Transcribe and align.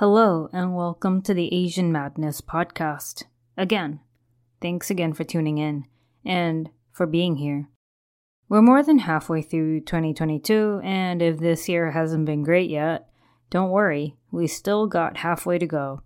Hello, 0.00 0.48
and 0.50 0.74
welcome 0.74 1.20
to 1.20 1.34
the 1.34 1.54
Asian 1.54 1.92
Madness 1.92 2.40
Podcast. 2.40 3.24
Again, 3.58 4.00
thanks 4.62 4.88
again 4.88 5.12
for 5.12 5.24
tuning 5.24 5.58
in 5.58 5.84
and 6.24 6.70
for 6.90 7.04
being 7.04 7.36
here. 7.36 7.68
We're 8.48 8.62
more 8.62 8.82
than 8.82 9.00
halfway 9.00 9.42
through 9.42 9.80
2022, 9.80 10.80
and 10.82 11.20
if 11.20 11.38
this 11.38 11.68
year 11.68 11.90
hasn't 11.90 12.24
been 12.24 12.42
great 12.42 12.70
yet, 12.70 13.10
don't 13.50 13.68
worry, 13.68 14.16
we 14.32 14.46
still 14.46 14.86
got 14.86 15.18
halfway 15.18 15.58
to 15.58 15.66
go. 15.66 16.00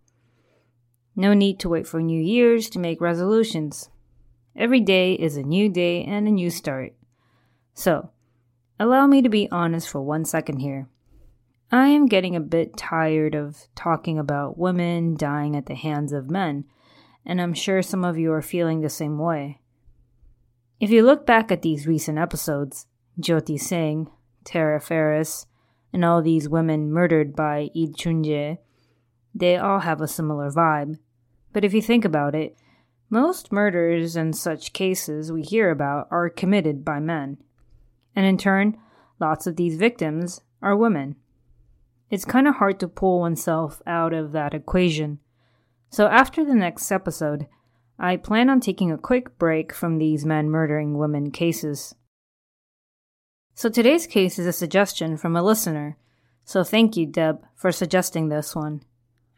No 1.15 1.33
need 1.33 1.60
to 1.60 1.69
wait 1.69 1.87
for 1.87 2.03
New 2.03 2.21
Year's 2.21 2.69
to 2.71 2.81
make 2.81 3.00
resolutions. 3.00 3.91
Every 4.56 4.81
day 4.81 5.12
is 5.12 5.37
a 5.37 5.44
new 5.44 5.69
day 5.69 6.03
and 6.03 6.27
a 6.27 6.33
new 6.33 6.50
start. 6.50 6.94
So, 7.75 8.10
allow 8.77 9.06
me 9.06 9.22
to 9.22 9.28
be 9.28 9.49
honest 9.53 9.88
for 9.88 10.00
one 10.00 10.25
second 10.25 10.59
here. 10.59 10.88
I 11.73 11.89
am 11.89 12.07
getting 12.07 12.37
a 12.37 12.41
bit 12.41 12.77
tired 12.77 13.35
of 13.35 13.67
talking 13.75 14.19
about 14.19 14.59
women 14.59 15.17
dying 15.17 15.57
at 15.57 15.67
the 15.67 15.75
hands 15.75 16.13
of 16.13 16.31
men, 16.31 16.65
and 17.25 17.41
I'm 17.41 17.55
sure 17.55 17.83
some 17.83 18.05
of 18.05 18.19
you 18.19 18.33
are 18.33 18.43
feeling 18.43 18.81
the 18.81 18.91
same 18.91 19.19
way. 19.19 19.61
If 20.79 20.91
you 20.91 21.03
look 21.03 21.27
back 21.27 21.51
at 21.51 21.63
these 21.63 21.87
recent 21.87 22.19
episodes, 22.19 22.87
Jyoti 23.21 23.59
Singh, 23.59 24.11
Tara 24.45 24.81
Ferris, 24.81 25.47
and 25.93 26.05
all 26.05 26.21
these 26.21 26.49
women 26.49 26.93
murdered 26.93 27.35
by 27.35 27.71
Lee 27.75 27.93
Chun-jae, 27.93 28.59
they 29.35 29.57
all 29.57 29.81
have 29.81 30.01
a 30.01 30.09
similar 30.09 30.51
vibe. 30.51 30.99
But 31.53 31.65
if 31.65 31.73
you 31.73 31.81
think 31.81 32.05
about 32.05 32.35
it, 32.35 32.57
most 33.09 33.53
murders 33.53 34.17
and 34.17 34.37
such 34.37 34.73
cases 34.73 35.33
we 35.33 35.43
hear 35.43 35.71
about 35.71 36.09
are 36.11 36.29
committed 36.29 36.85
by 36.85 37.01
men. 37.01 37.39
And 38.15 38.27
in 38.27 38.39
turn, 38.39 38.77
lots 39.19 39.47
of 39.47 39.57
these 39.57 39.77
victims 39.77 40.41
are 40.61 40.77
women 40.77 41.17
it's 42.10 42.25
kind 42.25 42.47
of 42.47 42.56
hard 42.56 42.78
to 42.81 42.88
pull 42.88 43.20
oneself 43.20 43.82
out 43.87 44.12
of 44.12 44.32
that 44.32 44.54
equation. 44.54 45.19
So, 45.91 46.06
after 46.06 46.44
the 46.44 46.54
next 46.54 46.91
episode, 46.91 47.47
I 47.98 48.16
plan 48.16 48.50
on 48.50 48.60
taking 48.60 48.91
a 48.91 48.98
quick 48.98 49.38
break 49.38 49.72
from 49.72 49.98
these 49.98 50.25
men 50.25 50.50
murdering 50.50 50.98
women 50.98 51.31
cases. 51.31 51.94
So, 53.54 53.69
today's 53.69 54.06
case 54.06 54.38
is 54.38 54.47
a 54.47 54.53
suggestion 54.53 55.16
from 55.16 55.37
a 55.37 55.42
listener. 55.42 55.97
So, 56.44 56.65
thank 56.65 56.97
you, 56.97 57.06
Deb, 57.06 57.44
for 57.54 57.70
suggesting 57.70 58.28
this 58.28 58.54
one. 58.54 58.82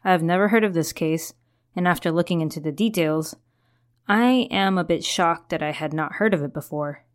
I 0.03 0.11
have 0.11 0.23
never 0.23 0.47
heard 0.47 0.63
of 0.63 0.73
this 0.73 0.91
case, 0.93 1.33
and 1.75 1.87
after 1.87 2.11
looking 2.11 2.41
into 2.41 2.59
the 2.59 2.71
details, 2.71 3.35
I 4.07 4.47
am 4.51 4.77
a 4.77 4.83
bit 4.83 5.03
shocked 5.03 5.49
that 5.49 5.61
I 5.61 5.71
had 5.71 5.93
not 5.93 6.13
heard 6.13 6.33
of 6.33 6.41
it 6.41 6.53
before. 6.53 7.05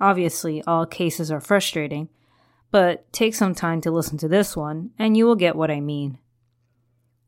Obviously, 0.00 0.62
all 0.64 0.86
cases 0.86 1.30
are 1.30 1.40
frustrating, 1.40 2.08
but 2.70 3.12
take 3.12 3.34
some 3.34 3.54
time 3.54 3.80
to 3.80 3.90
listen 3.90 4.18
to 4.18 4.28
this 4.28 4.56
one, 4.56 4.90
and 4.98 5.16
you 5.16 5.26
will 5.26 5.36
get 5.36 5.56
what 5.56 5.70
I 5.70 5.80
mean. 5.80 6.18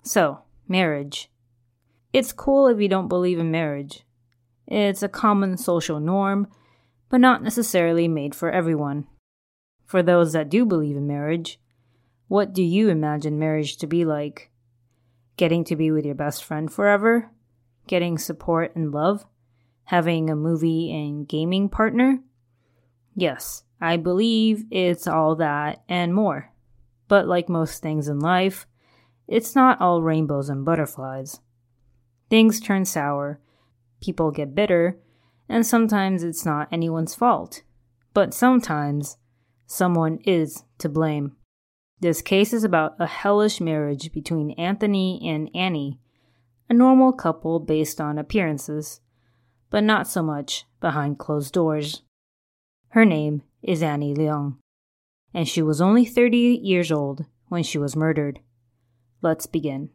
So, 0.02 0.42
marriage. 0.68 1.30
It's 2.12 2.32
cool 2.32 2.66
if 2.68 2.80
you 2.80 2.88
don't 2.88 3.08
believe 3.08 3.38
in 3.38 3.50
marriage. 3.50 4.04
It's 4.66 5.02
a 5.02 5.08
common 5.08 5.56
social 5.56 6.00
norm, 6.00 6.48
but 7.08 7.20
not 7.20 7.42
necessarily 7.42 8.08
made 8.08 8.34
for 8.34 8.50
everyone. 8.50 9.06
For 9.84 10.02
those 10.02 10.32
that 10.32 10.48
do 10.48 10.64
believe 10.64 10.96
in 10.96 11.06
marriage, 11.06 11.58
what 12.28 12.52
do 12.52 12.62
you 12.62 12.88
imagine 12.88 13.38
marriage 13.38 13.76
to 13.78 13.86
be 13.86 14.04
like? 14.04 14.50
Getting 15.36 15.64
to 15.64 15.76
be 15.76 15.90
with 15.90 16.06
your 16.06 16.14
best 16.14 16.44
friend 16.44 16.72
forever? 16.72 17.30
Getting 17.86 18.16
support 18.16 18.74
and 18.76 18.92
love? 18.92 19.26
Having 19.84 20.30
a 20.30 20.36
movie 20.36 20.90
and 20.92 21.28
gaming 21.28 21.68
partner? 21.68 22.20
Yes, 23.14 23.64
I 23.82 23.96
believe 23.96 24.64
it's 24.70 25.08
all 25.08 25.34
that 25.36 25.82
and 25.88 26.14
more. 26.14 26.52
But 27.08 27.26
like 27.26 27.48
most 27.48 27.82
things 27.82 28.06
in 28.06 28.20
life, 28.20 28.64
it's 29.26 29.56
not 29.56 29.80
all 29.80 30.02
rainbows 30.02 30.48
and 30.48 30.64
butterflies. 30.64 31.40
Things 32.30 32.60
turn 32.60 32.84
sour, 32.84 33.40
people 34.00 34.30
get 34.30 34.54
bitter, 34.54 35.00
and 35.48 35.66
sometimes 35.66 36.22
it's 36.22 36.46
not 36.46 36.68
anyone's 36.70 37.16
fault. 37.16 37.62
But 38.14 38.32
sometimes 38.32 39.16
someone 39.66 40.18
is 40.24 40.62
to 40.78 40.88
blame. 40.88 41.34
This 41.98 42.22
case 42.22 42.52
is 42.52 42.62
about 42.62 42.94
a 43.00 43.06
hellish 43.06 43.60
marriage 43.60 44.12
between 44.12 44.52
Anthony 44.52 45.20
and 45.24 45.50
Annie, 45.56 45.98
a 46.70 46.74
normal 46.74 47.12
couple 47.12 47.58
based 47.58 48.00
on 48.00 48.16
appearances, 48.16 49.00
but 49.70 49.82
not 49.82 50.06
so 50.06 50.22
much 50.22 50.66
behind 50.80 51.18
closed 51.18 51.52
doors. 51.52 52.02
Her 52.90 53.04
name 53.04 53.42
is 53.62 53.82
Annie 53.82 54.14
Leung, 54.14 54.56
and 55.32 55.48
she 55.48 55.62
was 55.62 55.80
only 55.80 56.04
30 56.04 56.60
years 56.62 56.90
old 56.90 57.24
when 57.48 57.62
she 57.62 57.78
was 57.78 57.96
murdered. 57.96 58.40
Let's 59.20 59.46
begin. 59.46 59.90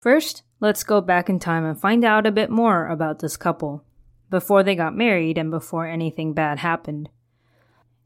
First, 0.00 0.42
let's 0.60 0.84
go 0.84 1.00
back 1.00 1.28
in 1.28 1.38
time 1.38 1.64
and 1.64 1.80
find 1.80 2.04
out 2.04 2.26
a 2.26 2.32
bit 2.32 2.50
more 2.50 2.88
about 2.88 3.18
this 3.18 3.36
couple, 3.36 3.84
before 4.30 4.62
they 4.62 4.74
got 4.74 4.96
married 4.96 5.38
and 5.38 5.50
before 5.50 5.86
anything 5.86 6.34
bad 6.34 6.58
happened. 6.58 7.08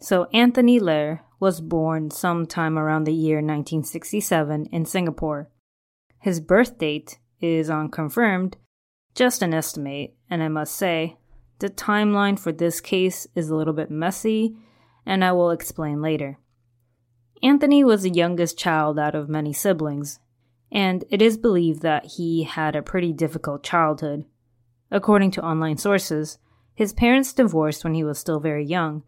So, 0.00 0.28
Anthony 0.32 0.78
Ler 0.78 1.22
was 1.40 1.60
born 1.60 2.10
sometime 2.10 2.78
around 2.78 3.04
the 3.04 3.12
year 3.12 3.36
1967 3.38 4.66
in 4.66 4.84
Singapore. 4.84 5.50
His 6.20 6.40
birth 6.40 6.78
date 6.78 7.18
is 7.40 7.68
unconfirmed, 7.70 8.56
just 9.14 9.42
an 9.42 9.52
estimate, 9.54 10.14
and 10.30 10.42
I 10.42 10.48
must 10.48 10.76
say, 10.76 11.16
the 11.58 11.68
timeline 11.68 12.38
for 12.38 12.52
this 12.52 12.80
case 12.80 13.26
is 13.34 13.48
a 13.48 13.56
little 13.56 13.74
bit 13.74 13.90
messy, 13.90 14.56
and 15.04 15.24
I 15.24 15.32
will 15.32 15.50
explain 15.50 16.00
later. 16.00 16.38
Anthony 17.42 17.84
was 17.84 18.02
the 18.02 18.10
youngest 18.10 18.58
child 18.58 18.98
out 18.98 19.14
of 19.14 19.28
many 19.28 19.52
siblings, 19.52 20.18
and 20.70 21.04
it 21.10 21.22
is 21.22 21.36
believed 21.36 21.82
that 21.82 22.04
he 22.16 22.44
had 22.44 22.76
a 22.76 22.82
pretty 22.82 23.12
difficult 23.12 23.62
childhood. 23.62 24.24
According 24.90 25.30
to 25.32 25.44
online 25.44 25.78
sources, 25.78 26.38
His 26.78 26.92
parents 26.92 27.32
divorced 27.32 27.82
when 27.82 27.94
he 27.94 28.04
was 28.04 28.20
still 28.20 28.38
very 28.38 28.64
young, 28.64 29.02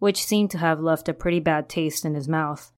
which 0.00 0.24
seemed 0.24 0.50
to 0.50 0.58
have 0.58 0.80
left 0.80 1.08
a 1.08 1.14
pretty 1.14 1.38
bad 1.38 1.68
taste 1.68 2.04
in 2.04 2.16
his 2.16 2.26
mouth. 2.26 2.72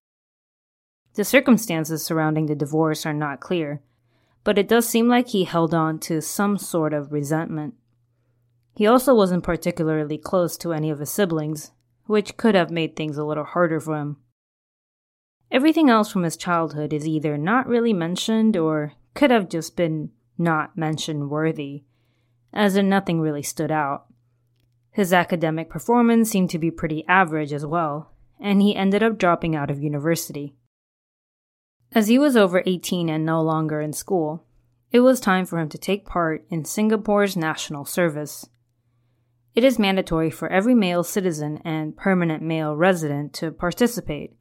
The 1.15 1.23
circumstances 1.25 2.05
surrounding 2.05 2.45
the 2.45 2.53
divorce 2.53 3.07
are 3.07 3.13
not 3.13 3.39
clear, 3.39 3.81
but 4.43 4.59
it 4.59 4.67
does 4.67 4.87
seem 4.87 5.07
like 5.07 5.29
he 5.29 5.45
held 5.45 5.73
on 5.73 5.97
to 6.01 6.21
some 6.21 6.59
sort 6.59 6.93
of 6.93 7.11
resentment. 7.11 7.73
He 8.75 8.87
also 8.87 9.13
wasn't 9.13 9.43
particularly 9.43 10.17
close 10.17 10.57
to 10.57 10.73
any 10.73 10.89
of 10.89 10.99
his 10.99 11.09
siblings, 11.09 11.71
which 12.05 12.37
could 12.37 12.55
have 12.55 12.71
made 12.71 12.95
things 12.95 13.17
a 13.17 13.25
little 13.25 13.43
harder 13.43 13.79
for 13.79 13.97
him. 13.97 14.17
Everything 15.51 15.89
else 15.89 16.11
from 16.11 16.23
his 16.23 16.37
childhood 16.37 16.93
is 16.93 17.07
either 17.07 17.37
not 17.37 17.67
really 17.67 17.93
mentioned 17.93 18.55
or 18.55 18.93
could 19.13 19.31
have 19.31 19.49
just 19.49 19.75
been 19.75 20.11
not 20.37 20.77
mention 20.77 21.29
worthy, 21.29 21.83
as 22.53 22.75
in 22.77 22.87
nothing 22.87 23.19
really 23.19 23.43
stood 23.43 23.71
out. 23.71 24.05
His 24.91 25.13
academic 25.13 25.69
performance 25.69 26.29
seemed 26.29 26.49
to 26.51 26.59
be 26.59 26.71
pretty 26.71 27.05
average 27.07 27.53
as 27.53 27.65
well, 27.65 28.13
and 28.39 28.61
he 28.61 28.75
ended 28.75 29.03
up 29.03 29.17
dropping 29.17 29.55
out 29.55 29.69
of 29.69 29.81
university. 29.81 30.55
As 31.91 32.07
he 32.07 32.19
was 32.19 32.37
over 32.37 32.63
18 32.65 33.09
and 33.09 33.25
no 33.25 33.41
longer 33.41 33.81
in 33.81 33.93
school, 33.93 34.45
it 34.91 34.99
was 34.99 35.19
time 35.19 35.45
for 35.45 35.59
him 35.59 35.69
to 35.69 35.77
take 35.77 36.05
part 36.05 36.45
in 36.49 36.65
Singapore's 36.65 37.35
national 37.35 37.85
service. 37.85 38.47
It 39.55 39.63
is 39.63 39.79
mandatory 39.79 40.29
for 40.29 40.47
every 40.47 40.75
male 40.75 41.03
citizen 41.03 41.59
and 41.65 41.97
permanent 41.97 42.43
male 42.43 42.75
resident 42.75 43.33
to 43.33 43.51
participate, 43.51 44.35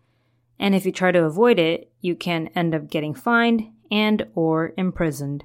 and 0.58 0.74
if 0.74 0.84
you 0.84 0.92
try 0.92 1.12
to 1.12 1.24
avoid 1.24 1.58
it, 1.58 1.90
you 2.00 2.14
can 2.14 2.48
end 2.48 2.74
up 2.74 2.90
getting 2.90 3.14
fined 3.14 3.72
and 3.90 4.26
or 4.34 4.74
imprisoned. 4.76 5.44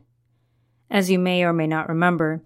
As 0.90 1.10
you 1.10 1.18
may 1.18 1.44
or 1.44 1.54
may 1.54 1.66
not 1.66 1.90
remember, 1.90 2.44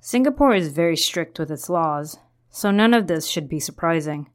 Singapore 0.00 0.54
is 0.54 0.68
very 0.68 0.96
strict 0.96 1.38
with 1.38 1.50
its 1.50 1.68
laws, 1.68 2.18
so 2.50 2.70
none 2.70 2.94
of 2.94 3.06
this 3.06 3.26
should 3.26 3.48
be 3.48 3.60
surprising. 3.60 4.30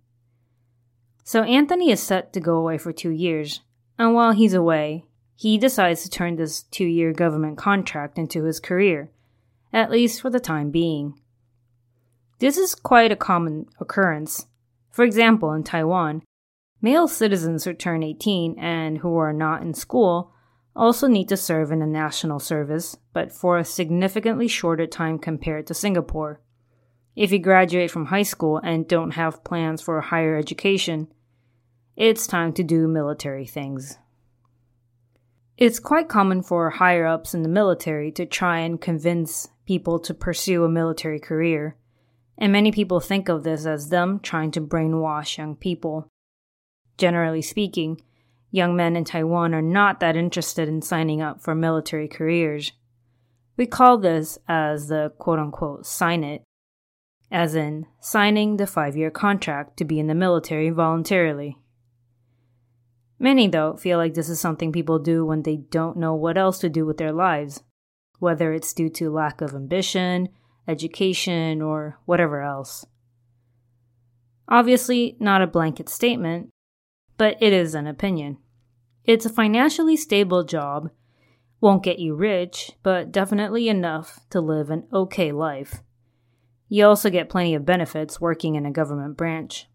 So 1.24 1.42
Anthony 1.44 1.90
is 1.90 2.04
set 2.04 2.34
to 2.34 2.40
go 2.40 2.58
away 2.58 2.78
for 2.78 2.92
2 2.92 3.10
years, 3.10 3.62
and 3.98 4.14
while 4.14 4.34
he's 4.34 4.54
away, 4.54 5.06
he 5.36 5.58
decides 5.58 6.04
to 6.04 6.10
turn 6.10 6.36
this 6.36 6.64
two 6.64 6.86
year 6.86 7.14
government 7.14 7.58
contract 7.58 8.20
into 8.20 8.44
his 8.44 8.60
career, 8.60 9.10
at 9.74 9.90
least 9.90 10.22
for 10.22 10.30
the 10.30 10.40
time 10.40 10.70
being. 10.70 11.20
This 12.46 12.60
is 12.60 12.76
quite 12.76 13.12
a 13.12 13.16
common 13.16 13.66
occurrence. 13.80 14.46
For 14.92 15.04
example, 15.04 15.52
in 15.54 15.64
Taiwan, 15.64 16.22
male 16.80 17.08
citizens 17.08 17.64
who 17.64 17.74
turn 17.74 18.04
18 18.04 18.60
and 18.60 19.00
who 19.00 19.18
are 19.18 19.34
not 19.34 19.64
in 19.64 19.74
school 19.74 20.32
also 20.76 21.08
need 21.08 21.28
to 21.30 21.38
serve 21.38 21.72
in 21.72 21.80
the 21.80 21.88
national 21.88 22.40
service, 22.40 22.96
but 23.14 23.32
for 23.32 23.58
a 23.58 23.66
significantly 23.66 24.48
shorter 24.48 24.86
time 24.86 25.18
compared 25.18 25.66
to 25.66 25.74
Singapore. 25.74 26.40
If 27.16 27.32
you 27.32 27.40
graduate 27.40 27.90
from 27.90 28.06
high 28.06 28.22
school 28.22 28.62
and 28.64 28.88
don't 28.88 29.16
have 29.16 29.44
plans 29.44 29.82
for 29.82 29.98
a 29.98 30.06
higher 30.06 30.38
education, 30.38 31.08
it's 31.96 32.28
time 32.28 32.54
to 32.54 32.64
do 32.64 32.88
military 32.88 33.48
things. 33.48 33.98
It's 35.58 35.80
quite 35.80 36.10
common 36.10 36.44
for 36.44 36.70
higher 36.70 37.08
ups 37.08 37.34
in 37.34 37.42
the 37.42 37.50
military 37.50 38.12
to 38.12 38.28
try 38.28 38.60
and 38.60 38.80
convince 38.80 39.48
people 39.66 39.98
to 40.02 40.14
pursue 40.14 40.64
a 40.64 40.70
military 40.70 41.20
career, 41.20 41.76
and 42.38 42.52
many 42.52 42.72
people 42.72 43.00
think 43.00 43.30
of 43.30 43.44
this 43.44 43.66
as 43.66 43.90
them 43.90 44.20
trying 44.20 44.52
to 44.52 44.62
brainwash 44.62 45.38
young 45.38 45.56
people. 45.56 46.08
Generally 46.98 47.44
speaking, 47.44 48.02
young 48.52 48.76
men 48.76 48.96
in 48.96 49.04
Taiwan 49.04 49.54
are 49.54 49.62
not 49.62 50.00
that 50.00 50.16
interested 50.16 50.68
in 50.68 50.82
signing 50.82 51.22
up 51.22 51.42
for 51.42 51.56
military 51.56 52.08
careers. 52.08 52.72
We 53.58 53.66
call 53.66 53.98
this 53.98 54.38
as 54.48 54.88
the 54.88 55.14
quote 55.18 55.40
unquote 55.40 55.86
sign 55.86 56.24
it, 56.24 56.44
as 57.32 57.56
in 57.56 57.86
signing 58.00 58.58
the 58.58 58.68
five 58.68 58.98
year 58.98 59.12
contract 59.12 59.78
to 59.78 59.86
be 59.86 60.00
in 60.00 60.08
the 60.08 60.16
military 60.16 60.70
voluntarily. 60.70 61.58
Many, 63.18 63.48
though, 63.48 63.78
feel 63.78 63.98
like 63.98 64.14
this 64.14 64.28
is 64.28 64.42
something 64.42 64.74
people 64.74 65.00
do 65.00 65.26
when 65.26 65.44
they 65.44 65.56
don't 65.56 65.98
know 65.98 66.14
what 66.14 66.38
else 66.38 66.60
to 66.60 66.70
do 66.70 66.86
with 66.86 66.98
their 66.98 67.14
lives, 67.14 67.64
whether 68.20 68.52
it's 68.52 68.74
due 68.74 68.90
to 68.90 69.10
lack 69.10 69.40
of 69.40 69.56
ambition, 69.56 70.28
education, 70.68 71.62
or 71.62 72.00
whatever 72.06 72.42
else. 72.42 72.86
Obviously, 74.48 75.18
not 75.20 75.42
a 75.42 75.48
blanket 75.48 75.90
statement, 75.90 76.50
but 77.18 77.38
it 77.42 77.54
is 77.54 77.74
an 77.76 77.88
opinion. 77.88 78.38
It's 79.04 79.26
a 79.26 79.30
financially 79.30 79.96
stable 79.96 80.44
job, 80.44 80.90
won't 81.62 81.84
get 81.84 82.00
you 82.00 82.16
rich, 82.16 82.72
but 82.84 83.12
definitely 83.12 83.70
enough 83.70 84.20
to 84.30 84.42
live 84.42 84.70
an 84.70 84.88
okay 84.94 85.32
life. 85.32 85.82
You 86.68 86.86
also 86.86 87.10
get 87.10 87.30
plenty 87.30 87.56
of 87.56 87.66
benefits 87.66 88.20
working 88.20 88.56
in 88.56 88.66
a 88.66 88.72
government 88.72 89.18
branch. 89.18 89.68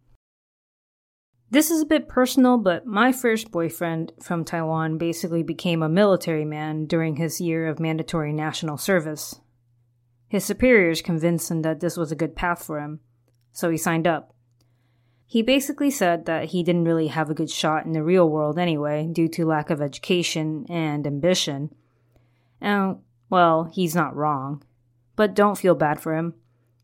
This 1.52 1.70
is 1.70 1.82
a 1.82 1.86
bit 1.86 2.08
personal, 2.08 2.58
but 2.58 2.86
my 2.86 3.10
first 3.10 3.50
boyfriend 3.50 4.12
from 4.22 4.44
Taiwan 4.44 4.98
basically 4.98 5.42
became 5.42 5.82
a 5.82 5.88
military 5.88 6.44
man 6.44 6.86
during 6.86 7.16
his 7.16 7.40
year 7.40 7.66
of 7.66 7.80
mandatory 7.80 8.32
national 8.32 8.76
service. 8.76 9.40
His 10.30 10.44
superiors 10.44 11.02
convinced 11.02 11.50
him 11.50 11.62
that 11.62 11.80
this 11.80 11.96
was 11.96 12.12
a 12.12 12.16
good 12.16 12.36
path 12.36 12.64
for 12.64 12.78
him, 12.78 13.00
so 13.52 13.68
he 13.68 13.76
signed 13.76 14.06
up. 14.06 14.32
He 15.26 15.42
basically 15.42 15.90
said 15.90 16.24
that 16.26 16.50
he 16.50 16.62
didn't 16.62 16.84
really 16.84 17.08
have 17.08 17.28
a 17.28 17.34
good 17.34 17.50
shot 17.50 17.84
in 17.84 17.92
the 17.92 18.02
real 18.04 18.30
world 18.30 18.56
anyway, 18.56 19.08
due 19.12 19.26
to 19.26 19.44
lack 19.44 19.70
of 19.70 19.82
education 19.82 20.66
and 20.68 21.04
ambition. 21.04 21.74
And, 22.60 22.98
well, 23.28 23.64
he's 23.64 23.96
not 23.96 24.14
wrong. 24.14 24.62
But 25.16 25.34
don't 25.34 25.58
feel 25.58 25.74
bad 25.74 25.98
for 25.98 26.14
him. 26.14 26.34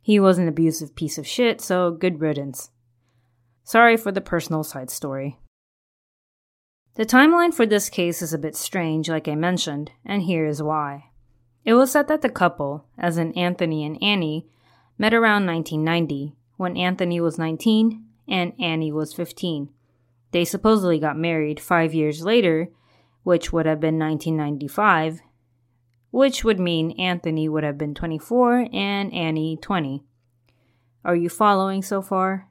He 0.02 0.19
was 0.19 0.38
an 0.38 0.49
abusive 0.49 0.96
piece 0.96 1.16
of 1.16 1.26
shit, 1.26 1.60
so 1.60 1.92
good 1.92 2.20
riddance. 2.20 2.70
Sorry 3.62 3.96
for 3.96 4.10
the 4.10 4.20
personal 4.20 4.64
side 4.64 4.90
story. 4.90 5.38
The 6.96 7.06
timeline 7.06 7.54
for 7.54 7.64
this 7.64 7.88
case 7.88 8.22
is 8.22 8.32
a 8.32 8.38
bit 8.38 8.56
strange, 8.56 9.08
like 9.08 9.28
I 9.28 9.37
mentioned, 9.37 9.92
and 10.04 10.22
here 10.22 10.46
is 10.46 10.60
why. 10.60 11.10
It 11.66 11.74
was 11.74 11.90
said 11.90 12.06
that 12.06 12.22
the 12.22 12.28
couple, 12.28 12.86
as 12.96 13.18
in 13.18 13.32
Anthony 13.32 13.84
and 13.84 14.00
Annie, 14.00 14.46
met 14.98 15.12
around 15.12 15.46
1990, 15.46 16.36
when 16.56 16.76
Anthony 16.76 17.20
was 17.20 17.38
19 17.38 18.04
and 18.28 18.52
Annie 18.60 18.92
was 18.92 19.12
15. 19.12 19.70
They 20.30 20.44
supposedly 20.44 21.00
got 21.00 21.18
married 21.18 21.58
five 21.58 21.92
years 21.92 22.22
later, 22.22 22.68
which 23.24 23.52
would 23.52 23.66
have 23.66 23.80
been 23.80 23.98
1995, 23.98 25.22
which 26.12 26.44
would 26.44 26.60
mean 26.60 26.92
Anthony 27.00 27.48
would 27.48 27.64
have 27.64 27.76
been 27.76 27.94
24 27.94 28.68
and 28.72 29.12
Annie 29.12 29.58
20. 29.60 30.04
Are 31.04 31.16
you 31.16 31.28
following 31.28 31.82
so 31.82 32.00
far? 32.00 32.48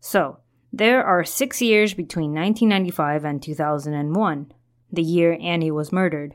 So, 0.00 0.40
there 0.70 1.02
are 1.02 1.24
six 1.24 1.62
years 1.62 1.94
between 1.94 2.34
1995 2.34 3.24
and 3.24 3.42
2001, 3.42 4.52
the 4.92 5.02
year 5.02 5.38
Annie 5.40 5.70
was 5.70 5.92
murdered, 5.92 6.34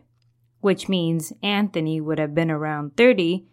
which 0.68 0.90
means 0.90 1.32
Anthony 1.42 2.02
would 2.02 2.20
have 2.20 2.36
been 2.36 2.52
around 2.52 2.98
30 2.98 3.46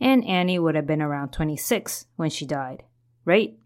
and 0.00 0.24
Annie 0.24 0.58
would 0.58 0.74
have 0.74 0.84
been 0.84 1.00
around 1.00 1.30
26 1.30 2.06
when 2.16 2.28
she 2.28 2.44
died, 2.44 2.82
right? 3.24 3.56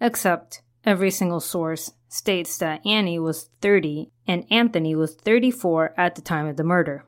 Except 0.00 0.62
every 0.84 1.12
single 1.12 1.38
source 1.38 1.92
states 2.08 2.58
that 2.58 2.84
Annie 2.84 3.20
was 3.20 3.50
30 3.60 4.10
and 4.26 4.44
Anthony 4.50 4.96
was 4.96 5.14
34 5.14 5.94
at 5.96 6.16
the 6.16 6.22
time 6.22 6.48
of 6.48 6.56
the 6.56 6.64
murder, 6.64 7.04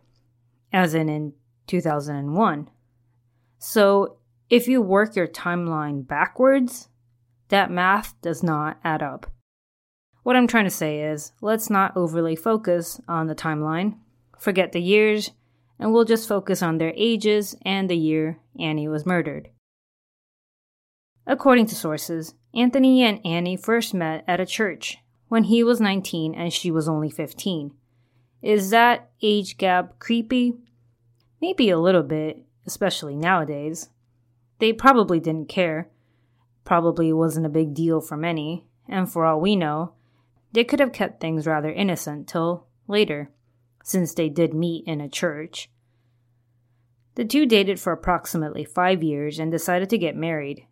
as 0.73 0.95
in 0.95 1.09
in 1.09 1.33
2001. 1.67 2.71
So, 3.59 4.19
if 4.49 4.69
you 4.69 4.81
work 4.81 5.17
your 5.17 5.27
timeline 5.27 6.07
backwards, 6.07 6.89
that 7.49 7.69
math 7.69 8.15
does 8.23 8.45
not 8.45 8.79
add 8.85 9.03
up. 9.03 9.27
What 10.23 10.37
I'm 10.37 10.47
trying 10.47 10.67
to 10.67 10.71
say 10.71 11.01
is, 11.01 11.33
let's 11.41 11.69
not 11.69 11.97
overly 11.97 12.37
focus 12.37 13.01
on 13.09 13.27
the 13.27 13.35
timeline, 13.35 13.97
forget 14.45 14.73
the 14.73 14.81
years, 14.81 15.31
and 15.79 15.93
we'll 15.93 16.05
just 16.05 16.29
focus 16.29 16.63
on 16.63 16.79
their 16.79 16.93
ages 16.95 17.57
and 17.63 17.89
the 17.89 17.97
year 17.97 18.39
Annie 18.61 18.87
was 18.87 19.07
murdered. 19.07 19.49
According 21.27 21.67
to 21.67 21.75
sources, 21.75 22.35
Anthony 22.55 23.03
and 23.03 23.25
Annie 23.25 23.57
first 23.57 23.95
met 23.95 24.23
at 24.29 24.41
a 24.41 24.47
church 24.47 24.99
when 25.29 25.45
he 25.45 25.65
was 25.65 25.81
19 25.81 26.35
and 26.35 26.53
she 26.53 26.71
was 26.71 26.89
only 26.89 27.11
15. 27.11 27.73
Is 28.43 28.71
that 28.71 29.11
age 29.23 29.57
gap 29.57 29.99
creepy? 29.99 30.55
Maybe 31.41 31.71
a 31.71 31.79
little 31.79 32.03
bit, 32.03 32.45
especially 32.67 33.17
nowadays. 33.17 33.89
They 34.59 34.75
probably 34.75 35.19
didn't 35.19 35.49
care, 35.49 35.89
probably 36.65 37.13
wasn't 37.13 37.47
a 37.47 37.51
big 37.51 37.75
deal 37.75 38.03
for 38.03 38.17
many, 38.17 38.67
and 38.87 39.11
for 39.11 39.25
all 39.25 39.41
we 39.41 39.57
know, 39.57 39.95
they 40.53 40.63
could 40.63 40.81
have 40.81 40.93
kept 40.93 41.21
things 41.21 41.47
rather 41.47 41.73
innocent 41.73 42.29
till 42.29 42.67
later, 42.87 43.31
since 43.85 44.15
they 44.15 44.29
did 44.29 44.53
meet 44.53 44.85
in 44.87 45.01
a 45.01 45.09
church. 45.09 45.71
The 47.15 47.25
two 47.25 47.47
dated 47.47 47.79
for 47.79 47.93
approximately 47.93 48.65
five 48.65 49.03
years 49.05 49.39
and 49.39 49.53
decided 49.53 49.89
to 49.91 49.99
get 49.99 50.17
married. 50.17 50.67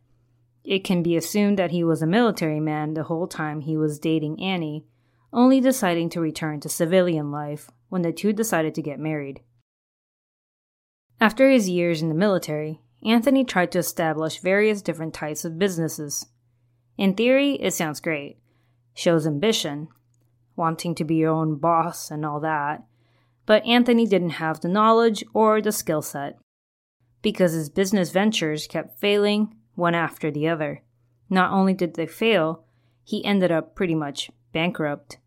It 0.64 0.82
can 0.82 1.02
be 1.02 1.16
assumed 1.16 1.58
that 1.58 1.70
he 1.70 1.84
was 1.84 2.02
a 2.02 2.06
military 2.06 2.58
man 2.58 2.94
the 2.94 3.04
whole 3.04 3.28
time 3.28 3.60
he 3.60 3.76
was 3.76 4.00
dating 4.00 4.42
Annie, 4.42 4.86
only 5.32 5.60
deciding 5.60 6.08
to 6.10 6.20
return 6.20 6.58
to 6.60 6.68
civilian 6.68 7.30
life 7.30 7.70
when 7.90 8.02
the 8.02 8.12
two 8.12 8.32
decided 8.32 8.74
to 8.74 8.82
get 8.82 8.98
married. 8.98 9.42
After 11.20 11.50
his 11.50 11.68
years 11.68 12.02
in 12.02 12.08
the 12.08 12.14
military, 12.14 12.80
Anthony 13.04 13.44
tried 13.44 13.70
to 13.72 13.78
establish 13.78 14.40
various 14.40 14.82
different 14.82 15.14
types 15.14 15.44
of 15.44 15.58
businesses. 15.58 16.26
In 16.96 17.14
theory, 17.14 17.54
it 17.54 17.74
sounds 17.74 18.00
great. 18.00 18.38
Shows 18.94 19.26
ambition, 19.26 19.88
wanting 20.56 20.94
to 20.94 21.04
be 21.04 21.16
your 21.16 21.30
own 21.30 21.56
boss 21.56 22.10
and 22.10 22.24
all 22.24 22.40
that. 22.40 22.84
But 23.46 23.64
Anthony 23.66 24.06
didn't 24.06 24.30
have 24.30 24.60
the 24.60 24.68
knowledge 24.68 25.24
or 25.34 25.60
the 25.60 25.72
skill 25.72 26.02
set. 26.02 26.38
Because 27.22 27.52
his 27.52 27.68
business 27.68 28.10
ventures 28.10 28.66
kept 28.66 29.00
failing 29.00 29.54
one 29.74 29.94
after 29.94 30.30
the 30.30 30.48
other. 30.48 30.82
Not 31.30 31.52
only 31.52 31.74
did 31.74 31.94
they 31.94 32.06
fail, 32.06 32.64
he 33.04 33.24
ended 33.24 33.50
up 33.50 33.74
pretty 33.74 33.94
much 33.94 34.30
bankrupt. 34.52 35.18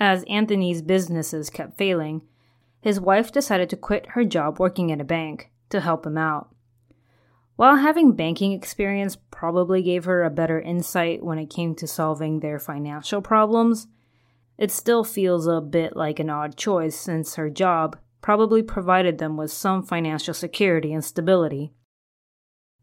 As 0.00 0.24
Anthony's 0.24 0.82
businesses 0.82 1.50
kept 1.50 1.76
failing, 1.76 2.22
his 2.80 3.00
wife 3.00 3.32
decided 3.32 3.68
to 3.70 3.76
quit 3.76 4.10
her 4.10 4.24
job 4.24 4.58
working 4.58 4.92
at 4.92 5.00
a 5.00 5.04
bank 5.04 5.50
to 5.70 5.80
help 5.80 6.06
him 6.06 6.16
out. 6.16 6.54
While 7.56 7.76
having 7.76 8.12
banking 8.12 8.52
experience 8.52 9.16
probably 9.32 9.82
gave 9.82 10.04
her 10.04 10.22
a 10.22 10.30
better 10.30 10.60
insight 10.60 11.24
when 11.24 11.38
it 11.38 11.50
came 11.50 11.74
to 11.76 11.88
solving 11.88 12.38
their 12.38 12.60
financial 12.60 13.20
problems, 13.20 13.88
it 14.58 14.72
still 14.72 15.04
feels 15.04 15.46
a 15.46 15.60
bit 15.60 15.96
like 15.96 16.18
an 16.18 16.28
odd 16.28 16.56
choice 16.56 16.96
since 16.96 17.36
her 17.36 17.48
job 17.48 17.96
probably 18.20 18.62
provided 18.62 19.18
them 19.18 19.36
with 19.36 19.52
some 19.52 19.82
financial 19.82 20.34
security 20.34 20.92
and 20.92 21.04
stability. 21.04 21.72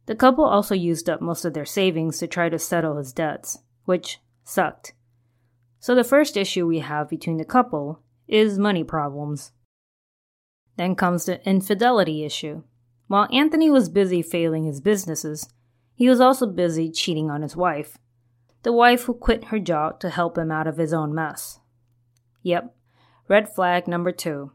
The 0.05 0.15
couple 0.15 0.45
also 0.45 0.73
used 0.73 1.09
up 1.09 1.21
most 1.21 1.43
of 1.43 1.53
their 1.53 1.65
savings 1.65 2.17
to 2.19 2.27
try 2.27 2.47
to 2.47 2.57
settle 2.57 2.97
his 2.97 3.11
debts, 3.11 3.59
which 3.83 4.19
sucked. 4.43 4.93
So 5.79 5.93
the 5.93 6.03
first 6.03 6.37
issue 6.37 6.65
we 6.65 6.79
have 6.79 7.09
between 7.09 7.37
the 7.37 7.45
couple 7.45 8.01
is 8.27 8.57
money 8.57 8.83
problems. 8.83 9.51
Then 10.77 10.95
comes 10.95 11.25
the 11.25 11.47
infidelity 11.47 12.23
issue. 12.23 12.63
While 13.07 13.27
Anthony 13.31 13.69
was 13.69 13.89
busy 13.89 14.21
failing 14.21 14.63
his 14.63 14.81
businesses, 14.81 15.49
he 15.93 16.09
was 16.09 16.19
also 16.19 16.47
busy 16.47 16.89
cheating 16.89 17.29
on 17.29 17.41
his 17.41 17.55
wife, 17.55 17.97
the 18.63 18.73
wife 18.73 19.03
who 19.03 19.13
quit 19.13 19.45
her 19.45 19.59
job 19.59 19.99
to 19.99 20.09
help 20.09 20.37
him 20.37 20.51
out 20.51 20.67
of 20.67 20.77
his 20.77 20.93
own 20.93 21.13
mess. 21.13 21.59
Yep, 22.45 22.75
red 23.27 23.49
flag 23.49 23.87
number 23.87 24.11
two. 24.11 24.51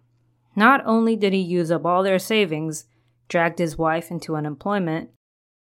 Not 0.55 0.81
only 0.87 1.17
did 1.17 1.33
he 1.33 1.41
use 1.41 1.73
up 1.73 1.85
all 1.85 2.05
their 2.05 2.21
savings, 2.21 2.85
dragged 3.29 3.59
his 3.59 3.77
wife 3.77 4.13
into 4.13 4.37
unemployment, 4.37 5.11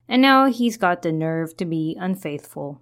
and 0.07 0.21
now 0.21 0.45
he's 0.45 0.77
got 0.77 1.01
the 1.01 1.11
nerve 1.11 1.57
to 1.57 1.65
be 1.65 1.97
unfaithful. 1.99 2.79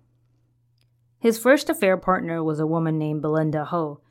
His 1.20 1.40
first 1.40 1.70
affair 1.70 1.96
partner 1.96 2.44
was 2.44 2.60
a 2.60 2.68
woman 2.68 2.98
named 2.98 3.22
Belinda 3.22 3.64
Ho, 3.64 4.02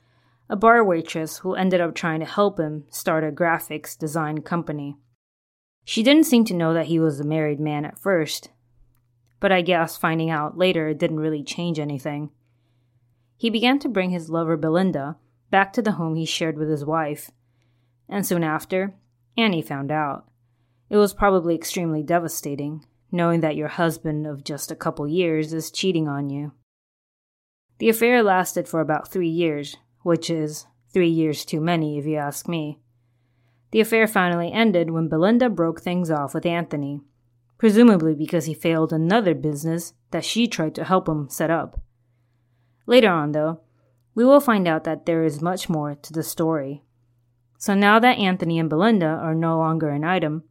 a 0.48 0.56
bar 0.56 0.82
waitress 0.82 1.38
who 1.38 1.54
ended 1.54 1.82
up 1.82 1.94
trying 1.94 2.20
to 2.20 2.26
help 2.26 2.58
him 2.58 2.84
start 2.88 3.22
a 3.22 3.30
graphics 3.30 3.98
design 3.98 4.40
company. 4.40 4.96
She 5.84 6.02
didn't 6.02 6.24
seem 6.24 6.46
to 6.46 6.54
know 6.54 6.72
that 6.72 6.86
he 6.86 6.98
was 6.98 7.20
a 7.20 7.24
married 7.24 7.60
man 7.60 7.84
at 7.84 7.98
first, 7.98 8.48
but 9.40 9.52
I 9.52 9.60
guess 9.60 9.98
finding 9.98 10.30
out 10.30 10.56
later 10.56 10.94
didn't 10.94 11.20
really 11.20 11.42
change 11.42 11.78
anything. 11.78 12.30
He 13.38 13.50
began 13.50 13.78
to 13.78 13.88
bring 13.88 14.10
his 14.10 14.28
lover 14.28 14.56
Belinda 14.56 15.16
back 15.48 15.72
to 15.72 15.80
the 15.80 15.92
home 15.92 16.16
he 16.16 16.26
shared 16.26 16.58
with 16.58 16.68
his 16.68 16.84
wife, 16.84 17.30
and 18.08 18.26
soon 18.26 18.42
after, 18.42 18.94
Annie 19.36 19.62
found 19.62 19.92
out. 19.92 20.28
It 20.90 20.96
was 20.96 21.14
probably 21.14 21.54
extremely 21.54 22.02
devastating, 22.02 22.84
knowing 23.12 23.40
that 23.40 23.56
your 23.56 23.68
husband 23.68 24.26
of 24.26 24.42
just 24.42 24.72
a 24.72 24.76
couple 24.76 25.06
years 25.06 25.52
is 25.52 25.70
cheating 25.70 26.08
on 26.08 26.28
you. 26.28 26.52
The 27.78 27.88
affair 27.88 28.24
lasted 28.24 28.66
for 28.66 28.80
about 28.80 29.12
three 29.12 29.28
years, 29.28 29.76
which 30.02 30.28
is 30.28 30.66
three 30.92 31.08
years 31.08 31.44
too 31.44 31.60
many 31.60 31.96
if 31.96 32.06
you 32.06 32.16
ask 32.16 32.48
me. 32.48 32.80
The 33.70 33.80
affair 33.80 34.08
finally 34.08 34.50
ended 34.50 34.90
when 34.90 35.08
Belinda 35.08 35.48
broke 35.48 35.80
things 35.80 36.10
off 36.10 36.34
with 36.34 36.44
Anthony, 36.44 37.02
presumably 37.56 38.16
because 38.16 38.46
he 38.46 38.54
failed 38.54 38.92
another 38.92 39.34
business 39.34 39.94
that 40.10 40.24
she 40.24 40.48
tried 40.48 40.74
to 40.74 40.84
help 40.84 41.08
him 41.08 41.28
set 41.28 41.50
up. 41.50 41.80
Later 42.88 43.10
on, 43.10 43.32
though, 43.32 43.60
we 44.14 44.24
will 44.24 44.40
find 44.40 44.66
out 44.66 44.84
that 44.84 45.04
there 45.04 45.22
is 45.22 45.42
much 45.42 45.68
more 45.68 45.94
to 45.94 46.12
the 46.12 46.22
story. 46.22 46.82
So 47.58 47.74
now 47.74 47.98
that 47.98 48.16
Anthony 48.18 48.58
and 48.58 48.70
Belinda 48.70 49.06
are 49.06 49.34
no 49.34 49.58
longer 49.58 49.90
an 49.90 50.04
item, 50.04 50.44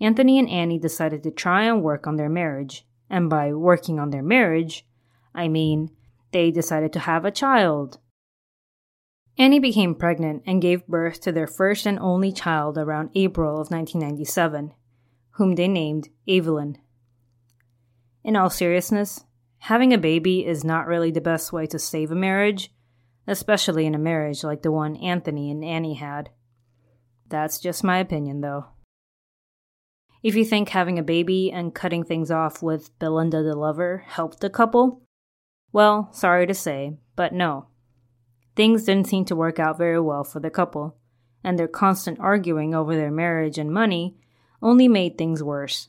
Anthony 0.00 0.40
and 0.40 0.50
Annie 0.50 0.80
decided 0.80 1.22
to 1.22 1.30
try 1.30 1.62
and 1.62 1.80
work 1.80 2.08
on 2.08 2.16
their 2.16 2.28
marriage. 2.28 2.84
And 3.08 3.30
by 3.30 3.52
working 3.54 4.00
on 4.00 4.10
their 4.10 4.24
marriage, 4.24 4.84
I 5.32 5.46
mean 5.46 5.90
they 6.32 6.50
decided 6.50 6.92
to 6.94 6.98
have 6.98 7.24
a 7.24 7.30
child. 7.30 7.98
Annie 9.38 9.60
became 9.60 9.94
pregnant 9.94 10.42
and 10.46 10.60
gave 10.60 10.84
birth 10.88 11.20
to 11.20 11.32
their 11.32 11.46
first 11.46 11.86
and 11.86 11.96
only 12.00 12.32
child 12.32 12.76
around 12.76 13.10
April 13.14 13.52
of 13.52 13.70
1997, 13.70 14.74
whom 15.36 15.54
they 15.54 15.68
named 15.68 16.08
Evelyn. 16.26 16.76
In 18.24 18.34
all 18.34 18.50
seriousness, 18.50 19.24
having 19.58 19.92
a 19.92 19.98
baby 19.98 20.46
is 20.46 20.64
not 20.64 20.86
really 20.86 21.10
the 21.10 21.20
best 21.20 21.52
way 21.52 21.66
to 21.66 21.78
save 21.78 22.10
a 22.10 22.14
marriage, 22.14 22.72
especially 23.26 23.86
in 23.86 23.94
a 23.94 23.98
marriage 23.98 24.44
like 24.44 24.62
the 24.62 24.72
one 24.72 24.96
Anthony 24.96 25.50
and 25.50 25.64
Annie 25.64 25.94
had. 25.94 26.30
That's 27.28 27.58
just 27.58 27.84
my 27.84 27.98
opinion, 27.98 28.40
though. 28.40 28.66
If 30.22 30.34
you 30.34 30.44
think 30.44 30.70
having 30.70 30.98
a 30.98 31.02
baby 31.02 31.52
and 31.52 31.74
cutting 31.74 32.02
things 32.02 32.30
off 32.30 32.62
with 32.62 32.96
Belinda 32.98 33.42
the 33.42 33.54
lover 33.54 34.04
helped 34.06 34.40
the 34.40 34.50
couple, 34.50 35.02
well, 35.72 36.12
sorry 36.12 36.46
to 36.46 36.54
say, 36.54 36.96
but 37.14 37.32
no. 37.32 37.68
Things 38.56 38.84
didn't 38.84 39.06
seem 39.06 39.24
to 39.26 39.36
work 39.36 39.60
out 39.60 39.78
very 39.78 40.00
well 40.00 40.24
for 40.24 40.40
the 40.40 40.50
couple, 40.50 40.96
and 41.44 41.58
their 41.58 41.68
constant 41.68 42.18
arguing 42.18 42.74
over 42.74 42.96
their 42.96 43.10
marriage 43.10 43.58
and 43.58 43.72
money 43.72 44.16
only 44.60 44.88
made 44.88 45.16
things 45.16 45.42
worse. 45.42 45.88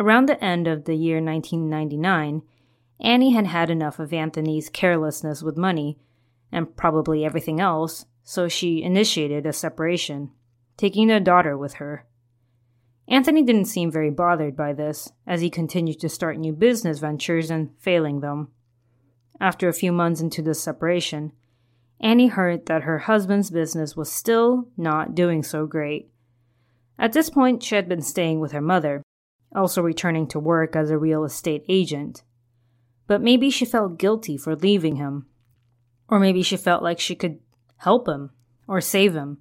Around 0.00 0.28
the 0.28 0.42
end 0.42 0.66
of 0.66 0.86
the 0.86 0.96
year 0.96 1.22
1999, 1.22 2.42
Annie 3.00 3.32
had 3.32 3.46
had 3.46 3.70
enough 3.70 3.98
of 3.98 4.12
Anthony's 4.12 4.68
carelessness 4.68 5.42
with 5.42 5.56
money, 5.56 5.98
and 6.52 6.76
probably 6.76 7.24
everything 7.24 7.60
else, 7.60 8.04
so 8.22 8.48
she 8.48 8.82
initiated 8.82 9.46
a 9.46 9.52
separation, 9.52 10.30
taking 10.76 11.08
their 11.08 11.20
daughter 11.20 11.56
with 11.56 11.74
her. 11.74 12.06
Anthony 13.08 13.42
didn't 13.42 13.64
seem 13.64 13.90
very 13.90 14.10
bothered 14.10 14.56
by 14.56 14.72
this, 14.72 15.10
as 15.26 15.40
he 15.40 15.50
continued 15.50 15.98
to 16.00 16.08
start 16.08 16.38
new 16.38 16.52
business 16.52 16.98
ventures 16.98 17.50
and 17.50 17.70
failing 17.78 18.20
them. 18.20 18.48
After 19.40 19.68
a 19.68 19.72
few 19.72 19.90
months 19.90 20.20
into 20.20 20.42
the 20.42 20.54
separation, 20.54 21.32
Annie 22.00 22.28
heard 22.28 22.66
that 22.66 22.82
her 22.82 23.00
husband's 23.00 23.50
business 23.50 23.96
was 23.96 24.12
still 24.12 24.68
not 24.76 25.14
doing 25.14 25.42
so 25.42 25.66
great. 25.66 26.10
At 26.98 27.12
this 27.12 27.30
point, 27.30 27.62
she 27.62 27.74
had 27.74 27.88
been 27.88 28.02
staying 28.02 28.40
with 28.40 28.52
her 28.52 28.60
mother, 28.60 29.02
also 29.54 29.82
returning 29.82 30.26
to 30.28 30.38
work 30.38 30.76
as 30.76 30.90
a 30.90 30.98
real 30.98 31.24
estate 31.24 31.64
agent. 31.68 32.22
But 33.10 33.20
maybe 33.20 33.50
she 33.50 33.64
felt 33.64 33.98
guilty 33.98 34.36
for 34.36 34.54
leaving 34.54 34.94
him. 34.94 35.26
Or 36.08 36.20
maybe 36.20 36.44
she 36.44 36.56
felt 36.56 36.80
like 36.80 37.00
she 37.00 37.16
could 37.16 37.40
help 37.78 38.06
him 38.06 38.30
or 38.68 38.80
save 38.80 39.16
him. 39.16 39.38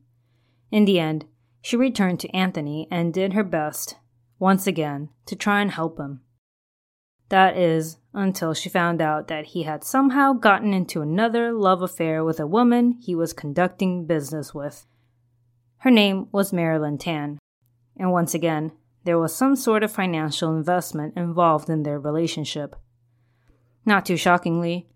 In 0.72 0.86
the 0.86 1.00
end, 1.00 1.26
she 1.62 1.78
returned 1.78 2.20
to 2.22 2.36
Anthony 2.36 2.88
and 2.90 3.14
did 3.14 3.34
her 3.34 3.44
best, 3.44 3.98
once 4.40 4.66
again, 4.66 5.10
to 5.28 5.36
try 5.36 5.62
and 5.62 5.70
help 5.70 6.00
him. 6.00 6.22
That 7.30 7.58
is, 7.58 7.98
until 8.12 8.56
she 8.56 8.70
found 8.70 9.04
out 9.04 9.28
that 9.28 9.46
he 9.54 9.62
had 9.62 9.84
somehow 9.84 10.34
gotten 10.34 10.74
into 10.74 11.04
another 11.04 11.54
love 11.54 11.84
affair 11.84 12.24
with 12.24 12.40
a 12.40 12.48
woman 12.48 12.94
he 13.00 13.14
was 13.14 13.34
conducting 13.34 14.08
business 14.08 14.52
with. 14.52 14.88
Her 15.82 15.92
name 15.92 16.28
was 16.32 16.52
Marilyn 16.52 16.98
Tan, 16.98 17.38
and 17.96 18.12
once 18.12 18.34
again, 18.34 18.72
there 19.04 19.20
was 19.20 19.36
some 19.36 19.56
sort 19.56 19.84
of 19.84 19.92
financial 19.92 20.58
investment 20.58 21.16
involved 21.16 21.70
in 21.70 21.84
their 21.84 22.00
relationship. 22.00 22.76
Not 23.86 24.06
too 24.06 24.18
shockingly, 24.18 24.88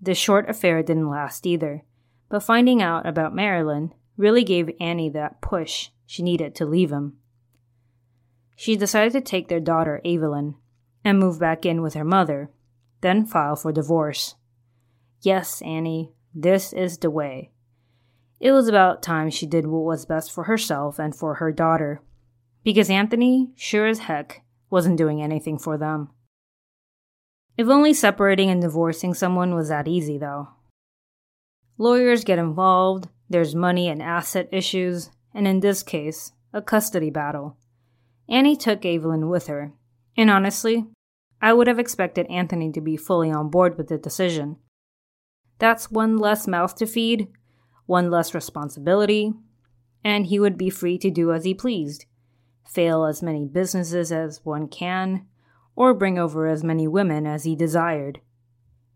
this 0.00 0.18
short 0.18 0.48
affair 0.50 0.82
didn't 0.82 1.08
last 1.08 1.46
either, 1.46 1.84
but 2.28 2.42
finding 2.42 2.82
out 2.82 3.06
about 3.06 3.34
Marilyn 3.34 3.94
really 4.16 4.44
gave 4.44 4.70
Annie 4.80 5.10
that 5.10 5.40
push 5.40 5.90
she 6.06 6.22
needed 6.22 6.54
to 6.56 6.66
leave 6.66 6.90
him. 6.90 7.14
She 8.56 8.76
decided 8.76 9.12
to 9.12 9.20
take 9.20 9.48
their 9.48 9.60
daughter, 9.60 10.00
Evelyn, 10.04 10.56
and 11.04 11.18
move 11.18 11.38
back 11.38 11.64
in 11.64 11.82
with 11.82 11.94
her 11.94 12.04
mother, 12.04 12.50
then 13.00 13.24
file 13.24 13.56
for 13.56 13.72
divorce. 13.72 14.34
Yes, 15.20 15.62
Annie, 15.62 16.12
this 16.34 16.72
is 16.72 16.98
the 16.98 17.10
way. 17.10 17.50
It 18.40 18.52
was 18.52 18.68
about 18.68 19.02
time 19.02 19.30
she 19.30 19.46
did 19.46 19.66
what 19.66 19.84
was 19.84 20.04
best 20.04 20.32
for 20.32 20.44
herself 20.44 20.98
and 20.98 21.14
for 21.14 21.34
her 21.34 21.52
daughter, 21.52 22.02
because 22.64 22.90
Anthony, 22.90 23.52
sure 23.56 23.86
as 23.86 24.00
heck, 24.00 24.44
wasn't 24.68 24.98
doing 24.98 25.22
anything 25.22 25.58
for 25.58 25.78
them. 25.78 26.10
If 27.56 27.68
only 27.68 27.92
separating 27.92 28.50
and 28.50 28.60
divorcing 28.60 29.14
someone 29.14 29.54
was 29.54 29.68
that 29.68 29.88
easy, 29.88 30.18
though. 30.18 30.48
Lawyers 31.78 32.24
get 32.24 32.38
involved, 32.38 33.08
there's 33.28 33.54
money 33.54 33.88
and 33.88 34.02
asset 34.02 34.48
issues, 34.52 35.10
and 35.34 35.46
in 35.46 35.60
this 35.60 35.82
case, 35.82 36.32
a 36.52 36.62
custody 36.62 37.10
battle. 37.10 37.56
Annie 38.28 38.56
took 38.56 38.84
Evelyn 38.84 39.28
with 39.28 39.46
her, 39.48 39.72
and 40.16 40.30
honestly, 40.30 40.86
I 41.40 41.52
would 41.52 41.66
have 41.66 41.78
expected 41.78 42.26
Anthony 42.26 42.70
to 42.72 42.80
be 42.80 42.96
fully 42.96 43.30
on 43.30 43.50
board 43.50 43.76
with 43.76 43.88
the 43.88 43.98
decision. 43.98 44.56
That's 45.58 45.90
one 45.90 46.18
less 46.18 46.46
mouth 46.46 46.74
to 46.76 46.86
feed, 46.86 47.28
one 47.86 48.10
less 48.10 48.34
responsibility, 48.34 49.32
and 50.04 50.26
he 50.26 50.38
would 50.38 50.56
be 50.56 50.70
free 50.70 50.98
to 50.98 51.10
do 51.10 51.32
as 51.32 51.44
he 51.44 51.54
pleased 51.54 52.06
fail 52.72 53.04
as 53.04 53.22
many 53.22 53.44
businesses 53.44 54.10
as 54.10 54.40
one 54.44 54.68
can, 54.68 55.26
or 55.74 55.94
bring 55.94 56.18
over 56.18 56.46
as 56.46 56.62
many 56.62 56.86
women 56.86 57.26
as 57.26 57.44
he 57.44 57.56
desired. 57.56 58.20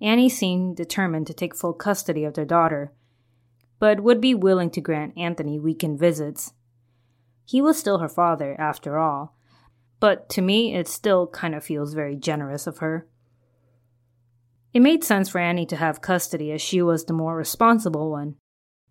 Annie 0.01 0.29
seemed 0.29 0.77
determined 0.77 1.27
to 1.27 1.35
take 1.35 1.57
full 1.57 1.73
custody 1.73 2.25
of 2.25 2.35
their 2.35 2.45
daughter, 2.45 2.93
but 3.79 4.03
would 4.03 4.21
be 4.21 4.35
willing 4.35 4.71
to 4.71 4.81
grant 4.81 5.17
Anthony 5.17 5.59
weekend 5.59 5.99
visits. 5.99 6.53
He 7.45 7.63
was 7.63 7.79
still 7.79 7.99
her 7.99 8.09
father, 8.09 8.57
after 8.59 8.99
all, 8.99 9.37
but 10.01 10.29
to 10.31 10.43
me 10.43 10.75
it 10.75 10.89
still 10.89 11.27
kind 11.27 11.55
of 11.55 11.65
feels 11.65 11.95
very 11.95 12.17
generous 12.17 12.67
of 12.67 12.79
her. 12.79 13.07
It 14.73 14.81
made 14.81 15.05
sense 15.05 15.31
for 15.31 15.39
Annie 15.39 15.65
to 15.67 15.77
have 15.77 16.03
custody 16.03 16.53
as 16.53 16.61
she 16.61 16.83
was 16.83 17.05
the 17.05 17.15
more 17.15 17.35
responsible 17.35 18.11
one. 18.11 18.37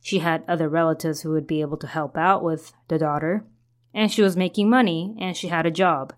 She 0.01 0.19
had 0.19 0.43
other 0.47 0.69
relatives 0.69 1.21
who 1.21 1.31
would 1.31 1.45
be 1.45 1.61
able 1.61 1.77
to 1.77 1.87
help 1.87 2.17
out 2.17 2.43
with 2.43 2.73
the 2.87 2.97
daughter, 2.97 3.45
and 3.93 4.11
she 4.11 4.23
was 4.23 4.35
making 4.35 4.69
money 4.69 5.15
and 5.19 5.37
she 5.37 5.47
had 5.47 5.65
a 5.65 5.71
job. 5.71 6.13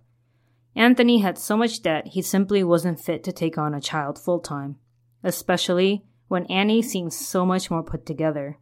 Anthony 0.78 1.22
had 1.22 1.40
so 1.40 1.58
much 1.58 1.82
debt 1.82 2.10
he 2.10 2.22
simply 2.22 2.64
wasn't 2.64 3.00
fit 3.00 3.24
to 3.24 3.32
take 3.32 3.58
on 3.58 3.74
a 3.74 3.82
child 3.82 4.20
full 4.20 4.40
time, 4.40 4.76
especially 5.24 6.06
when 6.28 6.46
Annie 6.46 6.84
seemed 6.84 7.14
so 7.14 7.48
much 7.48 7.72
more 7.72 7.82
put 7.82 8.06
together. 8.06 8.60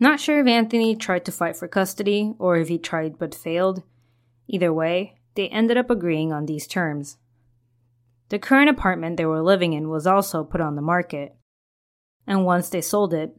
Not 0.00 0.18
sure 0.18 0.40
if 0.40 0.46
Anthony 0.46 0.96
tried 0.96 1.26
to 1.26 1.32
fight 1.32 1.56
for 1.56 1.68
custody 1.68 2.32
or 2.38 2.56
if 2.56 2.68
he 2.68 2.78
tried 2.78 3.18
but 3.18 3.34
failed. 3.34 3.82
Either 4.48 4.72
way, 4.72 5.18
they 5.34 5.50
ended 5.50 5.76
up 5.76 5.90
agreeing 5.90 6.32
on 6.32 6.46
these 6.46 6.66
terms. 6.66 7.18
The 8.30 8.38
current 8.38 8.70
apartment 8.70 9.18
they 9.18 9.26
were 9.26 9.42
living 9.42 9.74
in 9.74 9.90
was 9.90 10.06
also 10.06 10.42
put 10.42 10.62
on 10.62 10.74
the 10.74 10.80
market, 10.80 11.36
and 12.26 12.46
once 12.46 12.70
they 12.70 12.80
sold 12.80 13.12
it, 13.12 13.36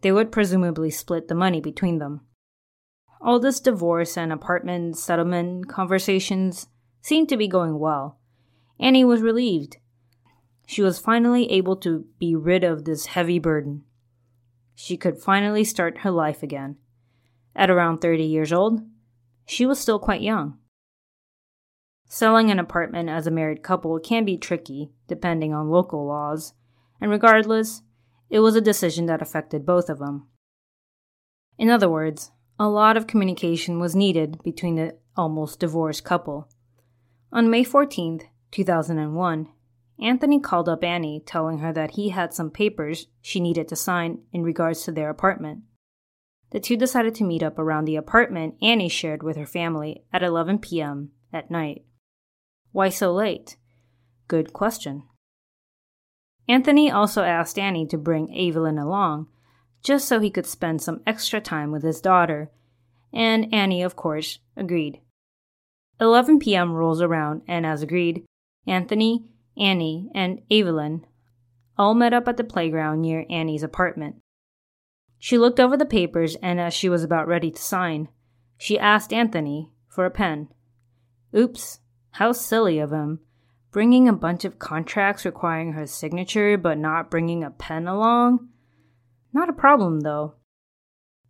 they 0.00 0.10
would 0.10 0.32
presumably 0.32 0.90
split 0.90 1.28
the 1.28 1.36
money 1.36 1.60
between 1.60 1.98
them. 1.98 2.22
All 3.20 3.40
this 3.40 3.60
divorce 3.60 4.16
and 4.16 4.32
apartment 4.32 4.96
settlement 4.96 5.68
conversations 5.68 6.68
seemed 7.00 7.28
to 7.28 7.36
be 7.36 7.48
going 7.48 7.78
well. 7.78 8.18
Annie 8.78 9.04
was 9.04 9.20
relieved. 9.20 9.78
She 10.66 10.82
was 10.82 10.98
finally 10.98 11.50
able 11.50 11.76
to 11.76 12.04
be 12.18 12.36
rid 12.36 12.62
of 12.62 12.84
this 12.84 13.06
heavy 13.06 13.38
burden. 13.38 13.84
She 14.74 14.96
could 14.96 15.18
finally 15.18 15.64
start 15.64 15.98
her 15.98 16.10
life 16.10 16.42
again. 16.42 16.76
At 17.56 17.70
around 17.70 17.98
30 17.98 18.22
years 18.22 18.52
old, 18.52 18.82
she 19.44 19.66
was 19.66 19.80
still 19.80 19.98
quite 19.98 20.20
young. 20.20 20.58
Selling 22.06 22.50
an 22.50 22.58
apartment 22.58 23.08
as 23.08 23.26
a 23.26 23.30
married 23.30 23.62
couple 23.62 23.98
can 23.98 24.24
be 24.24 24.36
tricky, 24.36 24.92
depending 25.08 25.52
on 25.52 25.68
local 25.68 26.06
laws, 26.06 26.54
and 27.00 27.10
regardless, 27.10 27.82
it 28.30 28.40
was 28.40 28.54
a 28.54 28.60
decision 28.60 29.06
that 29.06 29.20
affected 29.20 29.66
both 29.66 29.88
of 29.88 29.98
them. 29.98 30.28
In 31.58 31.68
other 31.68 31.88
words, 31.88 32.30
a 32.58 32.68
lot 32.68 32.96
of 32.96 33.06
communication 33.06 33.78
was 33.78 33.94
needed 33.94 34.42
between 34.42 34.74
the 34.74 34.96
almost 35.16 35.60
divorced 35.60 36.04
couple. 36.04 36.48
On 37.32 37.50
May 37.50 37.62
14, 37.62 38.20
2001, 38.50 39.48
Anthony 40.00 40.40
called 40.40 40.68
up 40.68 40.82
Annie 40.82 41.22
telling 41.24 41.58
her 41.58 41.72
that 41.72 41.92
he 41.92 42.10
had 42.10 42.32
some 42.32 42.50
papers 42.50 43.06
she 43.20 43.40
needed 43.40 43.68
to 43.68 43.76
sign 43.76 44.20
in 44.32 44.42
regards 44.42 44.82
to 44.84 44.92
their 44.92 45.10
apartment. 45.10 45.62
The 46.50 46.60
two 46.60 46.76
decided 46.76 47.14
to 47.16 47.24
meet 47.24 47.42
up 47.42 47.58
around 47.58 47.84
the 47.84 47.96
apartment 47.96 48.54
Annie 48.62 48.88
shared 48.88 49.22
with 49.22 49.36
her 49.36 49.46
family 49.46 50.04
at 50.12 50.22
11 50.22 50.60
p.m. 50.60 51.10
at 51.32 51.50
night. 51.50 51.84
Why 52.72 52.88
so 52.88 53.12
late? 53.12 53.56
Good 54.28 54.52
question. 54.52 55.04
Anthony 56.48 56.90
also 56.90 57.22
asked 57.22 57.58
Annie 57.58 57.86
to 57.86 57.98
bring 57.98 58.34
Evelyn 58.34 58.78
along, 58.78 59.28
just 59.82 60.08
so 60.08 60.20
he 60.20 60.30
could 60.30 60.46
spend 60.46 60.82
some 60.82 61.00
extra 61.06 61.40
time 61.40 61.70
with 61.70 61.82
his 61.82 62.00
daughter, 62.00 62.50
and 63.12 63.52
Annie, 63.52 63.82
of 63.82 63.96
course, 63.96 64.38
agreed. 64.56 65.00
11 66.00 66.38
p.m. 66.38 66.72
rolls 66.72 67.02
around, 67.02 67.42
and 67.48 67.66
as 67.66 67.82
agreed, 67.82 68.24
Anthony, 68.66 69.24
Annie, 69.56 70.10
and 70.14 70.40
Evelyn 70.50 71.04
all 71.76 71.94
met 71.94 72.12
up 72.12 72.28
at 72.28 72.36
the 72.36 72.44
playground 72.44 73.00
near 73.00 73.24
Annie's 73.30 73.62
apartment. 73.62 74.16
She 75.18 75.38
looked 75.38 75.58
over 75.58 75.76
the 75.76 75.86
papers, 75.86 76.36
and 76.42 76.60
as 76.60 76.74
she 76.74 76.88
was 76.88 77.02
about 77.02 77.26
ready 77.26 77.50
to 77.50 77.60
sign, 77.60 78.08
she 78.56 78.78
asked 78.78 79.12
Anthony 79.12 79.70
for 79.88 80.04
a 80.04 80.10
pen. 80.10 80.48
Oops, 81.34 81.80
how 82.12 82.32
silly 82.32 82.78
of 82.78 82.92
him. 82.92 83.20
Bringing 83.70 84.08
a 84.08 84.12
bunch 84.12 84.44
of 84.44 84.58
contracts 84.58 85.24
requiring 85.24 85.72
her 85.72 85.86
signature 85.86 86.56
but 86.56 86.78
not 86.78 87.10
bringing 87.10 87.44
a 87.44 87.50
pen 87.50 87.86
along? 87.86 88.48
Not 89.32 89.48
a 89.48 89.52
problem, 89.52 90.00
though. 90.00 90.34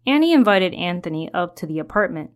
Annie 0.07 0.33
invited 0.33 0.75
Anthony 0.75 1.31
up 1.35 1.57
to 1.57 1.67
the 1.67 1.79
apartment, 1.79 2.31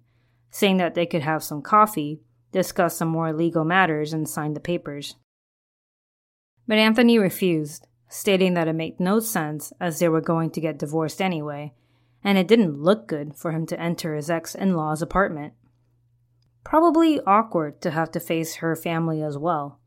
saying 0.51 0.77
that 0.79 0.95
they 0.95 1.07
could 1.07 1.23
have 1.23 1.43
some 1.43 1.63
coffee, 1.63 2.21
discuss 2.51 2.97
some 2.97 3.09
more 3.09 3.33
legal 3.33 3.65
matters, 3.65 4.13
and 4.13 4.29
sign 4.29 4.55
the 4.55 4.61
papers. 4.61 5.17
But 6.67 6.79
Anthony 6.79 7.19
refused, 7.19 7.87
stating 8.09 8.55
that 8.55 8.69
it 8.69 8.75
made 8.75 9.01
no 9.01 9.21
sense 9.21 9.73
as 9.81 9.99
they 9.99 10.09
were 10.09 10.21
going 10.21 10.51
to 10.51 10.61
get 10.61 10.79
divorced 10.79 11.23
anyway, 11.23 11.73
and 12.23 12.37
it 12.37 12.47
didn't 12.47 12.83
look 12.83 13.09
good 13.09 13.35
for 13.35 13.53
him 13.53 13.67
to 13.67 13.81
enter 13.81 14.15
his 14.15 14.31
ex 14.31 14.55
in 14.55 14.75
law's 14.75 15.03
apartment. 15.03 15.55
Probably 16.65 17.21
awkward 17.21 17.81
to 17.83 17.91
have 17.91 18.11
to 18.13 18.21
face 18.21 18.57
her 18.57 18.77
family 18.77 19.23
as 19.23 19.37
well. 19.37 19.81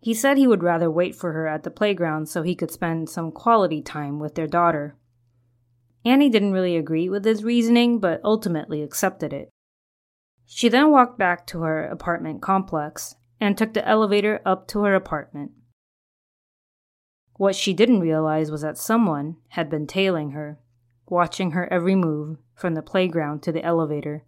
He 0.00 0.14
said 0.14 0.38
he 0.38 0.46
would 0.46 0.62
rather 0.62 0.90
wait 0.90 1.14
for 1.14 1.32
her 1.32 1.46
at 1.46 1.62
the 1.62 1.70
playground 1.70 2.28
so 2.28 2.42
he 2.42 2.54
could 2.54 2.70
spend 2.70 3.10
some 3.10 3.30
quality 3.30 3.82
time 3.82 4.18
with 4.18 4.34
their 4.34 4.46
daughter. 4.46 4.96
Annie 6.04 6.30
didn't 6.30 6.52
really 6.52 6.76
agree 6.76 7.10
with 7.10 7.26
his 7.26 7.44
reasoning, 7.44 7.98
but 7.98 8.20
ultimately 8.24 8.82
accepted 8.82 9.34
it. 9.34 9.50
She 10.46 10.70
then 10.70 10.90
walked 10.90 11.18
back 11.18 11.46
to 11.48 11.60
her 11.60 11.84
apartment 11.84 12.40
complex 12.40 13.14
and 13.38 13.56
took 13.56 13.74
the 13.74 13.86
elevator 13.86 14.40
up 14.46 14.66
to 14.68 14.84
her 14.84 14.94
apartment. 14.94 15.52
What 17.36 17.54
she 17.54 17.74
didn't 17.74 18.00
realize 18.00 18.50
was 18.50 18.62
that 18.62 18.78
someone 18.78 19.36
had 19.48 19.68
been 19.68 19.86
tailing 19.86 20.30
her, 20.30 20.58
watching 21.06 21.50
her 21.50 21.70
every 21.72 21.94
move 21.94 22.38
from 22.54 22.74
the 22.74 22.82
playground 22.82 23.42
to 23.42 23.52
the 23.52 23.64
elevator. 23.64 24.24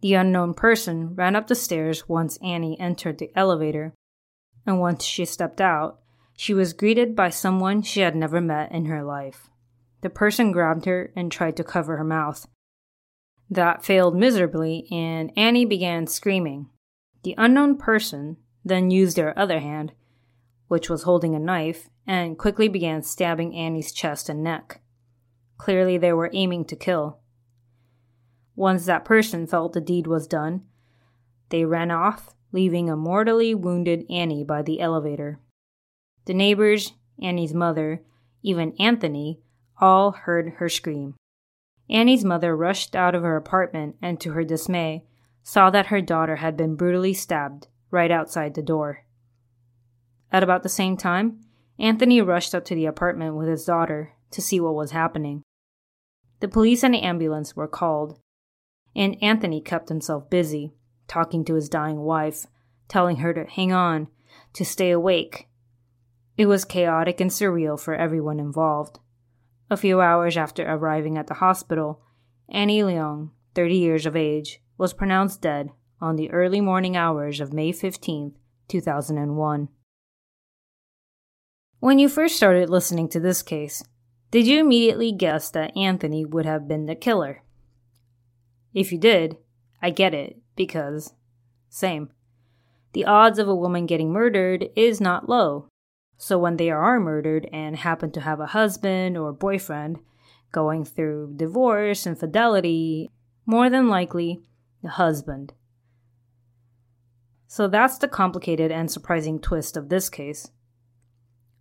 The 0.00 0.14
unknown 0.14 0.54
person 0.54 1.14
ran 1.14 1.36
up 1.36 1.48
the 1.48 1.54
stairs 1.54 2.08
once 2.08 2.38
Annie 2.42 2.78
entered 2.78 3.18
the 3.18 3.30
elevator 3.36 3.94
and 4.66 4.80
once 4.80 5.04
she 5.04 5.24
stepped 5.24 5.60
out, 5.60 5.98
she 6.36 6.54
was 6.54 6.72
greeted 6.72 7.14
by 7.14 7.30
someone 7.30 7.82
she 7.82 8.00
had 8.00 8.16
never 8.16 8.40
met 8.40 8.72
in 8.72 8.86
her 8.86 9.02
life. 9.02 9.48
The 10.00 10.10
person 10.10 10.52
grabbed 10.52 10.84
her 10.86 11.12
and 11.14 11.30
tried 11.30 11.56
to 11.56 11.64
cover 11.64 11.96
her 11.96 12.04
mouth. 12.04 12.46
That 13.48 13.84
failed 13.84 14.16
miserably, 14.16 14.86
and 14.90 15.30
Annie 15.36 15.64
began 15.64 16.06
screaming. 16.06 16.70
The 17.22 17.34
unknown 17.38 17.76
person 17.76 18.38
then 18.64 18.90
used 18.90 19.16
their 19.16 19.38
other 19.38 19.60
hand, 19.60 19.92
which 20.68 20.88
was 20.88 21.02
holding 21.02 21.34
a 21.34 21.38
knife, 21.38 21.88
and 22.06 22.38
quickly 22.38 22.68
began 22.68 23.02
stabbing 23.02 23.54
Annie's 23.54 23.92
chest 23.92 24.28
and 24.28 24.42
neck. 24.42 24.80
Clearly, 25.58 25.98
they 25.98 26.12
were 26.12 26.30
aiming 26.32 26.64
to 26.66 26.76
kill. 26.76 27.18
Once 28.56 28.86
that 28.86 29.04
person 29.04 29.46
felt 29.46 29.72
the 29.72 29.80
deed 29.80 30.06
was 30.06 30.26
done, 30.26 30.62
they 31.50 31.64
ran 31.64 31.90
off 31.90 32.34
leaving 32.52 32.88
a 32.88 32.96
mortally 32.96 33.54
wounded 33.54 34.04
Annie 34.10 34.44
by 34.44 34.62
the 34.62 34.80
elevator. 34.80 35.40
The 36.26 36.34
neighbors, 36.34 36.92
Annie's 37.20 37.54
mother, 37.54 38.02
even 38.42 38.74
Anthony, 38.78 39.40
all 39.80 40.12
heard 40.12 40.54
her 40.58 40.68
scream. 40.68 41.14
Annie's 41.90 42.24
mother 42.24 42.56
rushed 42.56 42.94
out 42.94 43.14
of 43.14 43.22
her 43.22 43.36
apartment 43.36 43.96
and, 44.00 44.20
to 44.20 44.32
her 44.32 44.44
dismay, 44.44 45.04
saw 45.42 45.70
that 45.70 45.86
her 45.86 46.00
daughter 46.00 46.36
had 46.36 46.56
been 46.56 46.76
brutally 46.76 47.14
stabbed 47.14 47.66
right 47.90 48.10
outside 48.10 48.54
the 48.54 48.62
door. 48.62 49.04
At 50.30 50.42
about 50.42 50.62
the 50.62 50.68
same 50.68 50.96
time, 50.96 51.40
Anthony 51.78 52.20
rushed 52.20 52.54
up 52.54 52.64
to 52.66 52.74
the 52.74 52.86
apartment 52.86 53.34
with 53.34 53.48
his 53.48 53.64
daughter 53.64 54.12
to 54.30 54.40
see 54.40 54.60
what 54.60 54.74
was 54.74 54.92
happening. 54.92 55.42
The 56.40 56.48
police 56.48 56.82
and 56.82 56.94
the 56.94 57.02
ambulance 57.02 57.56
were 57.56 57.68
called, 57.68 58.18
and 58.94 59.22
Anthony 59.22 59.60
kept 59.60 59.88
himself 59.88 60.30
busy 60.30 60.72
talking 61.08 61.44
to 61.44 61.54
his 61.54 61.68
dying 61.68 62.00
wife, 62.00 62.46
telling 62.88 63.16
her 63.16 63.32
to 63.34 63.44
hang 63.44 63.72
on, 63.72 64.08
to 64.54 64.64
stay 64.64 64.90
awake. 64.90 65.48
It 66.36 66.46
was 66.46 66.64
chaotic 66.64 67.20
and 67.20 67.30
surreal 67.30 67.78
for 67.78 67.94
everyone 67.94 68.40
involved. 68.40 68.98
A 69.70 69.76
few 69.76 70.00
hours 70.00 70.36
after 70.36 70.64
arriving 70.66 71.16
at 71.16 71.26
the 71.26 71.34
hospital, 71.34 72.02
Annie 72.48 72.82
Leong, 72.82 73.30
30 73.54 73.76
years 73.76 74.06
of 74.06 74.16
age, 74.16 74.60
was 74.76 74.92
pronounced 74.92 75.40
dead 75.40 75.70
on 76.00 76.16
the 76.16 76.30
early 76.30 76.60
morning 76.60 76.96
hours 76.96 77.40
of 77.40 77.52
May 77.52 77.72
15, 77.72 78.34
2001. 78.68 79.68
When 81.78 81.98
you 81.98 82.08
first 82.08 82.36
started 82.36 82.68
listening 82.68 83.08
to 83.10 83.20
this 83.20 83.42
case, 83.42 83.82
did 84.30 84.46
you 84.46 84.60
immediately 84.60 85.12
guess 85.12 85.50
that 85.50 85.76
Anthony 85.76 86.24
would 86.24 86.46
have 86.46 86.68
been 86.68 86.86
the 86.86 86.94
killer? 86.94 87.42
If 88.74 88.92
you 88.92 88.98
did, 88.98 89.36
I 89.80 89.90
get 89.90 90.14
it 90.14 90.41
because 90.56 91.14
same. 91.68 92.10
The 92.92 93.06
odds 93.06 93.38
of 93.38 93.48
a 93.48 93.54
woman 93.54 93.86
getting 93.86 94.12
murdered 94.12 94.68
is 94.76 95.00
not 95.00 95.28
low. 95.28 95.68
So 96.18 96.38
when 96.38 96.56
they 96.56 96.70
are 96.70 97.00
murdered 97.00 97.48
and 97.52 97.76
happen 97.76 98.12
to 98.12 98.20
have 98.20 98.38
a 98.38 98.46
husband 98.46 99.16
or 99.16 99.32
boyfriend 99.32 99.98
going 100.52 100.84
through 100.84 101.34
divorce, 101.36 102.06
infidelity, 102.06 103.10
more 103.46 103.70
than 103.70 103.88
likely 103.88 104.42
the 104.82 104.90
husband. 104.90 105.54
So 107.46 107.66
that's 107.66 107.98
the 107.98 108.08
complicated 108.08 108.70
and 108.70 108.90
surprising 108.90 109.40
twist 109.40 109.76
of 109.76 109.88
this 109.88 110.08
case. 110.08 110.50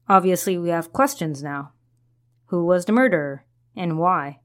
Obviously, 0.07 0.57
we 0.57 0.69
have 0.69 0.93
questions 0.93 1.41
now. 1.41 1.71
Who 2.47 2.65
was 2.65 2.83
the 2.85 2.91
murderer, 2.91 3.45
and 3.75 3.97
why? 3.97 4.40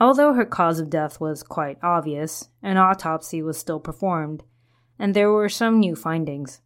Although 0.00 0.34
her 0.34 0.44
cause 0.44 0.80
of 0.80 0.90
death 0.90 1.20
was 1.20 1.42
quite 1.42 1.78
obvious, 1.82 2.48
an 2.62 2.76
autopsy 2.76 3.42
was 3.42 3.58
still 3.58 3.80
performed, 3.80 4.42
and 4.98 5.14
there 5.14 5.30
were 5.30 5.48
some 5.48 5.78
new 5.78 5.94
findings. 5.94 6.60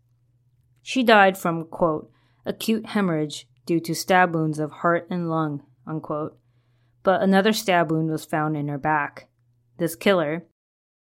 She 0.83 1.03
died 1.03 1.37
from, 1.37 1.65
quote, 1.65 2.11
acute 2.45 2.87
hemorrhage 2.87 3.49
due 3.67 3.81
to 3.81 3.95
stab 3.95 4.35
wounds 4.35 4.59
of 4.59 4.71
heart 4.71 5.07
and 5.11 5.29
lung, 5.29 5.65
unquote. 5.87 6.39
But 7.03 7.23
another 7.23 7.53
stab 7.53 7.91
wound 7.91 8.11
was 8.11 8.25
found 8.25 8.57
in 8.57 8.69
her 8.69 8.79
back. 8.79 9.29
This 9.79 9.97
killer, 9.97 10.47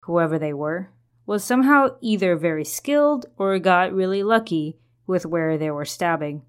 whoever 0.01 0.39
they 0.39 0.53
were, 0.53 0.91
was 1.27 1.45
somehow 1.45 1.97
either 2.01 2.37
very 2.37 2.65
skilled 2.65 3.27
or 3.37 3.59
got 3.59 3.93
really 3.93 4.23
lucky 4.23 4.79
with 5.07 5.27
where 5.27 5.57
they 5.57 5.71
were 5.71 5.85
stabbing. 5.85 6.43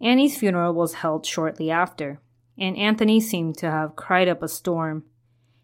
Annie's 0.00 0.38
funeral 0.38 0.72
was 0.74 0.94
held 0.94 1.26
shortly 1.26 1.70
after, 1.70 2.20
and 2.60 2.76
Anthony 2.76 3.20
seemed 3.20 3.56
to 3.58 3.70
have 3.70 3.96
cried 3.96 4.28
up 4.28 4.42
a 4.42 4.48
storm. 4.48 5.04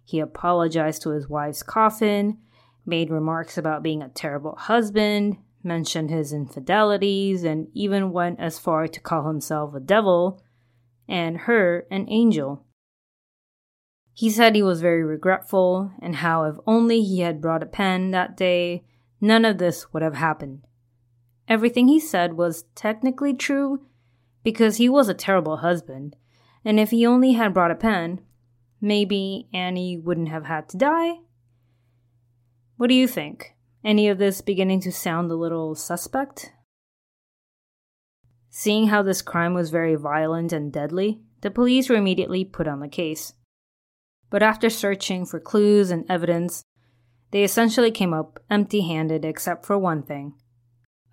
He 0.05 0.19
apologized 0.19 1.03
to 1.03 1.11
his 1.11 1.29
wife's 1.29 1.63
coffin, 1.63 2.39
made 2.87 3.11
remarks 3.11 3.59
about 3.59 3.83
being 3.83 4.03
a 4.03 4.09
terrible 4.09 4.57
husband, 4.57 5.37
mentioned 5.63 6.11
his 6.11 6.33
infidelities, 6.33 7.45
and 7.45 7.69
even 7.75 8.13
went 8.13 8.41
as 8.41 8.59
far 8.59 8.89
to 8.89 9.01
call 9.01 9.27
himself 9.27 9.75
a 9.75 9.81
devil 9.81 10.43
and 11.07 11.39
her 11.39 11.87
an 11.91 12.07
angel. 12.09 12.65
He 14.15 14.31
said 14.31 14.55
he 14.55 14.63
was 14.63 14.81
very 14.81 15.05
regretful 15.05 15.93
and 16.01 16.17
how 16.17 16.45
if 16.45 16.57
only 16.67 17.03
he 17.03 17.21
had 17.21 17.43
brought 17.43 17.63
a 17.63 17.67
pen 17.67 18.13
that 18.13 18.37
day, 18.37 18.85
none 19.21 19.45
of 19.45 19.59
this 19.59 19.93
would 19.93 20.03
have 20.03 20.15
happened. 20.15 20.65
Everything 21.49 21.89
he 21.89 22.01
said 22.01 22.33
was 22.33 22.65
technically 22.75 23.35
true 23.35 23.85
because 24.43 24.77
he 24.79 24.89
was 24.89 25.09
a 25.09 25.15
terrible 25.15 25.59
husband, 25.59 26.17
and 26.67 26.81
if 26.81 26.91
he 26.91 27.07
only 27.07 27.35
had 27.35 27.55
brought 27.55 27.71
a 27.71 27.77
pen, 27.77 28.21
maybe 28.81 29.49
Annie 29.55 29.97
wouldn't 29.97 30.29
have 30.29 30.47
had 30.47 30.69
to 30.69 30.77
die. 30.77 31.21
What 32.77 32.89
do 32.89 32.95
you 32.95 33.07
think? 33.07 33.55
Any 33.85 34.09
of 34.09 34.19
this 34.19 34.41
beginning 34.41 34.81
to 34.81 34.91
sound 34.91 35.31
a 35.31 35.37
little 35.37 35.77
suspect? 35.77 36.53
Seeing 38.51 38.89
how 38.89 39.03
this 39.03 39.23
crime 39.23 39.55
was 39.55 39.71
very 39.71 39.95
violent 39.95 40.53
and 40.53 40.73
deadly, 40.73 41.21
the 41.43 41.53
police 41.53 41.89
were 41.89 41.95
immediately 41.95 42.45
put 42.45 42.67
on 42.67 42.81
the 42.81 42.89
case. 42.89 43.35
But 44.29 44.43
after 44.43 44.69
searching 44.69 45.25
for 45.25 45.39
clues 45.39 45.93
and 45.93 46.05
evidence, 46.11 46.65
they 47.31 47.45
essentially 47.45 47.93
came 47.93 48.13
up 48.13 48.41
empty 48.51 48.81
handed 48.81 49.25
except 49.25 49.65
for 49.65 49.79
one 49.79 50.03
thing 50.03 50.35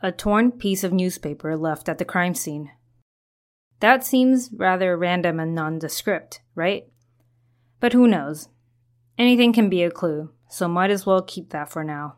a 0.02 0.12
torn 0.12 0.52
piece 0.52 0.84
of 0.84 0.92
newspaper 0.92 1.56
left 1.56 1.88
at 1.88 1.98
the 2.00 2.06
crime 2.06 2.34
scene. 2.34 2.72
That 3.84 4.06
seems 4.06 4.50
rather 4.54 4.96
random 4.96 5.42
and 5.42 5.54
nondescript, 5.54 6.40
right? 6.56 6.86
But 7.82 7.92
who 7.92 8.08
knows? 8.08 8.48
Anything 9.18 9.52
can 9.52 9.68
be 9.68 9.84
a 9.84 9.92
clue, 9.92 10.32
so 10.48 10.70
might 10.70 10.90
as 10.90 11.06
well 11.06 11.22
keep 11.22 11.50
that 11.50 11.70
for 11.70 11.84
now. 11.84 12.16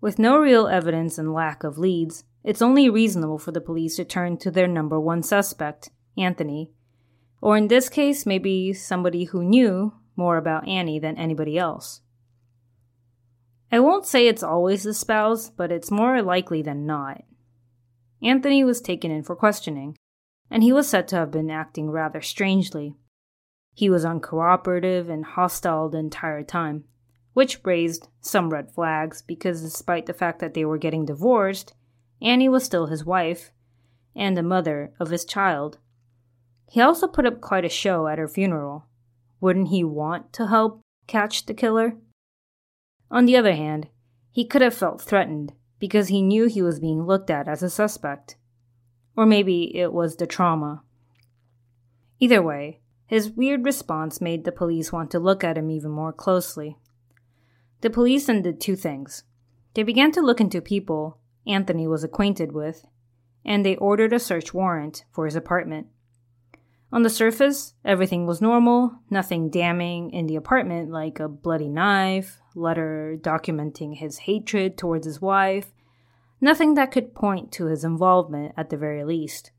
With 0.00 0.18
no 0.18 0.36
real 0.36 0.66
evidence 0.66 1.16
and 1.16 1.32
lack 1.32 1.62
of 1.62 1.78
leads, 1.78 2.24
it's 2.42 2.60
only 2.60 2.90
reasonable 2.90 3.38
for 3.38 3.52
the 3.52 3.60
police 3.60 3.94
to 3.94 4.04
turn 4.04 4.36
to 4.38 4.50
their 4.50 4.66
number 4.66 4.98
one 4.98 5.22
suspect, 5.22 5.90
Anthony. 6.16 6.72
Or 7.40 7.56
in 7.56 7.68
this 7.68 7.88
case, 7.88 8.26
maybe 8.26 8.72
somebody 8.72 9.26
who 9.26 9.44
knew 9.44 9.92
more 10.16 10.38
about 10.38 10.66
Annie 10.66 10.98
than 10.98 11.16
anybody 11.16 11.56
else. 11.56 12.00
I 13.70 13.78
won't 13.78 14.06
say 14.06 14.26
it's 14.26 14.42
always 14.42 14.82
the 14.82 14.92
spouse, 14.92 15.50
but 15.50 15.70
it's 15.70 15.88
more 15.88 16.20
likely 16.20 16.62
than 16.62 16.84
not. 16.84 17.22
Anthony 18.22 18.64
was 18.64 18.80
taken 18.80 19.10
in 19.10 19.22
for 19.22 19.36
questioning, 19.36 19.96
and 20.50 20.62
he 20.62 20.72
was 20.72 20.88
said 20.88 21.08
to 21.08 21.16
have 21.16 21.30
been 21.30 21.50
acting 21.50 21.90
rather 21.90 22.20
strangely. 22.20 22.94
He 23.74 23.88
was 23.88 24.04
uncooperative 24.04 25.08
and 25.08 25.24
hostile 25.24 25.88
the 25.88 25.98
entire 25.98 26.42
time 26.42 26.84
which 27.38 27.64
raised 27.64 28.08
some 28.20 28.50
red 28.50 28.68
flags 28.68 29.22
because 29.22 29.62
despite 29.62 30.06
the 30.06 30.12
fact 30.12 30.40
that 30.40 30.54
they 30.54 30.64
were 30.64 30.76
getting 30.76 31.06
divorced, 31.06 31.72
Annie 32.20 32.48
was 32.48 32.64
still 32.64 32.86
his 32.86 33.04
wife 33.04 33.52
and 34.16 34.36
the 34.36 34.42
mother 34.42 34.92
of 34.98 35.10
his 35.10 35.24
child. 35.24 35.78
He 36.68 36.80
also 36.80 37.06
put 37.06 37.26
up 37.26 37.40
quite 37.40 37.64
a 37.64 37.68
show 37.68 38.08
at 38.08 38.18
her 38.18 38.26
funeral. 38.26 38.86
Wouldn't 39.40 39.68
he 39.68 39.84
want 39.84 40.32
to 40.32 40.48
help 40.48 40.80
catch 41.06 41.46
the 41.46 41.54
killer? 41.54 41.94
On 43.08 43.24
the 43.24 43.36
other 43.36 43.54
hand, 43.54 43.86
he 44.32 44.44
could 44.44 44.60
have 44.60 44.74
felt 44.74 45.00
threatened 45.00 45.52
because 45.78 46.08
he 46.08 46.22
knew 46.22 46.46
he 46.46 46.62
was 46.62 46.80
being 46.80 47.06
looked 47.06 47.30
at 47.30 47.48
as 47.48 47.62
a 47.62 47.70
suspect. 47.70 48.36
Or 49.16 49.26
maybe 49.26 49.76
it 49.76 49.92
was 49.92 50.16
the 50.16 50.26
trauma. 50.26 50.82
Either 52.20 52.42
way, 52.42 52.80
his 53.06 53.30
weird 53.30 53.64
response 53.64 54.20
made 54.20 54.44
the 54.44 54.52
police 54.52 54.92
want 54.92 55.10
to 55.10 55.18
look 55.18 55.42
at 55.42 55.56
him 55.56 55.70
even 55.70 55.90
more 55.90 56.12
closely. 56.12 56.76
The 57.80 57.90
police 57.90 58.26
then 58.26 58.42
did 58.42 58.60
two 58.60 58.76
things. 58.76 59.24
They 59.74 59.82
began 59.82 60.12
to 60.12 60.20
look 60.20 60.40
into 60.40 60.60
people 60.60 61.18
Anthony 61.48 61.88
was 61.88 62.04
acquainted 62.04 62.52
with, 62.52 62.84
and 63.44 63.64
they 63.64 63.76
ordered 63.76 64.12
a 64.12 64.18
search 64.18 64.52
warrant 64.52 65.04
for 65.10 65.24
his 65.24 65.34
apartment. 65.34 65.86
On 66.90 67.02
the 67.02 67.10
surface, 67.10 67.74
everything 67.84 68.26
was 68.26 68.40
normal, 68.40 68.98
nothing 69.10 69.50
damning 69.50 70.10
in 70.10 70.26
the 70.26 70.36
apartment 70.36 70.90
like 70.90 71.20
a 71.20 71.28
bloody 71.28 71.68
knife, 71.68 72.40
letter 72.54 73.18
documenting 73.20 73.96
his 73.96 74.18
hatred 74.18 74.78
towards 74.78 75.06
his 75.06 75.20
wife, 75.20 75.72
nothing 76.40 76.74
that 76.74 76.90
could 76.90 77.14
point 77.14 77.52
to 77.52 77.66
his 77.66 77.84
involvement 77.84 78.54
at 78.56 78.70
the 78.70 78.76
very 78.76 79.04
least. 79.04 79.52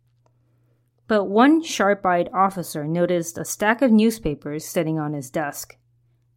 But 1.07 1.25
one 1.25 1.61
sharp 1.61 2.05
eyed 2.05 2.29
officer 2.33 2.87
noticed 2.87 3.37
a 3.37 3.45
stack 3.45 3.81
of 3.81 3.91
newspapers 3.91 4.65
sitting 4.65 4.99
on 4.99 5.13
his 5.13 5.29
desk 5.29 5.77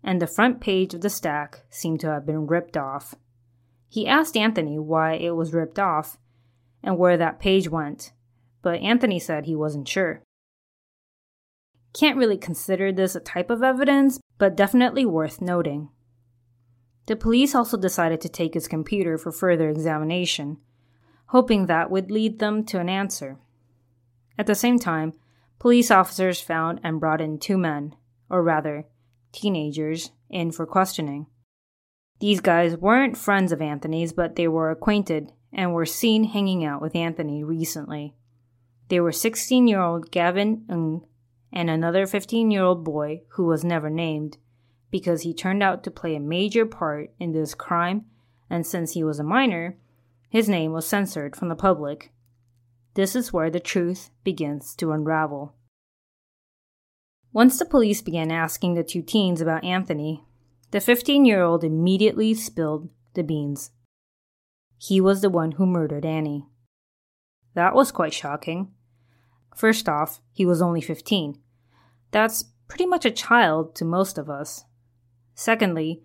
and 0.03 0.21
the 0.21 0.27
front 0.27 0.61
page 0.61 0.95
of 0.95 1.01
the 1.01 1.11
stack 1.11 1.65
seemed 1.71 2.01
to 2.01 2.11
have 2.11 2.27
been 2.27 2.47
ripped 2.47 2.77
off. 2.77 3.15
He 3.89 4.07
asked 4.07 4.37
Anthony 4.37 4.79
why 4.79 5.15
it 5.15 5.37
was 5.37 5.53
ripped 5.53 5.79
off 5.79 6.19
and 6.83 6.99
where 6.99 7.17
that 7.17 7.39
page 7.39 7.69
went, 7.69 8.13
but 8.63 8.81
Anthony 8.81 9.19
said 9.19 9.45
he 9.45 9.55
wasn't 9.55 9.89
sure. 9.89 10.23
Can't 11.95 12.17
really 12.17 12.39
consider 12.39 12.91
this 12.93 13.15
a 13.15 13.21
type 13.21 13.51
of 13.51 13.63
evidence, 13.63 14.19
but 14.39 14.57
definitely 14.57 15.05
worth 15.05 15.41
noting. 15.41 15.91
The 17.07 17.17
police 17.17 17.55
also 17.55 17.77
decided 17.77 18.21
to 18.23 18.29
take 18.29 18.55
his 18.55 18.69
computer 18.69 19.19
for 19.19 19.33
further 19.33 19.69
examination, 19.69 20.59
hoping 21.27 21.67
that 21.67 21.91
would 21.91 22.11
lead 22.11 22.39
them 22.39 22.65
to 22.67 22.79
an 22.79 22.89
answer. 22.89 23.39
At 24.39 24.47
the 24.47 24.55
same 24.55 24.79
time, 24.79 25.13
police 25.59 25.91
officers 25.91 26.41
found 26.41 26.81
and 26.83 27.01
brought 27.01 27.21
in 27.21 27.39
two 27.39 27.59
men, 27.59 27.97
or 28.31 28.43
rather, 28.43 28.87
teenagers 29.33 30.13
in 30.31 30.53
for 30.53 30.67
questioning. 30.67 31.27
These 32.21 32.41
guys 32.41 32.77
weren't 32.77 33.17
friends 33.17 33.53
of 33.53 33.61
Anthony's, 33.61 34.13
but 34.13 34.37
they 34.37 34.47
were 34.47 34.71
acquainted 34.71 35.33
and 35.53 35.75
were 35.75 35.85
seen 35.85 36.25
hanging 36.25 36.65
out 36.65 36.81
with 36.81 36.95
Anthony 36.95 37.43
recently. 37.43 38.15
They 38.89 39.01
were 39.01 39.13
16 39.13 39.67
year 39.67 39.81
old 39.81 40.11
Gavin 40.11 40.65
Ng 40.71 41.03
and 41.53 41.69
another 41.69 42.07
15 42.07 42.51
year 42.51 42.63
old 42.63 42.85
boy 42.85 43.23
who 43.31 43.45
was 43.45 43.65
never 43.65 43.91
named 43.91 44.39
because 44.91 45.23
he 45.23 45.35
turned 45.35 45.63
out 45.63 45.83
to 45.83 45.91
play 45.91 46.15
a 46.15 46.21
major 46.21 46.67
part 46.67 47.11
in 47.19 47.33
this 47.33 47.55
crime, 47.55 48.05
and 48.49 48.67
since 48.67 48.93
he 48.93 49.03
was 49.03 49.19
a 49.19 49.25
minor, 49.25 49.77
his 50.29 50.49
name 50.49 50.73
was 50.73 50.87
censored 50.87 51.35
from 51.35 51.49
the 51.49 51.57
public. 51.57 52.13
This 52.95 53.17
is 53.17 53.33
where 53.33 53.51
the 53.51 53.61
truth 53.61 54.11
begins 54.23 54.75
to 54.77 54.93
unravel. 54.93 55.55
Once 57.33 57.59
the 57.59 57.65
police 57.65 58.03
began 58.03 58.31
asking 58.31 58.75
the 58.75 58.85
two 58.85 59.01
teens 59.01 59.41
about 59.41 59.65
Anthony, 59.65 60.25
the 60.71 60.81
15 60.81 61.25
year 61.25 61.43
old 61.43 61.65
immediately 61.65 62.35
spilled 62.35 62.91
the 63.15 63.23
beans. 63.23 63.71
He 64.77 65.01
was 65.01 65.23
the 65.23 65.31
one 65.31 65.53
who 65.53 65.65
murdered 65.65 66.05
Annie. 66.05 66.47
That 67.55 67.75
was 67.75 67.93
quite 67.93 68.13
shocking. 68.13 68.73
First 69.55 69.89
off, 69.89 70.21
he 70.33 70.45
was 70.45 70.61
only 70.61 70.81
15. 70.81 71.39
That's 72.13 72.45
pretty 72.69 72.87
much 72.87 73.05
a 73.05 73.11
child 73.11 73.75
to 73.75 73.85
most 73.85 74.17
of 74.17 74.31
us. 74.31 74.65
Secondly, 75.35 76.03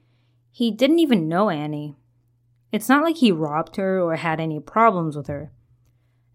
he 0.51 0.71
didn't 0.71 0.99
even 0.99 1.29
know 1.29 1.51
Annie. 1.51 1.95
It's 2.71 2.89
not 2.89 3.03
like 3.03 3.17
he 3.17 3.31
robbed 3.31 3.75
her 3.75 4.01
or 4.01 4.15
had 4.15 4.39
any 4.39 4.59
problems 4.59 5.15
with 5.15 5.27
her. 5.27 5.51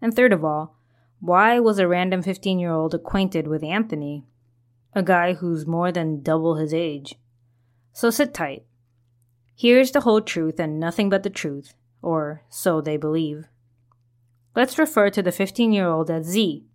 And 0.01 0.15
third 0.15 0.31
of 0.31 0.45
all, 0.45 0.77
why 1.19 1.59
was 1.59 1.79
a 1.79 1.87
random 1.87 2.21
15 2.21 2.59
year 2.59 2.71
old 2.71 2.93
acquainted 2.93 3.47
with 3.47 3.63
Anthony? 3.63 4.25
a 4.95 5.03
guy 5.03 5.33
who's 5.33 5.65
more 5.65 5.91
than 5.91 6.21
double 6.21 6.55
his 6.55 6.73
age. 6.73 7.15
So 7.91 8.09
sit 8.09 8.33
tight. 8.33 8.65
Here's 9.55 9.91
the 9.91 10.01
whole 10.01 10.21
truth 10.21 10.59
and 10.59 10.79
nothing 10.79 11.09
but 11.09 11.23
the 11.23 11.29
truth, 11.29 11.73
or 12.01 12.43
so 12.49 12.81
they 12.81 12.97
believe. 12.97 13.45
Let's 14.55 14.77
refer 14.77 15.09
to 15.11 15.21
the 15.21 15.31
15 15.31 15.71
year 15.71 15.87
old 15.87 16.09
as 16.09 16.25
Z, 16.25 16.65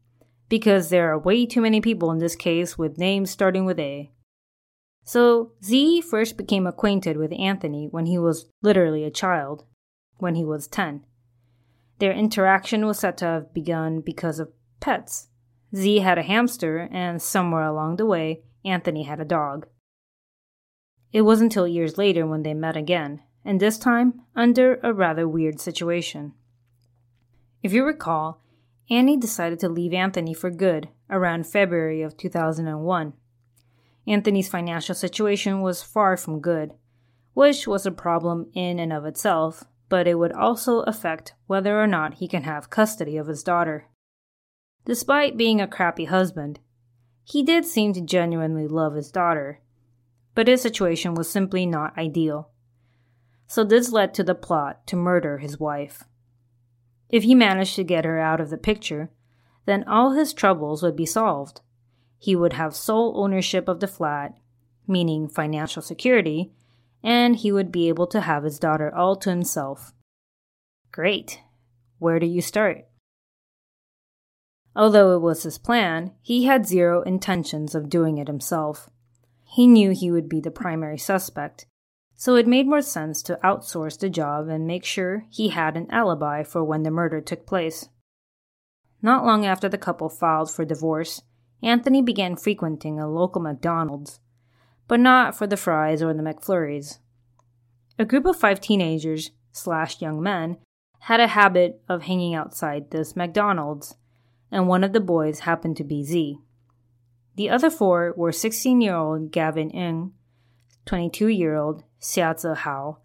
because 0.48 0.88
there 0.88 1.10
are 1.12 1.18
way 1.18 1.46
too 1.46 1.60
many 1.60 1.80
people 1.80 2.10
in 2.10 2.18
this 2.18 2.36
case 2.36 2.78
with 2.78 2.98
names 2.98 3.30
starting 3.30 3.64
with 3.64 3.78
A. 3.78 4.10
So 5.04 5.52
Z 5.64 6.02
first 6.02 6.36
became 6.36 6.66
acquainted 6.66 7.16
with 7.16 7.32
Anthony 7.38 7.88
when 7.90 8.06
he 8.06 8.18
was 8.18 8.50
literally 8.62 9.04
a 9.04 9.10
child, 9.10 9.64
when 10.18 10.34
he 10.34 10.44
was 10.44 10.66
10. 10.68 11.04
Their 11.98 12.12
interaction 12.12 12.86
was 12.86 12.98
said 12.98 13.18
to 13.18 13.24
have 13.24 13.54
begun 13.54 14.00
because 14.00 14.38
of 14.38 14.52
pets. 14.80 15.28
Z 15.74 15.98
had 15.98 16.18
a 16.18 16.22
hamster, 16.22 16.88
and 16.90 17.20
somewhere 17.20 17.64
along 17.64 17.96
the 17.96 18.06
way, 18.06 18.42
Anthony 18.64 19.04
had 19.04 19.20
a 19.20 19.24
dog. 19.24 19.66
It 21.12 21.22
wasn't 21.22 21.52
until 21.52 21.66
years 21.66 21.98
later 21.98 22.26
when 22.26 22.42
they 22.42 22.54
met 22.54 22.76
again, 22.76 23.22
and 23.44 23.60
this 23.60 23.78
time 23.78 24.22
under 24.36 24.78
a 24.82 24.92
rather 24.92 25.26
weird 25.26 25.60
situation. 25.60 26.34
If 27.62 27.72
you 27.72 27.84
recall, 27.84 28.42
Annie 28.90 29.18
decided 29.18 29.58
to 29.60 29.68
leave 29.68 29.92
Anthony 29.92 30.32
for 30.32 30.50
good 30.50 30.88
around 31.10 31.46
February 31.46 32.02
of 32.02 32.16
2001. 32.16 33.12
Anthony's 34.06 34.48
financial 34.48 34.94
situation 34.94 35.60
was 35.60 35.82
far 35.82 36.16
from 36.16 36.40
good, 36.40 36.72
which 37.34 37.66
was 37.66 37.84
a 37.84 37.90
problem 37.90 38.50
in 38.54 38.78
and 38.78 38.92
of 38.92 39.04
itself, 39.04 39.64
but 39.90 40.06
it 40.06 40.14
would 40.14 40.32
also 40.32 40.80
affect 40.80 41.34
whether 41.46 41.78
or 41.80 41.86
not 41.86 42.14
he 42.14 42.28
can 42.28 42.44
have 42.44 42.70
custody 42.70 43.18
of 43.18 43.26
his 43.26 43.42
daughter. 43.42 43.88
Despite 44.86 45.36
being 45.36 45.60
a 45.60 45.68
crappy 45.68 46.06
husband, 46.06 46.60
he 47.24 47.42
did 47.42 47.66
seem 47.66 47.92
to 47.92 48.00
genuinely 48.00 48.66
love 48.66 48.94
his 48.94 49.10
daughter, 49.10 49.60
but 50.34 50.48
his 50.48 50.62
situation 50.62 51.14
was 51.14 51.28
simply 51.28 51.66
not 51.66 51.96
ideal. 51.98 52.50
So 53.46 53.64
this 53.64 53.92
led 53.92 54.14
to 54.14 54.24
the 54.24 54.34
plot 54.34 54.86
to 54.86 54.96
murder 54.96 55.38
his 55.38 55.60
wife. 55.60 56.04
If 57.08 57.24
he 57.24 57.34
managed 57.34 57.76
to 57.76 57.84
get 57.84 58.04
her 58.04 58.18
out 58.18 58.40
of 58.40 58.50
the 58.50 58.58
picture, 58.58 59.10
then 59.66 59.84
all 59.84 60.12
his 60.12 60.32
troubles 60.32 60.82
would 60.82 60.96
be 60.96 61.06
solved. 61.06 61.60
He 62.18 62.34
would 62.34 62.54
have 62.54 62.74
sole 62.74 63.14
ownership 63.16 63.68
of 63.68 63.80
the 63.80 63.86
flat, 63.86 64.34
meaning 64.86 65.28
financial 65.28 65.82
security, 65.82 66.52
and 67.02 67.36
he 67.36 67.52
would 67.52 67.70
be 67.70 67.88
able 67.88 68.06
to 68.08 68.20
have 68.20 68.44
his 68.44 68.58
daughter 68.58 68.94
all 68.94 69.16
to 69.16 69.30
himself. 69.30 69.92
Great. 70.90 71.40
Where 71.98 72.18
do 72.18 72.26
you 72.26 72.40
start? 72.40 72.86
Although 74.74 75.14
it 75.16 75.20
was 75.20 75.42
his 75.42 75.58
plan, 75.58 76.12
he 76.22 76.44
had 76.44 76.66
zero 76.66 77.02
intentions 77.02 77.74
of 77.74 77.88
doing 77.88 78.18
it 78.18 78.28
himself. 78.28 78.88
He 79.44 79.66
knew 79.66 79.90
he 79.90 80.10
would 80.10 80.28
be 80.28 80.40
the 80.40 80.50
primary 80.50 80.98
suspect, 80.98 81.66
so 82.18 82.34
it 82.34 82.46
made 82.46 82.66
more 82.66 82.82
sense 82.82 83.22
to 83.22 83.38
outsource 83.42 83.98
the 83.98 84.10
job 84.10 84.48
and 84.48 84.66
make 84.66 84.84
sure 84.84 85.24
he 85.30 85.48
had 85.48 85.74
an 85.74 85.86
alibi 85.90 86.42
for 86.42 86.62
when 86.62 86.82
the 86.82 86.90
murder 86.90 87.22
took 87.22 87.46
place. 87.46 87.88
Not 89.00 89.24
long 89.24 89.46
after 89.46 89.70
the 89.70 89.78
couple 89.78 90.10
filed 90.10 90.50
for 90.50 90.66
divorce, 90.66 91.22
Anthony 91.62 92.02
began 92.02 92.36
frequenting 92.36 93.00
a 93.00 93.08
local 93.08 93.40
McDonald's 93.40 94.20
but 94.88 94.98
not 94.98 95.36
for 95.36 95.46
the 95.46 95.56
fries 95.56 96.02
or 96.02 96.14
the 96.14 96.22
McFlurries. 96.22 96.98
A 97.98 98.06
group 98.06 98.24
of 98.24 98.36
five 98.36 98.60
teenagers 98.60 99.30
slash 99.52 100.00
young 100.00 100.20
men 100.22 100.56
had 101.00 101.20
a 101.20 101.28
habit 101.28 101.82
of 101.88 102.02
hanging 102.02 102.34
outside 102.34 102.90
this 102.90 103.14
McDonald's, 103.14 103.96
and 104.50 104.66
one 104.66 104.82
of 104.82 104.94
the 104.94 105.00
boys 105.00 105.40
happened 105.40 105.76
to 105.76 105.84
be 105.84 106.02
Z. 106.02 106.38
The 107.36 107.50
other 107.50 107.70
four 107.70 108.14
were 108.16 108.32
16 108.32 108.80
year 108.80 108.96
old 108.96 109.30
Gavin 109.30 109.70
Ng, 109.70 110.12
22 110.86 111.28
year 111.28 111.54
old 111.54 111.84
Xiazi 112.00 112.56
Hao, 112.56 112.98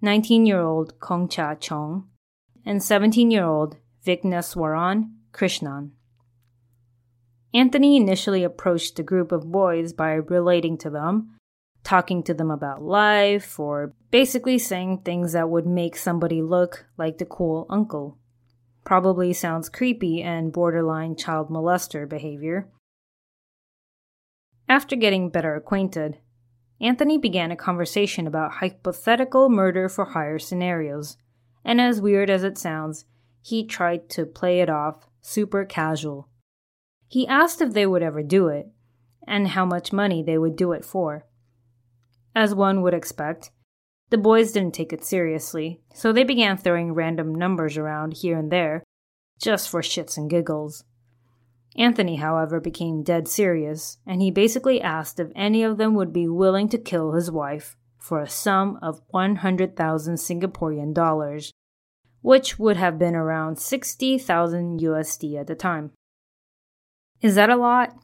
19 0.00 0.46
year 0.46 0.60
old 0.60 0.98
Kong 1.00 1.28
Cha 1.28 1.54
Chong, 1.54 2.08
and 2.66 2.82
17 2.82 3.30
year 3.30 3.44
old 3.44 3.76
Vigneswaran 4.04 5.10
Krishnan. 5.32 5.90
Anthony 7.54 7.96
initially 7.96 8.42
approached 8.42 8.96
the 8.96 9.02
group 9.04 9.30
of 9.30 9.52
boys 9.52 9.92
by 9.92 10.14
relating 10.14 10.76
to 10.78 10.90
them, 10.90 11.36
talking 11.84 12.22
to 12.24 12.34
them 12.34 12.50
about 12.50 12.82
life, 12.82 13.60
or 13.60 13.94
basically 14.10 14.58
saying 14.58 14.98
things 14.98 15.32
that 15.32 15.48
would 15.48 15.66
make 15.66 15.96
somebody 15.96 16.42
look 16.42 16.86
like 16.98 17.18
the 17.18 17.24
cool 17.24 17.66
uncle. 17.70 18.18
Probably 18.84 19.32
sounds 19.32 19.68
creepy 19.68 20.20
and 20.20 20.52
borderline 20.52 21.14
child 21.14 21.48
molester 21.48 22.08
behavior. 22.08 22.68
After 24.68 24.96
getting 24.96 25.30
better 25.30 25.54
acquainted, 25.54 26.18
Anthony 26.80 27.18
began 27.18 27.50
a 27.50 27.56
conversation 27.56 28.26
about 28.26 28.54
hypothetical 28.54 29.48
murder 29.48 29.88
for 29.88 30.06
hire 30.06 30.38
scenarios, 30.38 31.16
and 31.64 31.80
as 31.80 32.00
weird 32.00 32.28
as 32.28 32.44
it 32.44 32.58
sounds, 32.58 33.04
he 33.42 33.64
tried 33.64 34.08
to 34.10 34.26
play 34.26 34.60
it 34.60 34.68
off 34.68 35.06
super 35.20 35.64
casual. 35.64 36.28
He 37.06 37.26
asked 37.26 37.60
if 37.60 37.72
they 37.72 37.86
would 37.86 38.02
ever 38.02 38.22
do 38.22 38.48
it, 38.48 38.68
and 39.26 39.48
how 39.48 39.64
much 39.64 39.92
money 39.92 40.22
they 40.22 40.36
would 40.36 40.56
do 40.56 40.72
it 40.72 40.84
for. 40.84 41.26
As 42.34 42.54
one 42.54 42.82
would 42.82 42.94
expect, 42.94 43.50
the 44.10 44.18
boys 44.18 44.52
didn't 44.52 44.74
take 44.74 44.92
it 44.92 45.04
seriously, 45.04 45.80
so 45.94 46.12
they 46.12 46.24
began 46.24 46.56
throwing 46.56 46.92
random 46.92 47.34
numbers 47.34 47.76
around 47.76 48.14
here 48.14 48.38
and 48.38 48.50
there, 48.50 48.82
just 49.40 49.68
for 49.68 49.80
shits 49.80 50.16
and 50.16 50.28
giggles. 50.28 50.84
Anthony, 51.76 52.16
however, 52.16 52.60
became 52.60 53.02
dead 53.02 53.26
serious, 53.26 53.98
and 54.06 54.22
he 54.22 54.30
basically 54.30 54.80
asked 54.80 55.18
if 55.18 55.32
any 55.34 55.62
of 55.62 55.76
them 55.76 55.94
would 55.94 56.12
be 56.12 56.28
willing 56.28 56.68
to 56.68 56.78
kill 56.78 57.12
his 57.12 57.30
wife 57.30 57.76
for 57.98 58.20
a 58.20 58.28
sum 58.28 58.78
of 58.80 59.00
100,000 59.08 60.14
Singaporean 60.14 60.94
dollars, 60.94 61.52
which 62.20 62.58
would 62.58 62.76
have 62.76 62.98
been 62.98 63.14
around 63.14 63.58
60,000 63.58 64.80
USD 64.80 65.40
at 65.40 65.46
the 65.46 65.54
time. 65.54 65.90
Is 67.20 67.34
that 67.34 67.50
a 67.50 67.56
lot? 67.56 67.96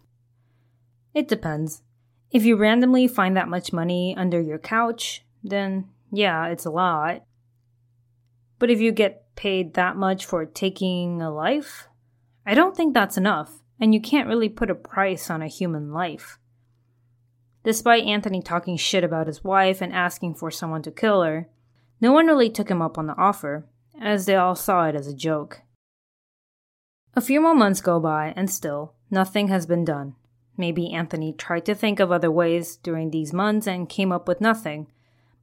It 1.14 1.28
depends. 1.28 1.83
If 2.30 2.44
you 2.44 2.56
randomly 2.56 3.06
find 3.06 3.37
that 3.37 3.48
much 3.48 3.72
money 3.72 4.14
under 4.16 4.40
your 4.40 4.59
couch, 4.59 5.24
then 5.42 5.88
yeah, 6.11 6.46
it's 6.46 6.64
a 6.64 6.70
lot. 6.70 7.24
But 8.59 8.70
if 8.70 8.80
you 8.80 8.92
get 8.92 9.35
paid 9.37 9.74
that 9.74 9.96
much 9.96 10.24
for 10.26 10.44
taking 10.44 11.22
a 11.22 11.30
life, 11.30 11.88
I 12.46 12.54
don't 12.54 12.76
think 12.76 12.94
that's 12.94 13.16
enough, 13.16 13.60
and 13.81 13.95
you 13.95 14.01
can't 14.01 14.29
really 14.29 14.49
put 14.49 14.71
a 14.71 14.75
price 14.75 15.31
on 15.31 15.43
a 15.43 15.49
human 15.49 15.93
life. 15.93 16.38
Despite 17.64 18.05
Anthony 18.05 18.43
talking 18.43 18.77
shit 18.77 19.03
about 19.05 19.27
his 19.27 19.43
wife 19.43 19.81
and 19.81 19.93
asking 19.93 20.35
for 20.35 20.51
someone 20.51 20.83
to 20.83 20.90
kill 20.90 21.23
her, 21.23 21.49
no 22.01 22.12
one 22.12 22.27
really 22.27 22.51
took 22.51 22.71
him 22.71 22.81
up 22.81 22.99
on 22.99 23.07
the 23.07 23.16
offer, 23.16 23.66
as 24.01 24.27
they 24.27 24.37
all 24.37 24.55
saw 24.55 24.87
it 24.87 24.95
as 24.95 25.07
a 25.07 25.14
joke. 25.14 25.62
A 27.14 27.21
few 27.21 27.40
more 27.40 27.55
months 27.55 27.81
go 27.81 27.99
by, 27.99 28.33
and 28.37 28.49
still, 28.49 28.95
Nothing 29.11 29.49
has 29.49 29.66
been 29.66 29.85
done. 29.85 30.14
Maybe 30.57 30.93
Anthony 30.93 31.33
tried 31.33 31.66
to 31.66 31.75
think 31.75 31.99
of 31.99 32.12
other 32.12 32.31
ways 32.31 32.77
during 32.77 33.11
these 33.11 33.33
months 33.33 33.66
and 33.66 33.88
came 33.88 34.12
up 34.12 34.29
with 34.29 34.40
nothing, 34.40 34.87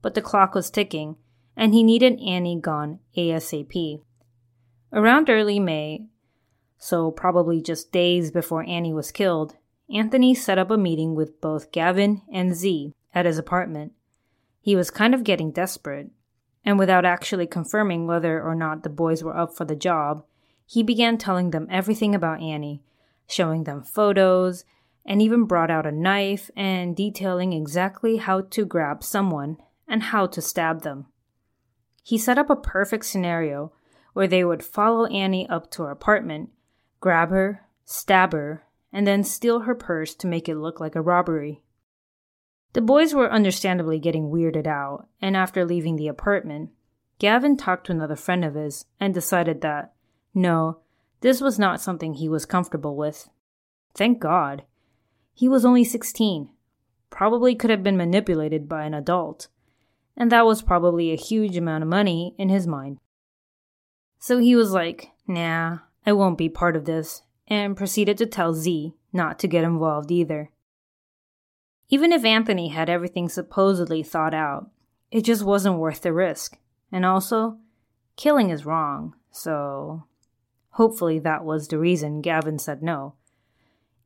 but 0.00 0.14
the 0.14 0.22
clock 0.22 0.54
was 0.54 0.70
ticking, 0.70 1.16
and 1.56 1.74
he 1.74 1.82
needed 1.82 2.20
Annie 2.20 2.60
gone 2.60 3.00
ASAP. 3.16 4.00
Around 4.92 5.28
early 5.28 5.58
May, 5.58 6.06
so 6.78 7.10
probably 7.10 7.60
just 7.60 7.92
days 7.92 8.30
before 8.30 8.64
Annie 8.66 8.92
was 8.92 9.12
killed, 9.12 9.56
Anthony 9.92 10.34
set 10.34 10.58
up 10.58 10.70
a 10.70 10.78
meeting 10.78 11.14
with 11.14 11.40
both 11.40 11.72
Gavin 11.72 12.22
and 12.32 12.54
Z 12.54 12.94
at 13.14 13.26
his 13.26 13.38
apartment. 13.38 13.92
He 14.60 14.76
was 14.76 14.90
kind 14.90 15.14
of 15.14 15.24
getting 15.24 15.50
desperate, 15.50 16.10
and 16.64 16.78
without 16.78 17.04
actually 17.04 17.46
confirming 17.46 18.06
whether 18.06 18.42
or 18.42 18.54
not 18.54 18.82
the 18.82 18.90
boys 18.90 19.22
were 19.22 19.36
up 19.36 19.54
for 19.54 19.64
the 19.64 19.76
job, 19.76 20.24
he 20.66 20.82
began 20.82 21.16
telling 21.16 21.50
them 21.50 21.66
everything 21.70 22.14
about 22.14 22.42
Annie 22.42 22.82
showing 23.28 23.64
them 23.64 23.82
photos, 23.82 24.64
and 25.06 25.22
even 25.22 25.44
brought 25.44 25.70
out 25.70 25.86
a 25.86 25.92
knife 25.92 26.50
and 26.56 26.96
detailing 26.96 27.52
exactly 27.52 28.16
how 28.16 28.40
to 28.40 28.64
grab 28.64 29.04
someone 29.04 29.56
and 29.86 30.04
how 30.04 30.26
to 30.26 30.42
stab 30.42 30.82
them. 30.82 31.06
He 32.02 32.18
set 32.18 32.38
up 32.38 32.50
a 32.50 32.56
perfect 32.56 33.04
scenario 33.04 33.72
where 34.12 34.26
they 34.26 34.44
would 34.44 34.64
follow 34.64 35.06
Annie 35.06 35.48
up 35.48 35.70
to 35.72 35.82
her 35.82 35.90
apartment, 35.90 36.50
grab 37.00 37.30
her, 37.30 37.66
stab 37.84 38.32
her, 38.32 38.64
and 38.92 39.06
then 39.06 39.22
steal 39.22 39.60
her 39.60 39.74
purse 39.74 40.14
to 40.14 40.26
make 40.26 40.48
it 40.48 40.56
look 40.56 40.80
like 40.80 40.94
a 40.94 41.02
robbery. 41.02 41.62
The 42.72 42.80
boys 42.80 43.14
were 43.14 43.32
understandably 43.32 43.98
getting 43.98 44.30
weirded 44.30 44.66
out, 44.66 45.08
and 45.20 45.36
after 45.36 45.64
leaving 45.64 45.96
the 45.96 46.08
apartment, 46.08 46.70
Gavin 47.18 47.56
talked 47.56 47.86
to 47.86 47.92
another 47.92 48.16
friend 48.16 48.44
of 48.44 48.54
his 48.54 48.84
and 49.00 49.12
decided 49.12 49.60
that, 49.62 49.94
no, 50.34 50.78
this 51.20 51.40
was 51.40 51.58
not 51.58 51.80
something 51.80 52.14
he 52.14 52.28
was 52.28 52.46
comfortable 52.46 52.94
with. 52.96 53.28
Thank 53.94 54.20
God. 54.20 54.64
He 55.34 55.48
was 55.48 55.64
only 55.64 55.84
16, 55.84 56.48
probably 57.10 57.54
could 57.54 57.70
have 57.70 57.82
been 57.82 57.96
manipulated 57.96 58.68
by 58.68 58.84
an 58.84 58.94
adult, 58.94 59.48
and 60.16 60.30
that 60.30 60.46
was 60.46 60.62
probably 60.62 61.10
a 61.10 61.16
huge 61.16 61.56
amount 61.56 61.82
of 61.82 61.88
money 61.88 62.34
in 62.38 62.48
his 62.48 62.66
mind. 62.66 62.98
So 64.18 64.38
he 64.38 64.54
was 64.54 64.72
like, 64.72 65.10
nah, 65.26 65.78
I 66.08 66.12
won't 66.12 66.38
be 66.38 66.48
part 66.48 66.74
of 66.74 66.86
this, 66.86 67.20
and 67.46 67.76
proceeded 67.76 68.16
to 68.16 68.26
tell 68.26 68.54
Z 68.54 68.94
not 69.12 69.38
to 69.40 69.46
get 69.46 69.62
involved 69.62 70.10
either. 70.10 70.50
Even 71.90 72.12
if 72.12 72.24
Anthony 72.24 72.68
had 72.68 72.88
everything 72.88 73.28
supposedly 73.28 74.02
thought 74.02 74.32
out, 74.32 74.70
it 75.10 75.20
just 75.20 75.44
wasn't 75.44 75.78
worth 75.78 76.00
the 76.00 76.14
risk. 76.14 76.56
And 76.90 77.04
also, 77.04 77.58
killing 78.16 78.48
is 78.48 78.64
wrong, 78.64 79.16
so 79.30 80.04
Hopefully, 80.78 81.18
that 81.18 81.44
was 81.44 81.68
the 81.68 81.78
reason 81.78 82.22
Gavin 82.22 82.58
said 82.58 82.82
no. 82.82 83.14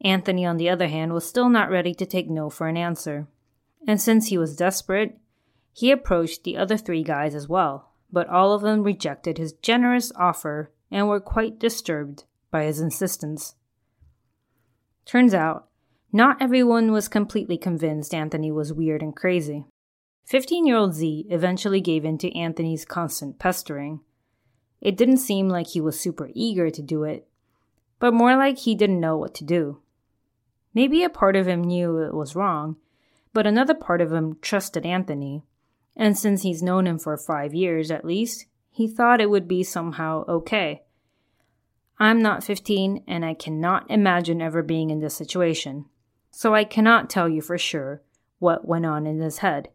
Anthony, 0.00 0.44
on 0.44 0.56
the 0.56 0.68
other 0.68 0.88
hand, 0.88 1.12
was 1.12 1.24
still 1.24 1.48
not 1.48 1.70
ready 1.70 1.94
to 1.94 2.04
take 2.04 2.28
no 2.28 2.50
for 2.50 2.66
an 2.66 2.76
answer. 2.76 3.28
And 3.86 4.00
since 4.00 4.28
he 4.28 4.38
was 4.38 4.56
desperate, 4.56 5.18
he 5.72 5.92
approached 5.92 6.42
the 6.42 6.56
other 6.56 6.76
three 6.76 7.04
guys 7.04 7.34
as 7.34 7.48
well, 7.48 7.92
but 8.10 8.28
all 8.28 8.54
of 8.54 8.62
them 8.62 8.82
rejected 8.82 9.38
his 9.38 9.52
generous 9.52 10.10
offer 10.16 10.72
and 10.92 11.08
were 11.08 11.20
quite 11.20 11.58
disturbed 11.58 12.24
by 12.50 12.64
his 12.64 12.78
insistence. 12.78 13.56
Turns 15.06 15.34
out, 15.34 15.68
not 16.12 16.40
everyone 16.40 16.92
was 16.92 17.08
completely 17.08 17.56
convinced 17.56 18.12
Anthony 18.12 18.52
was 18.52 18.72
weird 18.72 19.02
and 19.02 19.16
crazy. 19.16 19.64
15 20.26 20.66
year 20.66 20.76
old 20.76 20.94
Z 20.94 21.26
eventually 21.30 21.80
gave 21.80 22.04
in 22.04 22.18
to 22.18 22.36
Anthony's 22.36 22.84
constant 22.84 23.38
pestering. 23.38 24.00
It 24.80 24.96
didn't 24.96 25.16
seem 25.16 25.48
like 25.48 25.68
he 25.68 25.80
was 25.80 25.98
super 25.98 26.30
eager 26.34 26.70
to 26.70 26.82
do 26.82 27.04
it, 27.04 27.26
but 27.98 28.12
more 28.12 28.36
like 28.36 28.58
he 28.58 28.74
didn't 28.74 29.00
know 29.00 29.16
what 29.16 29.34
to 29.36 29.44
do. 29.44 29.80
Maybe 30.74 31.02
a 31.02 31.10
part 31.10 31.36
of 31.36 31.48
him 31.48 31.64
knew 31.64 31.98
it 31.98 32.14
was 32.14 32.36
wrong, 32.36 32.76
but 33.32 33.46
another 33.46 33.74
part 33.74 34.00
of 34.00 34.12
him 34.12 34.36
trusted 34.42 34.84
Anthony, 34.84 35.44
and 35.96 36.18
since 36.18 36.42
he's 36.42 36.62
known 36.62 36.86
him 36.86 36.98
for 36.98 37.16
five 37.16 37.54
years 37.54 37.90
at 37.90 38.04
least, 38.04 38.46
he 38.72 38.88
thought 38.88 39.20
it 39.20 39.30
would 39.30 39.46
be 39.46 39.62
somehow 39.62 40.24
okay. 40.26 40.82
I'm 42.00 42.22
not 42.22 42.42
15 42.42 43.04
and 43.06 43.24
I 43.24 43.34
cannot 43.34 43.88
imagine 43.90 44.40
ever 44.40 44.62
being 44.62 44.88
in 44.88 45.00
this 45.00 45.14
situation, 45.14 45.84
so 46.30 46.54
I 46.54 46.64
cannot 46.64 47.10
tell 47.10 47.28
you 47.28 47.42
for 47.42 47.58
sure 47.58 48.02
what 48.38 48.66
went 48.66 48.86
on 48.86 49.06
in 49.06 49.20
his 49.20 49.38
head. 49.38 49.68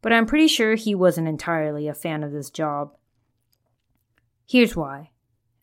But 0.00 0.12
I'm 0.12 0.26
pretty 0.26 0.48
sure 0.48 0.74
he 0.74 0.94
wasn't 0.94 1.28
entirely 1.28 1.86
a 1.86 1.94
fan 1.94 2.24
of 2.24 2.32
this 2.32 2.50
job. 2.50 2.96
Here's 4.48 4.74
why. 4.74 5.10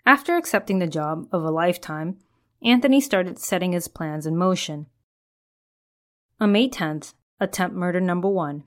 After 0.05 0.37
accepting 0.37 0.79
the 0.79 0.87
job 0.87 1.27
of 1.31 1.43
a 1.43 1.51
lifetime, 1.51 2.17
Anthony 2.63 3.01
started 3.01 3.39
setting 3.39 3.73
his 3.73 3.87
plans 3.87 4.27
in 4.27 4.37
motion. 4.37 4.85
On 6.39 6.51
May 6.51 6.69
10th, 6.69 7.15
attempt 7.39 7.75
murder 7.75 7.99
number 7.99 8.29
one, 8.29 8.65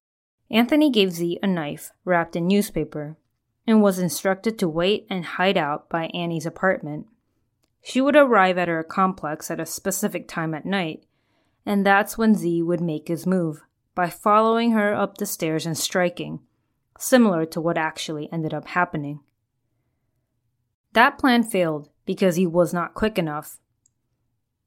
Anthony 0.50 0.90
gave 0.90 1.12
Z 1.12 1.38
a 1.42 1.46
knife 1.46 1.92
wrapped 2.04 2.35
in 2.35 2.48
newspaper 2.48 3.16
and 3.66 3.83
was 3.83 3.98
instructed 3.98 4.59
to 4.59 4.68
wait 4.68 5.07
and 5.09 5.24
hide 5.24 5.57
out 5.57 5.88
by 5.88 6.07
Annie's 6.07 6.46
apartment. 6.46 7.07
She 7.83 8.00
would 8.00 8.16
arrive 8.16 8.59
at 8.59 8.68
her 8.68 8.83
complex 8.83 9.50
at 9.50 9.61
a 9.61 9.66
specific 9.66 10.29
time 10.29 10.55
at 10.55 10.66
night, 10.66 11.05
and 11.66 11.85
that's 11.85 12.18
when 12.18 12.35
Z 12.35 12.62
would 12.62 12.81
make 12.81 13.09
his 13.09 13.27
move 13.27 13.62
by 13.94 14.11
following 14.11 14.72
her 14.72 14.94
up 14.94 15.18
the 15.18 15.27
stairs 15.27 15.66
and 15.66 15.77
striking, 15.77 16.40
similar 16.98 17.46
to 17.46 17.61
what 17.61 17.79
actually 17.79 18.31
ended 18.33 18.53
up 18.53 18.68
happening. 18.68 19.20
That 20.92 21.18
plan 21.18 21.42
failed 21.42 21.90
because 22.05 22.37
he 22.37 22.46
was 22.46 22.72
not 22.72 22.94
quick 22.94 23.18
enough, 23.18 23.59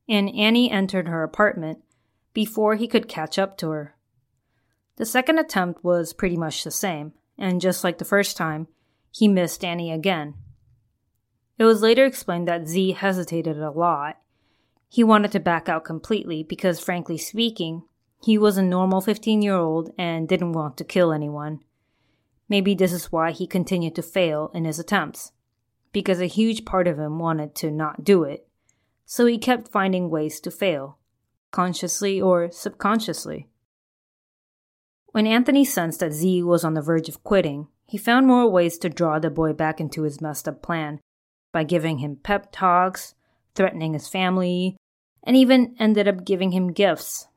and 0.09 0.29
Annie 0.29 0.71
entered 0.71 1.07
her 1.07 1.23
apartment 1.23 1.79
before 2.33 2.75
he 2.75 2.87
could 2.87 3.07
catch 3.07 3.39
up 3.39 3.57
to 3.57 3.69
her. 3.69 3.95
The 4.97 5.05
second 5.05 5.39
attempt 5.39 5.83
was 5.83 6.13
pretty 6.13 6.37
much 6.37 6.63
the 6.63 6.71
same, 6.71 7.13
and 7.37 7.61
just 7.61 7.83
like 7.83 7.97
the 7.97 8.05
first 8.05 8.37
time, 8.37 8.67
he 9.17 9.27
missed 9.27 9.65
Annie 9.65 9.91
again. 9.91 10.35
It 11.57 11.63
was 11.63 11.81
later 11.81 12.05
explained 12.05 12.47
that 12.47 12.67
Z 12.67 12.91
hesitated 12.91 13.57
a 13.57 13.71
lot. 13.71 14.17
He 14.87 15.03
wanted 15.03 15.31
to 15.31 15.39
back 15.39 15.67
out 15.67 15.83
completely 15.83 16.43
because, 16.43 16.79
frankly 16.79 17.17
speaking, 17.17 17.81
he 18.21 18.37
was 18.37 18.57
a 18.57 18.61
normal 18.61 19.01
15 19.01 19.41
year 19.41 19.55
old 19.55 19.89
and 19.97 20.29
didn't 20.29 20.53
want 20.53 20.77
to 20.77 20.83
kill 20.83 21.11
anyone. 21.11 21.61
Maybe 22.47 22.75
this 22.75 22.93
is 22.93 23.11
why 23.11 23.31
he 23.31 23.47
continued 23.47 23.95
to 23.95 24.03
fail 24.03 24.51
in 24.53 24.65
his 24.65 24.77
attempts, 24.77 25.31
because 25.91 26.21
a 26.21 26.27
huge 26.27 26.63
part 26.63 26.87
of 26.87 26.99
him 26.99 27.17
wanted 27.17 27.55
to 27.55 27.71
not 27.71 28.03
do 28.03 28.23
it. 28.23 28.47
So 29.07 29.25
he 29.25 29.39
kept 29.39 29.71
finding 29.71 30.11
ways 30.11 30.39
to 30.41 30.51
fail, 30.51 30.99
consciously 31.49 32.21
or 32.21 32.51
subconsciously. 32.51 33.47
When 35.07 35.25
Anthony 35.25 35.65
sensed 35.65 36.01
that 36.01 36.13
Z 36.13 36.43
was 36.43 36.63
on 36.63 36.75
the 36.75 36.83
verge 36.83 37.09
of 37.09 37.23
quitting, 37.23 37.67
he 37.87 37.97
found 37.97 38.27
more 38.27 38.49
ways 38.49 38.77
to 38.77 38.89
draw 38.89 39.17
the 39.17 39.29
boy 39.29 39.53
back 39.53 39.79
into 39.79 40.03
his 40.03 40.21
messed 40.21 40.47
up 40.47 40.61
plan 40.61 40.99
by 41.51 41.63
giving 41.63 41.99
him 41.99 42.17
pep 42.21 42.51
talks, 42.51 43.15
threatening 43.55 43.93
his 43.93 44.07
family, 44.07 44.77
and 45.23 45.35
even 45.35 45.75
ended 45.79 46.07
up 46.07 46.25
giving 46.25 46.51
him 46.51 46.73
gifts. 46.73 47.27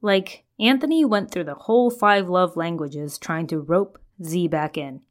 Like, 0.00 0.44
Anthony 0.58 1.04
went 1.04 1.30
through 1.30 1.44
the 1.44 1.54
whole 1.54 1.90
five 1.90 2.28
love 2.28 2.56
languages 2.56 3.18
trying 3.18 3.46
to 3.48 3.60
rope 3.60 3.98
Z 4.24 4.48
back 4.48 4.76
in. 4.76 5.02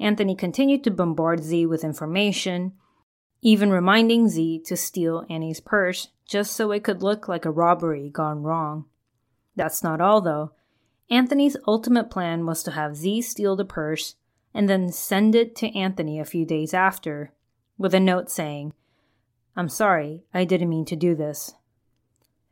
Anthony 0.00 0.34
continued 0.34 0.84
to 0.84 0.90
bombard 0.90 1.42
Z 1.42 1.66
with 1.66 1.84
information, 1.84 2.72
even 3.42 3.70
reminding 3.70 4.28
Z 4.28 4.62
to 4.66 4.76
steal 4.76 5.24
Annie's 5.28 5.60
purse 5.60 6.08
just 6.26 6.52
so 6.52 6.70
it 6.72 6.84
could 6.84 7.02
look 7.02 7.28
like 7.28 7.44
a 7.44 7.50
robbery 7.50 8.10
gone 8.10 8.42
wrong. 8.42 8.86
That's 9.56 9.82
not 9.82 10.00
all, 10.00 10.20
though. 10.20 10.52
Anthony's 11.10 11.56
ultimate 11.66 12.10
plan 12.10 12.44
was 12.44 12.62
to 12.62 12.72
have 12.72 12.96
Z 12.96 13.22
steal 13.22 13.56
the 13.56 13.64
purse 13.64 14.16
and 14.52 14.68
then 14.68 14.90
send 14.90 15.34
it 15.34 15.56
to 15.56 15.76
Anthony 15.76 16.18
a 16.18 16.24
few 16.24 16.44
days 16.44 16.74
after 16.74 17.32
with 17.78 17.94
a 17.94 18.00
note 18.00 18.30
saying, 18.30 18.72
I'm 19.56 19.68
sorry, 19.68 20.24
I 20.34 20.44
didn't 20.44 20.68
mean 20.68 20.84
to 20.86 20.96
do 20.96 21.14
this. 21.14 21.54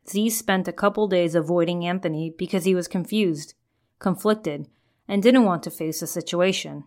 Z 0.09 0.29
spent 0.31 0.67
a 0.67 0.73
couple 0.73 1.07
days 1.07 1.35
avoiding 1.35 1.85
Anthony 1.85 2.33
because 2.35 2.65
he 2.65 2.73
was 2.73 2.87
confused, 2.87 3.53
conflicted, 3.99 4.67
and 5.07 5.21
didn't 5.21 5.45
want 5.45 5.63
to 5.63 5.71
face 5.71 5.99
the 5.99 6.07
situation. 6.07 6.85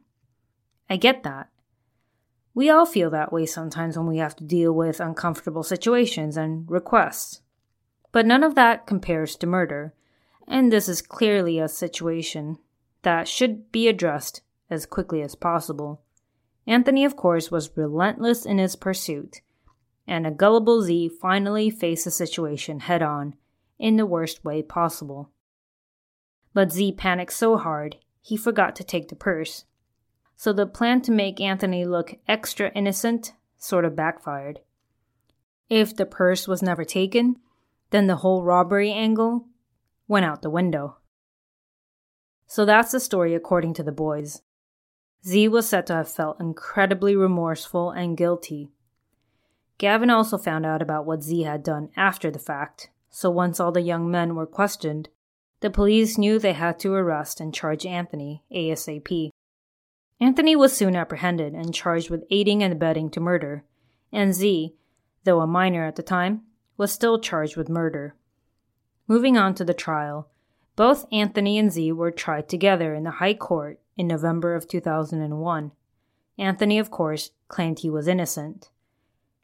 I 0.89 0.97
get 0.97 1.23
that. 1.23 1.51
We 2.55 2.69
all 2.69 2.87
feel 2.87 3.11
that 3.11 3.33
way 3.33 3.47
sometimes 3.47 3.97
when 3.97 4.07
we 4.07 4.19
have 4.19 4.35
to 4.37 4.45
deal 4.45 4.73
with 4.73 5.01
uncomfortable 5.01 5.63
situations 5.63 6.37
and 6.37 6.69
requests. 6.69 7.43
But 8.11 8.27
none 8.27 8.43
of 8.43 8.57
that 8.57 8.87
compares 8.87 9.37
to 9.37 9.47
murder, 9.47 9.95
and 10.51 10.73
this 10.73 10.89
is 10.89 11.01
clearly 11.01 11.61
a 11.61 11.69
situation 11.69 12.59
that 13.03 13.29
should 13.29 13.71
be 13.71 13.87
addressed 13.87 14.43
as 14.69 14.85
quickly 14.85 15.23
as 15.23 15.37
possible. 15.37 16.03
Anthony, 16.67 17.05
of 17.05 17.17
course, 17.17 17.51
was 17.51 17.77
relentless 17.77 18.45
in 18.45 18.59
his 18.59 18.75
pursuit, 18.75 19.41
and 20.09 20.27
a 20.27 20.31
gullible 20.33 20.83
Z 20.83 21.13
finally 21.21 21.71
faced 21.71 22.05
the 22.05 22.11
situation 22.11 22.81
head 22.81 23.01
on 23.01 23.35
in 23.79 23.97
the 23.97 24.05
worst 24.05 24.45
way 24.45 24.61
possible. 24.61 25.31
But 26.53 26.73
Z 26.73 26.93
panicked 26.93 27.33
so 27.33 27.57
hard 27.57 27.97
he 28.21 28.37
forgot 28.37 28.75
to 28.77 28.85
take 28.85 29.09
the 29.09 29.17
purse. 29.17 29.65
So 30.37 30.53
the 30.53 30.67
plan 30.67 31.01
to 31.03 31.13
make 31.13 31.41
Anthony 31.41 31.85
look 31.85 32.17
extra 32.27 32.73
innocent 32.73 33.35
sort 33.57 33.85
of 33.85 33.95
backfired. 33.95 34.61
If 35.69 35.95
the 35.95 36.07
purse 36.07 36.49
was 36.49 36.61
never 36.61 36.85
taken, 36.85 37.37
then 37.91 38.09
the 38.09 38.17
whole 38.17 38.43
robbery 38.43 38.91
angle 38.91 39.47
went 40.11 40.27
out 40.27 40.43
the 40.43 40.51
window. 40.51 40.97
So 42.47 42.65
that's 42.65 42.91
the 42.91 42.99
story 42.99 43.35
according 43.35 43.75
to 43.75 43.85
the 43.85 43.93
boys. 43.93 44.43
Z 45.25 45.47
was 45.49 45.69
said 45.69 45.87
to 45.87 45.95
have 45.95 46.11
felt 46.11 46.41
incredibly 46.41 47.15
remorseful 47.15 47.93
and 47.93 48.17
guilty. 48.17 48.71
Gavin 49.79 50.11
also 50.11 50.37
found 50.37 50.67
out 50.67 50.83
about 50.83 51.07
what 51.07 51.23
Z 51.23 51.43
had 51.43 51.63
done 51.63 51.91
after 51.97 52.31
the 52.31 52.41
fact, 52.41 52.91
so 53.09 53.31
once 53.31 53.61
all 53.61 53.71
the 53.71 53.83
young 53.83 54.11
men 54.11 54.35
were 54.35 54.47
questioned, 54.47 55.09
the 55.61 55.71
police 55.71 56.19
knew 56.19 56.39
they 56.39 56.55
had 56.55 56.81
to 56.81 56.93
arrest 56.93 57.41
and 57.41 57.55
charge 57.55 57.87
Anthony 57.87 58.43
ASAP. 58.53 59.31
Anthony 60.19 60.57
was 60.57 60.77
soon 60.77 60.97
apprehended 60.97 61.55
and 61.55 61.73
charged 61.73 62.11
with 62.11 62.27
aiding 62.31 62.65
and 62.65 62.73
abetting 62.73 63.11
to 63.11 63.21
murder, 63.21 63.65
and 64.13 64.35
Z, 64.35 64.75
though 65.23 65.41
a 65.41 65.47
minor 65.47 65.87
at 65.87 65.95
the 65.95 66.03
time, 66.03 66.43
was 66.77 66.91
still 66.91 67.21
charged 67.21 67.57
with 67.57 67.69
murder. 67.69 68.17
Moving 69.11 69.37
on 69.37 69.57
to 69.57 69.65
the 69.65 69.75
trial, 69.75 70.29
both 70.77 71.05
Anthony 71.11 71.59
and 71.59 71.73
Z 71.73 71.91
were 71.91 72.13
tried 72.13 72.49
together 72.49 72.95
in 72.95 73.03
the 73.03 73.11
High 73.11 73.35
Court 73.35 73.81
in 73.97 74.07
November 74.07 74.55
of 74.55 74.69
2001. 74.69 75.73
Anthony, 76.39 76.79
of 76.79 76.93
course, 76.93 77.33
claimed 77.49 77.81
he 77.81 77.91
was 77.91 78.07
innocent. 78.07 78.71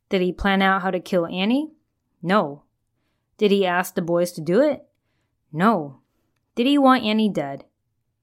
Did 0.09 0.23
he 0.23 0.33
plan 0.33 0.63
out 0.63 0.83
how 0.83 0.93
to 0.93 1.01
kill 1.01 1.27
Annie? 1.27 1.73
No. 2.23 2.63
Did 3.39 3.51
he 3.51 3.67
ask 3.67 3.97
the 3.97 4.03
boys 4.03 4.31
to 4.35 4.41
do 4.41 4.61
it? 4.61 4.87
No. 5.53 5.99
Did 6.55 6.69
he 6.69 6.79
want 6.79 7.03
Annie 7.03 7.29
dead? 7.29 7.65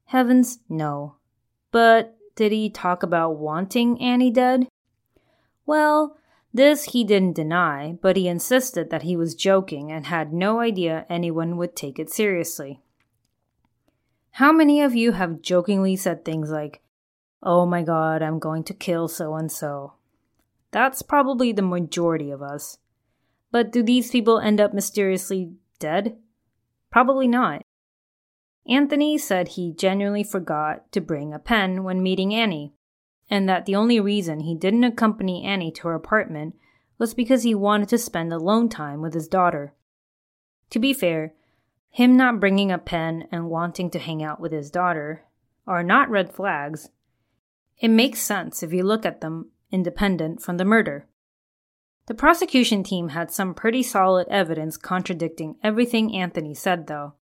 Heavens, 0.06 0.60
no. 0.70 1.16
But 1.70 2.16
did 2.36 2.52
he 2.52 2.70
talk 2.70 3.02
about 3.02 3.36
wanting 3.36 4.00
Annie 4.00 4.30
dead? 4.30 4.66
Well, 5.66 6.16
this 6.54 6.84
he 6.84 7.02
didn't 7.02 7.34
deny, 7.34 7.98
but 8.00 8.16
he 8.16 8.28
insisted 8.28 8.88
that 8.90 9.02
he 9.02 9.16
was 9.16 9.34
joking 9.34 9.90
and 9.90 10.06
had 10.06 10.32
no 10.32 10.60
idea 10.60 11.04
anyone 11.10 11.56
would 11.56 11.74
take 11.74 11.98
it 11.98 12.10
seriously. 12.10 12.80
How 14.30 14.52
many 14.52 14.80
of 14.80 14.94
you 14.94 15.12
have 15.12 15.42
jokingly 15.42 15.96
said 15.96 16.24
things 16.24 16.50
like, 16.50 16.80
Oh 17.42 17.66
my 17.66 17.82
god, 17.82 18.22
I'm 18.22 18.38
going 18.38 18.62
to 18.64 18.72
kill 18.72 19.08
so 19.08 19.34
and 19.34 19.50
so? 19.50 19.94
That's 20.70 21.02
probably 21.02 21.50
the 21.50 21.62
majority 21.62 22.30
of 22.30 22.40
us. 22.40 22.78
But 23.50 23.72
do 23.72 23.82
these 23.82 24.10
people 24.10 24.38
end 24.38 24.60
up 24.60 24.72
mysteriously 24.72 25.52
dead? 25.80 26.16
Probably 26.90 27.26
not. 27.26 27.62
Anthony 28.66 29.18
said 29.18 29.48
he 29.48 29.72
genuinely 29.72 30.22
forgot 30.22 30.90
to 30.92 31.00
bring 31.00 31.34
a 31.34 31.38
pen 31.38 31.82
when 31.82 32.02
meeting 32.02 32.32
Annie, 32.32 32.72
and 33.30 33.48
that 33.48 33.66
the 33.66 33.76
only 33.76 34.00
reason 34.00 34.40
he 34.40 34.54
didn't 34.54 34.84
accompany 34.84 35.44
Annie 35.44 35.72
to 35.72 35.88
her 35.88 35.94
apartment 35.94 36.54
was 36.98 37.14
because 37.14 37.42
he 37.42 37.54
wanted 37.54 37.88
to 37.88 37.98
spend 37.98 38.32
alone 38.32 38.68
time 38.68 39.00
with 39.00 39.14
his 39.14 39.28
daughter. 39.28 39.74
To 40.70 40.78
be 40.78 40.92
fair, 40.92 41.34
Him 41.94 42.16
not 42.16 42.40
bringing 42.40 42.72
a 42.72 42.78
pen 42.78 43.28
and 43.30 43.48
wanting 43.48 43.88
to 43.90 44.00
hang 44.00 44.20
out 44.20 44.40
with 44.40 44.50
his 44.50 44.68
daughter 44.68 45.22
are 45.64 45.84
not 45.84 46.10
red 46.10 46.34
flags. 46.34 46.90
It 47.78 47.86
makes 47.86 48.18
sense 48.18 48.64
if 48.64 48.72
you 48.72 48.82
look 48.82 49.06
at 49.06 49.20
them 49.20 49.52
independent 49.70 50.42
from 50.42 50.56
the 50.56 50.64
murder. 50.64 51.06
The 52.06 52.14
prosecution 52.14 52.82
team 52.82 53.10
had 53.10 53.30
some 53.30 53.54
pretty 53.54 53.84
solid 53.84 54.26
evidence 54.26 54.76
contradicting 54.76 55.54
everything 55.62 56.16
Anthony 56.16 56.52
said, 56.52 56.88
though. 56.88 57.14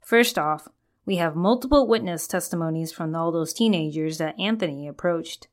First 0.00 0.38
off, 0.38 0.68
we 1.08 1.16
have 1.16 1.34
multiple 1.34 1.86
witness 1.86 2.26
testimonies 2.26 2.92
from 2.92 3.16
all 3.16 3.32
those 3.32 3.54
teenagers 3.54 4.18
that 4.18 4.38
Anthony 4.38 4.86
approached. 4.86 5.48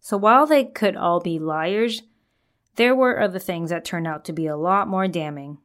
So 0.00 0.18
while 0.18 0.44
they 0.44 0.66
could 0.66 0.96
all 0.96 1.18
be 1.18 1.38
liars, 1.38 2.02
there 2.76 2.94
were 2.94 3.18
other 3.18 3.38
things 3.38 3.70
that 3.70 3.86
turned 3.86 4.06
out 4.06 4.22
to 4.26 4.34
be 4.34 4.46
a 4.46 4.54
lot 4.54 4.88
more 4.88 5.08
damning. 5.08 5.56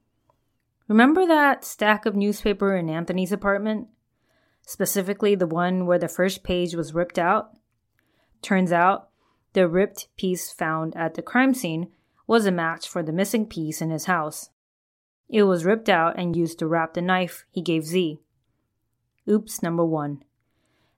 Remember 0.87 1.27
that 1.27 1.65
stack 1.65 2.05
of 2.05 2.15
newspaper 2.15 2.73
in 2.77 2.89
Anthony's 2.89 3.33
apartment? 3.33 3.89
Specifically, 4.65 5.35
the 5.35 5.45
one 5.45 5.85
where 5.85 5.99
the 5.99 6.07
first 6.07 6.41
page 6.41 6.73
was 6.73 6.93
ripped 6.93 7.19
out? 7.19 7.49
Turns 8.41 8.71
out, 8.71 9.09
the 9.51 9.67
ripped 9.67 10.07
piece 10.15 10.53
found 10.53 10.95
at 10.95 11.15
the 11.15 11.21
crime 11.21 11.53
scene 11.53 11.91
was 12.27 12.45
a 12.45 12.51
match 12.51 12.87
for 12.87 13.03
the 13.03 13.11
missing 13.11 13.45
piece 13.45 13.81
in 13.81 13.89
his 13.89 14.05
house. 14.05 14.51
It 15.27 15.43
was 15.43 15.65
ripped 15.65 15.89
out 15.89 16.17
and 16.17 16.33
used 16.33 16.59
to 16.59 16.67
wrap 16.67 16.93
the 16.93 17.01
knife 17.01 17.43
he 17.51 17.61
gave 17.61 17.83
Z. 17.83 18.21
Oops, 19.29 19.61
number 19.61 19.85
one. 19.85 20.23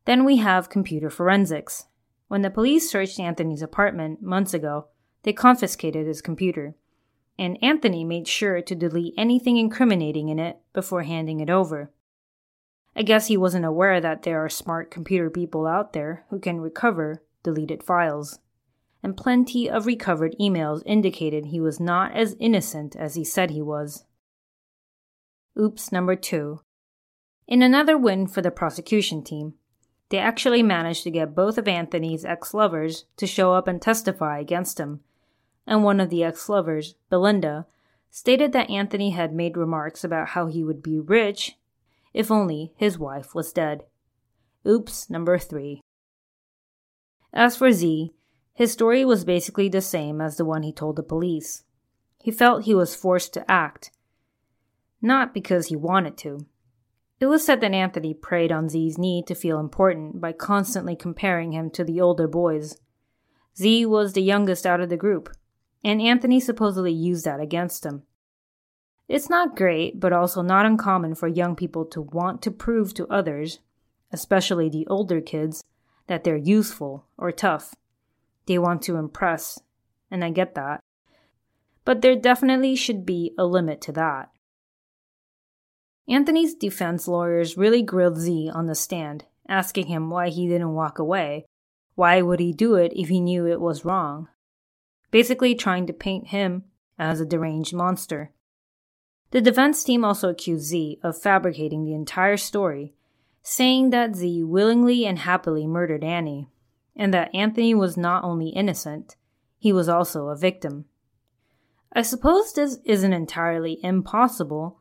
Then 0.05 0.23
we 0.23 0.38
have 0.38 0.69
computer 0.69 1.09
forensics. 1.09 1.88
When 2.27 2.41
the 2.41 2.49
police 2.49 2.89
searched 2.89 3.19
Anthony's 3.19 3.61
apartment 3.61 4.21
months 4.21 4.53
ago, 4.53 4.88
they 5.23 5.34
confiscated 5.34 6.07
his 6.07 6.21
computer, 6.21 6.75
and 7.38 7.57
Anthony 7.61 8.03
made 8.03 8.27
sure 8.27 8.61
to 8.61 8.75
delete 8.75 9.13
anything 9.17 9.57
incriminating 9.57 10.30
in 10.30 10.39
it 10.39 10.59
before 10.73 11.03
handing 11.03 11.39
it 11.39 11.49
over. 11.49 11.91
I 12.95 13.01
guess 13.01 13.27
he 13.27 13.38
wasn't 13.38 13.65
aware 13.65 14.01
that 14.01 14.23
there 14.23 14.43
are 14.43 14.49
smart 14.49 14.91
computer 14.91 15.30
people 15.30 15.65
out 15.65 15.93
there 15.93 16.25
who 16.30 16.39
can 16.39 16.59
recover 16.59 17.23
deleted 17.43 17.84
files. 17.84 18.39
And 19.01 19.15
plenty 19.15 19.69
of 19.69 19.86
recovered 19.86 20.36
emails 20.39 20.84
indicated 20.86 21.45
he 21.45 21.61
was 21.61 21.80
not 21.80 22.13
as 22.13 22.36
innocent 22.39 22.95
as 22.95 23.15
he 23.15 23.23
said 23.23 23.51
he 23.51 23.61
was. 23.61 24.03
Oops, 25.57 25.91
number 25.91 26.15
two. 26.15 26.59
In 27.50 27.62
another 27.62 27.97
win 27.97 28.28
for 28.28 28.41
the 28.41 28.50
prosecution 28.50 29.26
team, 29.26 29.56
they 30.08 30.20
actually 30.20 30.64
managed 30.64 31.04
to 31.04 31.12
get 31.12 31.36
both 31.36 31.58
of 31.58 31.68
Anthony's 31.68 32.24
ex 32.24 32.54
lovers 32.54 33.04
to 33.18 33.28
show 33.28 33.52
up 33.52 33.68
and 33.68 33.82
testify 33.82 34.39
against 34.39 34.80
him 34.80 35.02
and 35.70 35.84
one 35.84 36.00
of 36.00 36.10
the 36.10 36.24
ex 36.24 36.50
lovers, 36.50 36.95
Belinda, 37.12 37.68
stated 38.10 38.52
that 38.54 38.72
Anthony 38.72 39.12
had 39.12 39.32
made 39.32 39.56
remarks 39.56 40.04
about 40.04 40.30
how 40.30 40.47
he 40.47 40.64
would 40.64 40.82
be 40.82 41.00
rich 41.00 41.58
if 42.12 42.32
only 42.32 42.74
his 42.76 42.97
wife 42.97 43.36
was 43.36 43.54
dead. 43.54 43.84
Oops, 44.68 45.10
number 45.12 45.38
three. 45.38 45.82
As 47.32 47.56
for 47.56 47.72
Z, 47.72 48.12
his 48.52 48.72
story 48.72 49.06
was 49.06 49.24
basically 49.24 49.70
the 49.70 49.80
same 49.80 50.20
as 50.20 50.38
the 50.38 50.43
one 50.43 50.64
he 50.64 50.74
told 50.74 50.95
the 50.95 51.04
police. 51.04 51.64
He 52.18 52.32
felt 52.32 52.64
he 52.64 52.74
was 52.74 52.95
forced 52.95 53.32
to 53.36 53.50
act, 53.50 53.91
not 55.04 55.36
because 55.36 55.68
he 55.68 55.76
wanted 55.76 56.18
to. 56.18 56.47
It 57.20 57.26
was 57.26 57.45
said 57.45 57.59
that 57.61 57.74
Anthony 57.74 58.13
preyed 58.13 58.51
on 58.51 58.70
Z's 58.70 58.97
need 58.97 59.28
to 59.28 59.36
feel 59.36 59.59
important 59.59 60.22
by 60.22 60.32
constantly 60.32 60.95
comparing 60.95 61.51
him 61.51 61.70
to 61.72 61.84
the 61.84 61.99
older 61.99 62.28
boys. 62.28 62.78
Z 63.57 63.86
was 63.88 64.13
the 64.13 64.22
youngest 64.22 64.65
out 64.65 64.80
of 64.80 64.89
the 64.89 64.95
group, 64.95 65.30
and 65.84 66.01
Anthony 66.01 66.39
supposedly 66.39 66.93
used 66.93 67.26
that 67.26 67.41
against 67.41 67.86
him. 67.86 68.03
It's 69.09 69.30
not 69.30 69.57
great, 69.57 69.99
but 69.99 70.13
also 70.13 70.41
not 70.41 70.65
uncommon 70.65 71.15
for 71.15 71.28
young 71.28 71.55
people 71.55 71.84
to 71.88 72.01
want 72.01 72.41
to 72.43 72.51
prove 72.51 72.93
to 72.93 73.07
others, 73.07 73.59
especially 74.13 74.70
the 74.70 74.88
older 74.88 75.20
kids, 75.20 75.63
that 76.07 76.24
they're 76.24 76.38
useful 76.38 77.05
or 77.17 77.32
tough. 77.32 77.74
They 78.45 78.57
want 78.57 78.82
to 78.84 78.95
impress, 78.95 79.59
and 80.09 80.24
I 80.24 80.30
get 80.30 80.55
that. 80.55 80.82
But 81.84 82.01
there 82.01 82.15
definitely 82.15 82.76
should 82.76 83.05
be 83.05 83.34
a 83.38 83.45
limit 83.45 83.82
to 83.82 83.91
that. 83.93 84.30
Anthony's 86.08 86.56
defense 86.56 87.08
lawyers 87.08 87.58
really 87.58 87.82
grilled 87.84 88.18
Z 88.18 88.50
on 88.54 88.68
the 88.68 88.76
stand, 88.76 89.26
asking 89.47 89.88
him 89.88 90.10
why 90.10 90.30
he 90.30 90.47
didn't 90.47 90.74
walk 90.74 91.00
away. 91.00 91.45
Why 91.95 92.22
would 92.22 92.39
he 92.39 92.54
do 92.54 92.76
it 92.76 92.93
if 92.95 93.10
he 93.10 93.20
knew 93.20 93.45
it 93.45 93.62
was 93.62 93.86
wrong? 93.86 94.30
basically 95.12 95.56
trying 95.56 95.88
to 95.88 95.93
paint 95.93 96.28
him 96.28 96.64
as 96.97 97.20
a 97.20 97.26
deranged 97.26 97.74
monster. 97.74 98.32
The 99.32 99.41
defense 99.41 99.84
team 99.84 100.04
also 100.04 100.30
accused 100.30 100.66
Z 100.66 101.00
of 101.04 101.22
fabricating 101.22 101.84
the 101.84 101.93
entire 101.93 102.38
story, 102.38 102.93
saying 103.41 103.91
that 103.91 104.16
Z 104.16 104.43
willingly 104.43 105.06
and 105.06 105.20
happily 105.20 105.68
murdered 105.68 106.04
Annie, 106.04 106.50
and 106.95 107.14
that 107.14 107.34
Anthony 107.34 107.74
was 107.74 107.95
not 107.95 108.24
only 108.24 108.50
innocent, 108.50 109.16
he 109.58 109.72
was 109.72 109.88
also 109.88 110.28
a 110.28 110.36
victim. 110.36 110.86
I 111.93 112.02
suppose 112.02 112.54
this 112.54 112.80
isn't 112.86 113.14
entirely 113.14 113.80
impossible, 113.84 114.78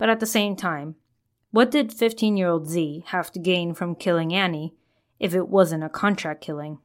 but 0.00 0.08
at 0.08 0.18
the 0.18 0.26
same 0.26 0.56
time, 0.56 0.94
what 1.50 1.70
did 1.70 1.92
15 1.92 2.38
year 2.38 2.48
old 2.48 2.66
Z 2.66 3.04
have 3.08 3.30
to 3.32 3.38
gain 3.38 3.74
from 3.74 3.94
killing 3.94 4.32
Annie 4.32 4.74
if 5.18 5.34
it 5.34 5.46
wasn't 5.46 5.84
a 5.84 5.90
contract 5.90 6.40
killing? 6.40 6.78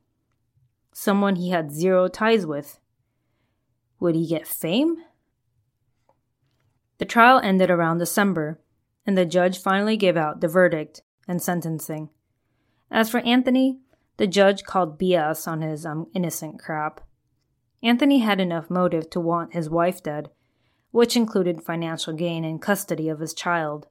Someone 0.91 1.37
he 1.37 1.49
had 1.49 1.71
zero 1.71 2.09
ties 2.09 2.45
with. 2.45 2.77
Would 4.01 4.15
he 4.15 4.27
get 4.27 4.45
fame? 4.45 4.97
The 6.97 7.05
trial 7.05 7.39
ended 7.41 7.71
around 7.71 7.99
December, 7.99 8.59
and 9.05 9.17
the 9.17 9.25
judge 9.25 9.59
finally 9.59 9.95
gave 9.95 10.17
out 10.17 10.41
the 10.41 10.49
verdict 10.49 11.01
and 11.25 11.41
sentencing. 11.41 12.09
As 12.91 13.09
for 13.09 13.21
Anthony, 13.21 13.79
the 14.17 14.27
judge 14.27 14.65
called 14.65 14.99
BS 14.99 15.47
on 15.47 15.61
his 15.61 15.85
um, 15.85 16.07
innocent 16.13 16.59
crap. 16.59 16.99
Anthony 17.81 18.19
had 18.19 18.41
enough 18.41 18.69
motive 18.69 19.09
to 19.11 19.21
want 19.21 19.53
his 19.53 19.69
wife 19.69 20.03
dead, 20.03 20.31
which 20.95 21.17
included 21.17 21.61
financial 21.61 22.13
gain 22.13 22.45
and 22.45 22.61
custody 22.61 23.09
of 23.09 23.19
his 23.19 23.33
child. 23.33 23.85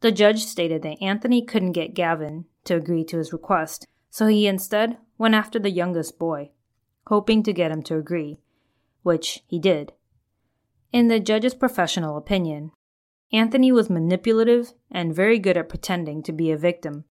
The 0.00 0.12
judge 0.12 0.44
stated 0.44 0.82
that 0.82 1.00
Anthony 1.00 1.42
couldn't 1.42 1.72
get 1.72 1.94
Gavin 1.94 2.44
to 2.64 2.76
agree 2.76 3.04
to 3.04 3.16
his 3.16 3.32
request, 3.32 3.86
so 4.10 4.26
he 4.26 4.46
instead 4.46 4.98
went 5.16 5.34
after 5.34 5.58
the 5.58 5.70
youngest 5.70 6.18
boy, 6.18 6.50
hoping 7.06 7.42
to 7.44 7.54
get 7.54 7.70
him 7.70 7.82
to 7.84 7.96
agree 7.96 8.38
which 9.02 9.40
he 9.46 9.58
did. 9.58 9.94
In 10.92 11.08
the 11.08 11.20
judge's 11.20 11.54
professional 11.54 12.18
opinion, 12.18 12.72
Anthony 13.32 13.72
was 13.72 13.88
manipulative 13.88 14.74
and 14.90 15.16
very 15.16 15.38
good 15.38 15.56
at 15.56 15.70
pretending 15.70 16.22
to 16.24 16.32
be 16.32 16.50
a 16.50 16.58
victim. 16.58 17.04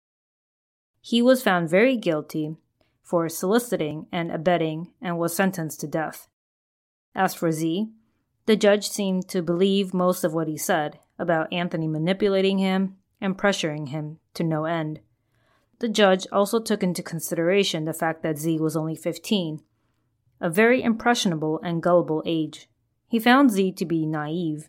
He 1.00 1.22
was 1.22 1.44
found 1.44 1.70
very 1.70 1.96
guilty 1.96 2.56
for 3.04 3.28
soliciting 3.28 4.08
and 4.10 4.32
abetting 4.32 4.94
and 5.00 5.16
was 5.16 5.32
sentenced 5.32 5.78
to 5.82 5.86
death. 5.86 6.26
As 7.14 7.34
for 7.34 7.52
Z, 7.52 7.92
the 8.46 8.56
judge 8.56 8.88
seemed 8.88 9.28
to 9.28 9.42
believe 9.42 9.92
most 9.92 10.24
of 10.24 10.32
what 10.32 10.48
he 10.48 10.56
said 10.56 10.98
about 11.18 11.52
Anthony 11.52 11.88
manipulating 11.88 12.58
him 12.58 12.96
and 13.20 13.36
pressuring 13.36 13.88
him 13.88 14.18
to 14.34 14.44
no 14.44 14.64
end. 14.64 15.00
The 15.78 15.88
judge 15.88 16.26
also 16.32 16.60
took 16.60 16.82
into 16.82 17.02
consideration 17.02 17.84
the 17.84 17.92
fact 17.92 18.22
that 18.22 18.38
Z 18.38 18.58
was 18.58 18.76
only 18.76 18.96
15 18.96 19.62
a 20.40 20.50
very 20.50 20.82
impressionable 20.82 21.58
and 21.62 21.82
gullible 21.82 22.22
age. 22.26 22.68
He 23.08 23.18
found 23.18 23.50
Z 23.50 23.72
to 23.72 23.84
be 23.86 24.04
naive, 24.04 24.68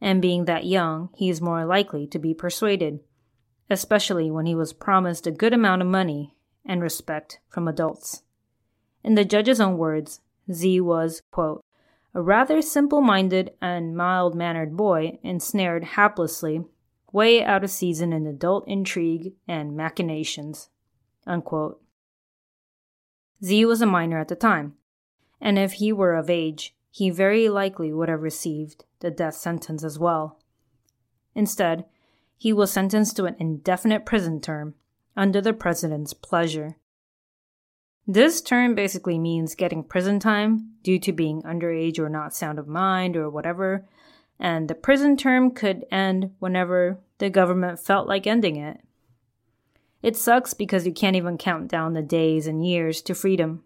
and 0.00 0.22
being 0.22 0.44
that 0.44 0.66
young, 0.66 1.08
he 1.16 1.28
is 1.28 1.40
more 1.40 1.64
likely 1.64 2.06
to 2.08 2.18
be 2.18 2.32
persuaded, 2.32 3.00
especially 3.68 4.30
when 4.30 4.46
he 4.46 4.54
was 4.54 4.72
promised 4.72 5.26
a 5.26 5.32
good 5.32 5.52
amount 5.52 5.82
of 5.82 5.88
money 5.88 6.36
and 6.64 6.80
respect 6.80 7.40
from 7.48 7.66
adults. 7.66 8.22
In 9.02 9.16
the 9.16 9.24
judge's 9.24 9.60
own 9.60 9.78
words, 9.78 10.20
Z 10.52 10.80
was, 10.80 11.22
quote, 11.30 11.64
a 12.14 12.22
rather 12.22 12.62
simple 12.62 13.00
minded 13.00 13.50
and 13.60 13.96
mild 13.96 14.34
mannered 14.34 14.76
boy 14.76 15.18
ensnared 15.22 15.82
haplessly, 15.82 16.64
way 17.12 17.44
out 17.44 17.64
of 17.64 17.70
season 17.70 18.12
in 18.12 18.26
adult 18.26 18.64
intrigue 18.68 19.34
and 19.48 19.76
machinations. 19.76 20.68
Unquote. 21.26 21.80
Z 23.42 23.64
was 23.64 23.82
a 23.82 23.86
minor 23.86 24.18
at 24.18 24.28
the 24.28 24.36
time, 24.36 24.74
and 25.40 25.58
if 25.58 25.74
he 25.74 25.92
were 25.92 26.14
of 26.14 26.30
age, 26.30 26.74
he 26.90 27.10
very 27.10 27.48
likely 27.48 27.92
would 27.92 28.08
have 28.08 28.22
received 28.22 28.84
the 29.00 29.10
death 29.10 29.34
sentence 29.34 29.82
as 29.82 29.98
well. 29.98 30.38
Instead, 31.34 31.84
he 32.36 32.52
was 32.52 32.70
sentenced 32.70 33.16
to 33.16 33.24
an 33.24 33.36
indefinite 33.38 34.06
prison 34.06 34.40
term 34.40 34.74
under 35.16 35.40
the 35.40 35.52
president's 35.52 36.14
pleasure. 36.14 36.76
This 38.06 38.42
term 38.42 38.74
basically 38.74 39.18
means 39.18 39.54
getting 39.54 39.82
prison 39.82 40.20
time 40.20 40.74
due 40.82 40.98
to 40.98 41.12
being 41.12 41.42
underage 41.42 41.98
or 41.98 42.10
not 42.10 42.34
sound 42.34 42.58
of 42.58 42.68
mind 42.68 43.16
or 43.16 43.30
whatever, 43.30 43.86
and 44.38 44.68
the 44.68 44.74
prison 44.74 45.16
term 45.16 45.50
could 45.50 45.86
end 45.90 46.32
whenever 46.38 46.98
the 47.18 47.30
government 47.30 47.80
felt 47.80 48.06
like 48.06 48.26
ending 48.26 48.56
it. 48.56 48.80
It 50.02 50.16
sucks 50.16 50.52
because 50.52 50.86
you 50.86 50.92
can't 50.92 51.16
even 51.16 51.38
count 51.38 51.68
down 51.68 51.94
the 51.94 52.02
days 52.02 52.46
and 52.46 52.66
years 52.66 53.00
to 53.02 53.14
freedom. 53.14 53.64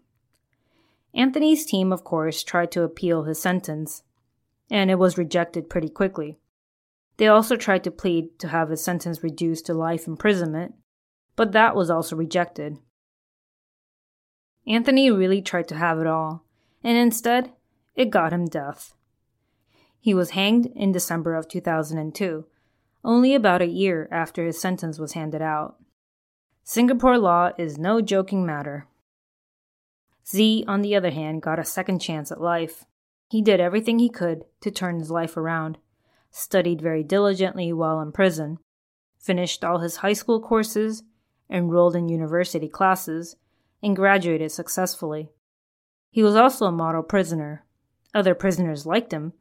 Anthony's 1.13 1.65
team, 1.65 1.91
of 1.91 2.05
course, 2.05 2.43
tried 2.43 2.71
to 2.71 2.83
appeal 2.83 3.23
his 3.23 3.41
sentence, 3.41 4.03
and 4.71 4.89
it 4.89 4.99
was 4.99 5.17
rejected 5.17 5.69
pretty 5.69 5.89
quickly. 5.89 6.37
They 7.17 7.27
also 7.27 7.57
tried 7.57 7.83
to 7.83 7.91
plead 7.91 8.39
to 8.39 8.47
have 8.47 8.69
his 8.69 8.81
sentence 8.81 9.21
reduced 9.21 9.65
to 9.65 9.73
life 9.73 10.07
imprisonment, 10.07 10.75
but 11.35 11.51
that 11.51 11.75
was 11.75 11.89
also 11.89 12.15
rejected. 12.15 12.77
Anthony 14.69 15.09
really 15.09 15.41
tried 15.41 15.67
to 15.69 15.75
have 15.75 15.99
it 15.99 16.07
all, 16.07 16.45
and 16.83 16.97
instead, 16.97 17.51
it 17.95 18.11
got 18.11 18.31
him 18.31 18.45
death. 18.45 18.93
He 19.99 20.13
was 20.13 20.29
hanged 20.31 20.67
in 20.75 20.91
December 20.93 21.35
of 21.35 21.49
2002, 21.49 22.45
only 23.03 23.35
about 23.35 23.61
a 23.61 23.67
year 23.67 24.07
after 24.11 24.45
his 24.45 24.61
sentence 24.61 24.99
was 24.99 25.13
handed 25.13 25.41
out. 25.41 25.77
Singapore 26.63 27.17
law 27.17 27.51
is 27.57 27.77
no 27.77 27.99
joking 27.99 28.45
matter. 28.45 28.87
Z, 30.25 30.63
on 30.67 30.81
the 30.81 30.95
other 30.95 31.09
hand, 31.09 31.41
got 31.41 31.59
a 31.59 31.65
second 31.65 31.99
chance 31.99 32.31
at 32.31 32.39
life. 32.39 32.85
He 33.29 33.41
did 33.41 33.59
everything 33.59 33.99
he 33.99 34.09
could 34.09 34.45
to 34.61 34.71
turn 34.71 34.99
his 34.99 35.09
life 35.09 35.35
around 35.35 35.79
studied 36.31 36.81
very 36.81 37.03
diligently 37.03 37.73
while 37.73 37.99
in 38.01 38.11
prison, 38.11 38.57
finished 39.17 39.63
all 39.63 39.79
his 39.79 39.97
high 39.97 40.13
school 40.13 40.41
courses, 40.41 41.03
enrolled 41.49 41.95
in 41.95 42.07
university 42.07 42.67
classes, 42.67 43.35
and 43.81 43.95
graduated 43.95 44.51
successfully. 44.51 45.29
He 46.11 46.23
was 46.23 46.35
also 46.35 46.65
a 46.65 46.71
model 46.71 47.03
prisoner. 47.03 47.65
Other 48.13 48.35
prisoners 48.35 48.85
liked 48.85 49.11
him. 49.11 49.33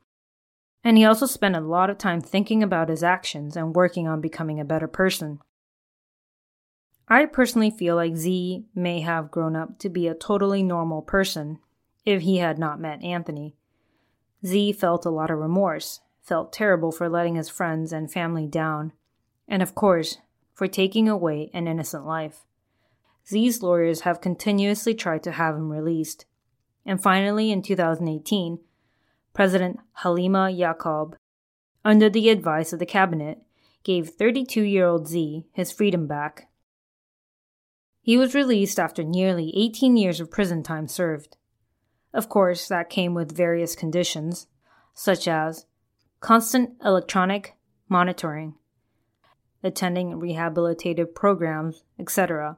And 0.85 0.97
he 0.97 1.05
also 1.05 1.27
spent 1.27 1.57
a 1.57 1.61
lot 1.61 1.91
of 1.91 1.99
time 1.99 2.21
thinking 2.21 2.63
about 2.63 2.89
his 2.89 3.03
actions 3.03 3.57
and 3.57 3.75
working 3.75 4.07
on 4.07 4.21
becoming 4.21 4.61
a 4.61 4.65
better 4.65 4.87
person. 4.87 5.41
I 7.09 7.25
personally 7.25 7.71
feel 7.71 7.97
like 7.97 8.17
Z 8.17 8.67
may 8.75 9.01
have 9.01 9.31
grown 9.31 9.57
up 9.57 9.79
to 9.79 9.89
be 9.89 10.07
a 10.07 10.15
totally 10.15 10.63
normal 10.63 11.03
person 11.03 11.59
if 12.05 12.23
he 12.23 12.37
had 12.37 12.59
not 12.59 12.81
met 12.81 13.03
Anthony. 13.03 13.57
Z 14.45 14.73
felt 14.73 15.07
a 15.07 15.11
lot 15.11 15.31
of 15.31 15.39
remorse 15.39 16.01
felt 16.21 16.53
terrible 16.53 16.93
for 16.93 17.09
letting 17.09 17.37
his 17.37 17.49
friends 17.49 17.93
and 17.93 18.13
family 18.13 18.47
down, 18.47 18.93
and 19.49 19.63
of 19.63 19.75
course, 19.75 20.19
for 20.53 20.69
taking 20.69 21.09
away 21.09 21.51
an 21.55 21.67
innocent 21.67 22.05
life. 22.05 22.45
Z's 23.29 23.63
lawyers 23.63 24.01
have 24.01 24.23
continuously 24.23 24.95
tried 24.95 25.23
to 25.25 25.33
have 25.33 25.55
him 25.55 25.71
released, 25.71 26.25
and 26.87 27.03
finally 27.03 27.51
in 27.51 27.61
2018, 27.61 28.59
President 29.35 29.79
Halimah 29.99 30.57
Yacob, 30.57 31.15
under 31.85 32.09
the 32.09 32.31
advice 32.31 32.73
of 32.73 32.79
the 32.79 32.87
cabinet, 32.87 33.43
gave 33.85 34.11
32 34.11 34.63
year 34.63 34.87
old 34.87 35.07
Z 35.07 35.45
his 35.53 35.71
freedom 35.71 36.07
back. 36.07 36.49
He 38.01 38.17
was 38.17 38.35
released 38.35 38.81
after 38.81 39.05
nearly 39.05 39.53
18 39.55 39.97
years 39.99 40.21
of 40.21 40.31
prison 40.31 40.63
time 40.63 40.89
served. 40.89 41.37
Of 42.15 42.31
course, 42.31 42.67
that 42.69 42.89
came 42.89 43.13
with 43.13 43.37
various 43.37 43.77
conditions, 43.77 44.47
such 44.95 45.29
as 45.29 45.67
constant 46.21 46.71
electronic 46.83 47.55
monitoring, 47.89 48.55
attending 49.63 50.19
rehabilitative 50.19 51.15
programs, 51.15 51.85
etc. 51.99 52.57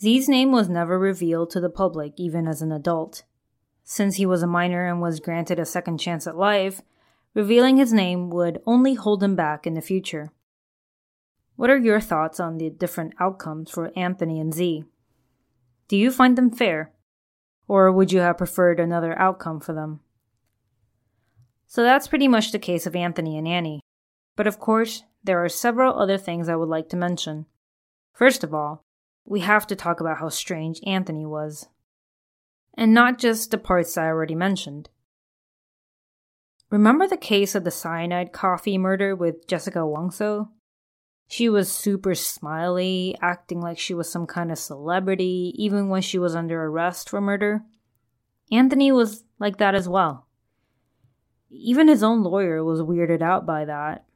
Z's 0.00 0.28
name 0.28 0.52
was 0.52 0.68
never 0.68 0.98
revealed 0.98 1.50
to 1.50 1.60
the 1.60 1.70
public 1.70 2.12
even 2.16 2.46
as 2.46 2.62
an 2.62 2.70
adult. 2.70 3.24
Since 3.82 4.16
he 4.16 4.26
was 4.26 4.42
a 4.42 4.46
minor 4.46 4.86
and 4.86 5.00
was 5.00 5.18
granted 5.18 5.58
a 5.58 5.64
second 5.64 5.98
chance 5.98 6.26
at 6.26 6.36
life, 6.36 6.82
revealing 7.34 7.76
his 7.76 7.92
name 7.92 8.30
would 8.30 8.60
only 8.66 8.94
hold 8.94 9.22
him 9.22 9.34
back 9.34 9.66
in 9.66 9.74
the 9.74 9.80
future. 9.80 10.30
What 11.56 11.70
are 11.70 11.78
your 11.78 12.00
thoughts 12.00 12.38
on 12.38 12.58
the 12.58 12.70
different 12.70 13.14
outcomes 13.18 13.70
for 13.70 13.90
Anthony 13.96 14.38
and 14.38 14.54
Z? 14.54 14.84
Do 15.88 15.96
you 15.96 16.12
find 16.12 16.38
them 16.38 16.50
fair? 16.50 16.92
Or 17.66 17.90
would 17.90 18.12
you 18.12 18.20
have 18.20 18.38
preferred 18.38 18.78
another 18.78 19.18
outcome 19.18 19.58
for 19.58 19.72
them? 19.72 20.00
So 21.66 21.82
that's 21.82 22.08
pretty 22.08 22.28
much 22.28 22.52
the 22.52 22.58
case 22.58 22.86
of 22.86 22.94
Anthony 22.94 23.36
and 23.36 23.48
Annie. 23.48 23.80
But 24.36 24.46
of 24.46 24.60
course, 24.60 25.02
there 25.24 25.42
are 25.44 25.48
several 25.48 25.98
other 25.98 26.16
things 26.16 26.48
I 26.48 26.56
would 26.56 26.68
like 26.68 26.88
to 26.90 26.96
mention. 26.96 27.46
First 28.12 28.44
of 28.44 28.54
all, 28.54 28.84
we 29.28 29.40
have 29.40 29.66
to 29.66 29.76
talk 29.76 30.00
about 30.00 30.18
how 30.18 30.30
strange 30.30 30.80
Anthony 30.86 31.26
was. 31.26 31.68
And 32.74 32.94
not 32.94 33.18
just 33.18 33.50
the 33.50 33.58
parts 33.58 33.98
I 33.98 34.06
already 34.06 34.34
mentioned. 34.34 34.88
Remember 36.70 37.06
the 37.06 37.16
case 37.16 37.54
of 37.54 37.64
the 37.64 37.70
cyanide 37.70 38.32
coffee 38.32 38.78
murder 38.78 39.14
with 39.14 39.46
Jessica 39.46 39.80
Wongso? 39.80 40.48
She 41.26 41.50
was 41.50 41.70
super 41.70 42.14
smiley, 42.14 43.16
acting 43.20 43.60
like 43.60 43.78
she 43.78 43.92
was 43.92 44.10
some 44.10 44.26
kind 44.26 44.50
of 44.50 44.58
celebrity, 44.58 45.52
even 45.56 45.90
when 45.90 46.00
she 46.00 46.18
was 46.18 46.34
under 46.34 46.64
arrest 46.64 47.10
for 47.10 47.20
murder. 47.20 47.64
Anthony 48.50 48.90
was 48.92 49.24
like 49.38 49.58
that 49.58 49.74
as 49.74 49.88
well. 49.88 50.26
Even 51.50 51.88
his 51.88 52.02
own 52.02 52.22
lawyer 52.22 52.64
was 52.64 52.80
weirded 52.80 53.20
out 53.20 53.44
by 53.44 53.66
that. 53.66 54.06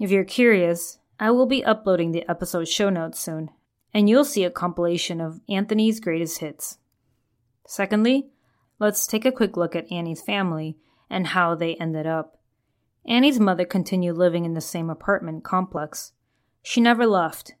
If 0.00 0.10
you're 0.10 0.24
curious, 0.24 0.98
I 1.20 1.30
will 1.30 1.46
be 1.46 1.64
uploading 1.64 2.10
the 2.10 2.28
episode 2.28 2.66
show 2.66 2.90
notes 2.90 3.20
soon, 3.20 3.50
and 3.94 4.08
you'll 4.08 4.24
see 4.24 4.44
a 4.44 4.50
compilation 4.50 5.20
of 5.20 5.40
Anthony's 5.48 6.00
greatest 6.00 6.38
hits. 6.38 6.78
Secondly, 7.66 8.28
let's 8.78 9.06
take 9.06 9.24
a 9.24 9.32
quick 9.32 9.56
look 9.56 9.76
at 9.76 9.90
Annie's 9.90 10.22
family 10.22 10.76
and 11.10 11.28
how 11.28 11.54
they 11.54 11.74
ended 11.76 12.06
up. 12.06 12.38
Annie's 13.06 13.40
mother 13.40 13.64
continued 13.64 14.16
living 14.16 14.44
in 14.44 14.54
the 14.54 14.60
same 14.60 14.88
apartment 14.88 15.44
complex. 15.44 16.12
She 16.62 16.80
never 16.80 17.06
left, 17.06 17.54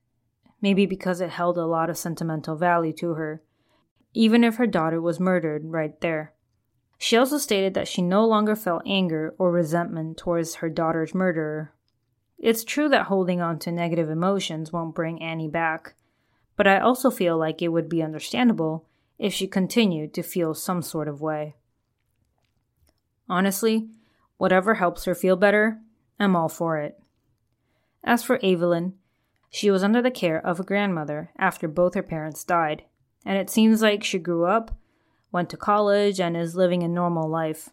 maybe 0.60 0.86
because 0.86 1.20
it 1.20 1.30
held 1.30 1.58
a 1.58 1.66
lot 1.66 1.90
of 1.90 1.98
sentimental 1.98 2.56
value 2.56 2.92
to 2.94 3.14
her, 3.14 3.42
even 4.14 4.44
if 4.44 4.56
her 4.56 4.66
daughter 4.66 5.00
was 5.00 5.18
murdered 5.18 5.62
right 5.64 6.00
there. 6.00 6.32
She 6.98 7.16
also 7.16 7.38
stated 7.38 7.74
that 7.74 7.88
she 7.88 8.00
no 8.00 8.24
longer 8.24 8.54
felt 8.54 8.82
anger 8.86 9.34
or 9.36 9.50
resentment 9.50 10.16
towards 10.16 10.56
her 10.56 10.68
daughter's 10.68 11.14
murderer. 11.14 11.74
It's 12.38 12.62
true 12.62 12.88
that 12.90 13.06
holding 13.06 13.40
on 13.40 13.58
to 13.60 13.72
negative 13.72 14.08
emotions 14.08 14.72
won't 14.72 14.94
bring 14.94 15.20
Annie 15.20 15.48
back, 15.48 15.94
but 16.56 16.66
I 16.66 16.78
also 16.78 17.10
feel 17.10 17.36
like 17.36 17.62
it 17.62 17.68
would 17.68 17.88
be 17.88 18.02
understandable 18.02 18.86
if 19.18 19.32
she 19.32 19.46
continued 19.46 20.14
to 20.14 20.22
feel 20.22 20.54
some 20.54 20.82
sort 20.82 21.08
of 21.08 21.20
way. 21.20 21.54
Honestly, 23.28 23.88
whatever 24.36 24.74
helps 24.74 25.04
her 25.04 25.14
feel 25.14 25.36
better, 25.36 25.80
I'm 26.18 26.36
all 26.36 26.48
for 26.48 26.78
it. 26.78 27.00
As 28.04 28.22
for 28.22 28.38
Evelyn, 28.42 28.94
she 29.50 29.70
was 29.70 29.84
under 29.84 30.02
the 30.02 30.10
care 30.10 30.44
of 30.44 30.58
a 30.58 30.64
grandmother 30.64 31.30
after 31.38 31.68
both 31.68 31.94
her 31.94 32.02
parents 32.02 32.44
died, 32.44 32.84
and 33.24 33.38
it 33.38 33.50
seems 33.50 33.82
like 33.82 34.02
she 34.02 34.18
grew 34.18 34.46
up 34.46 34.76
went 35.32 35.48
to 35.48 35.56
college, 35.56 36.20
and 36.20 36.36
is 36.36 36.54
living 36.54 36.82
a 36.82 36.88
normal 36.88 37.28
life. 37.28 37.70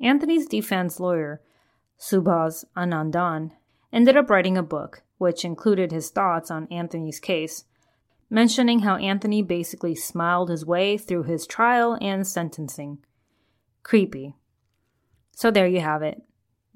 Anthony's 0.00 0.46
defense 0.46 0.98
lawyer, 0.98 1.42
Subhas 2.00 2.64
Anandan, 2.76 3.52
ended 3.92 4.16
up 4.16 4.30
writing 4.30 4.56
a 4.56 4.62
book 4.62 5.02
which 5.18 5.44
included 5.44 5.92
his 5.92 6.10
thoughts 6.10 6.50
on 6.50 6.66
Anthony's 6.70 7.20
case, 7.20 7.64
mentioning 8.30 8.80
how 8.80 8.96
Anthony 8.96 9.42
basically 9.42 9.94
smiled 9.94 10.48
his 10.48 10.64
way 10.64 10.96
through 10.98 11.24
his 11.24 11.46
trial 11.46 11.98
and 12.00 12.26
sentencing. 12.26 12.98
Creepy. 13.82 14.34
So 15.32 15.50
there 15.50 15.66
you 15.66 15.80
have 15.80 16.02
it 16.02 16.22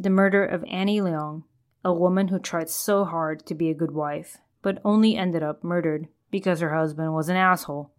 the 0.00 0.10
murder 0.10 0.44
of 0.44 0.64
Annie 0.68 1.00
Leong, 1.00 1.42
a 1.84 1.92
woman 1.92 2.28
who 2.28 2.38
tried 2.38 2.70
so 2.70 3.04
hard 3.04 3.44
to 3.46 3.54
be 3.54 3.68
a 3.68 3.74
good 3.74 3.90
wife, 3.90 4.38
but 4.62 4.80
only 4.84 5.16
ended 5.16 5.42
up 5.42 5.64
murdered 5.64 6.06
because 6.30 6.60
her 6.60 6.74
husband 6.74 7.14
was 7.14 7.28
an 7.28 7.36
asshole. 7.36 7.90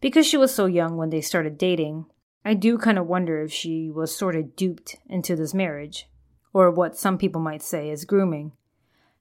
Because 0.00 0.26
she 0.26 0.36
was 0.36 0.54
so 0.54 0.66
young 0.66 0.96
when 0.96 1.08
they 1.08 1.22
started 1.22 1.56
dating, 1.56 2.06
I 2.44 2.54
do 2.54 2.76
kind 2.76 2.98
of 2.98 3.06
wonder 3.06 3.42
if 3.42 3.52
she 3.52 3.90
was 3.90 4.14
sort 4.14 4.36
of 4.36 4.54
duped 4.54 4.96
into 5.08 5.34
this 5.34 5.54
marriage, 5.54 6.08
or 6.52 6.70
what 6.70 6.96
some 6.96 7.16
people 7.16 7.40
might 7.40 7.62
say 7.62 7.88
is 7.90 8.04
grooming. 8.04 8.52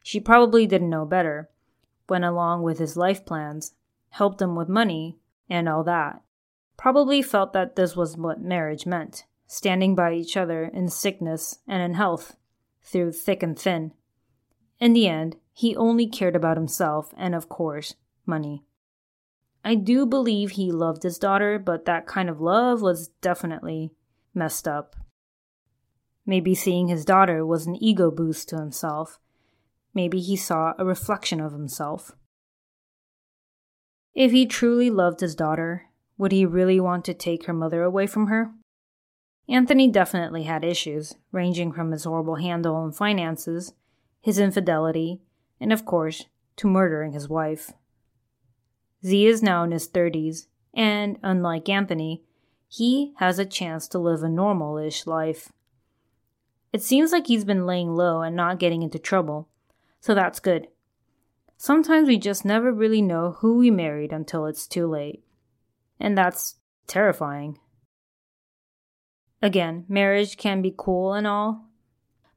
She 0.04 0.20
probably 0.20 0.68
didn't 0.68 0.90
know 0.90 1.06
better, 1.06 1.50
went 2.08 2.24
along 2.24 2.64
with 2.64 2.80
his 2.80 2.98
life 2.98 3.26
plans, 3.26 3.74
helped 4.10 4.42
him 4.42 4.56
with 4.56 4.70
money, 4.70 5.18
and 5.50 5.68
all 5.70 5.84
that. 5.84 6.22
Probably 6.78 7.22
felt 7.22 7.54
that 7.54 7.76
this 7.76 7.96
was 7.96 8.18
what 8.18 8.42
marriage 8.42 8.86
meant 8.86 9.26
standing 9.48 9.96
by 9.96 10.14
each 10.14 10.36
other 10.36 10.66
in 10.66 10.90
sickness 10.90 11.60
and 11.68 11.82
in 11.82 11.94
health, 11.94 12.36
through 12.84 13.12
thick 13.12 13.44
and 13.44 13.58
thin. 13.58 13.92
In 14.80 14.94
the 14.94 15.08
end, 15.08 15.38
he 15.54 15.76
only 15.76 16.08
cared 16.08 16.36
about 16.36 16.58
himself 16.58 17.14
and, 17.18 17.34
of 17.34 17.50
course, 17.50 17.96
money. 18.26 18.64
I 19.64 19.76
do 19.76 20.06
believe 20.06 20.52
he 20.52 20.72
loved 20.72 21.04
his 21.04 21.18
daughter, 21.18 21.58
but 21.58 21.86
that 21.86 22.06
kind 22.06 22.30
of 22.30 22.42
love 22.42 22.82
was 22.82 23.10
definitely 23.22 23.94
messed 24.34 24.68
up. 24.68 24.96
Maybe 26.26 26.54
seeing 26.56 26.88
his 26.88 27.06
daughter 27.06 27.46
was 27.46 27.66
an 27.66 27.82
ego 27.82 28.12
boost 28.12 28.50
to 28.50 28.58
himself. 28.58 29.20
Maybe 29.96 30.20
he 30.20 30.36
saw 30.36 30.74
a 30.78 30.86
reflection 30.86 31.40
of 31.40 31.54
himself. 31.54 32.12
If 34.14 34.32
he 34.32 34.46
truly 34.46 34.90
loved 34.90 35.22
his 35.22 35.36
daughter, 35.36 35.88
would 36.18 36.34
he 36.34 36.46
really 36.46 36.80
want 36.80 37.06
to 37.06 37.14
take 37.14 37.46
her 37.46 37.54
mother 37.54 37.82
away 37.82 38.06
from 38.06 38.28
her? 38.28 38.52
Anthony 39.48 39.90
definitely 39.90 40.44
had 40.44 40.64
issues, 40.64 41.16
ranging 41.32 41.72
from 41.72 41.92
his 41.92 42.04
horrible 42.04 42.36
handle 42.36 42.76
on 42.76 42.92
finances, 42.92 43.74
his 44.22 44.38
infidelity, 44.38 45.22
and 45.60 45.72
of 45.72 45.86
course, 45.86 46.26
to 46.58 46.68
murdering 46.68 47.14
his 47.14 47.30
wife. 47.30 47.72
Z 49.06 49.26
is 49.26 49.44
now 49.44 49.64
in 49.64 49.72
his 49.72 49.88
30s, 49.88 50.48
and 50.74 51.20
unlike 51.24 51.70
Anthony, 51.70 52.24
he 52.68 53.14
has 53.18 53.40
a 53.40 53.46
chance 53.46 53.88
to 53.90 54.00
live 54.00 54.24
a 54.24 54.30
normal 54.30 54.78
ish 54.78 55.06
life. 55.06 55.52
It 56.74 56.82
seems 56.82 57.12
like 57.12 57.28
he's 57.28 57.46
been 57.46 57.66
laying 57.66 57.96
low 57.96 58.22
and 58.22 58.36
not 58.36 58.60
getting 58.60 58.82
into 58.82 59.00
trouble, 59.00 59.48
so 60.00 60.14
that's 60.14 60.40
good. 60.40 60.68
Sometimes 61.58 62.08
we 62.08 62.18
just 62.18 62.46
never 62.46 62.72
really 62.72 63.02
know 63.02 63.38
who 63.40 63.58
we 63.58 63.72
married 63.72 64.12
until 64.12 64.46
it's 64.46 64.68
too 64.68 64.88
late. 64.88 65.24
And 66.00 66.18
that's 66.18 66.56
terrifying. 66.88 67.60
Again, 69.42 69.86
marriage 69.88 70.38
can 70.38 70.62
be 70.62 70.74
cool 70.76 71.14
and 71.14 71.26
all, 71.26 71.70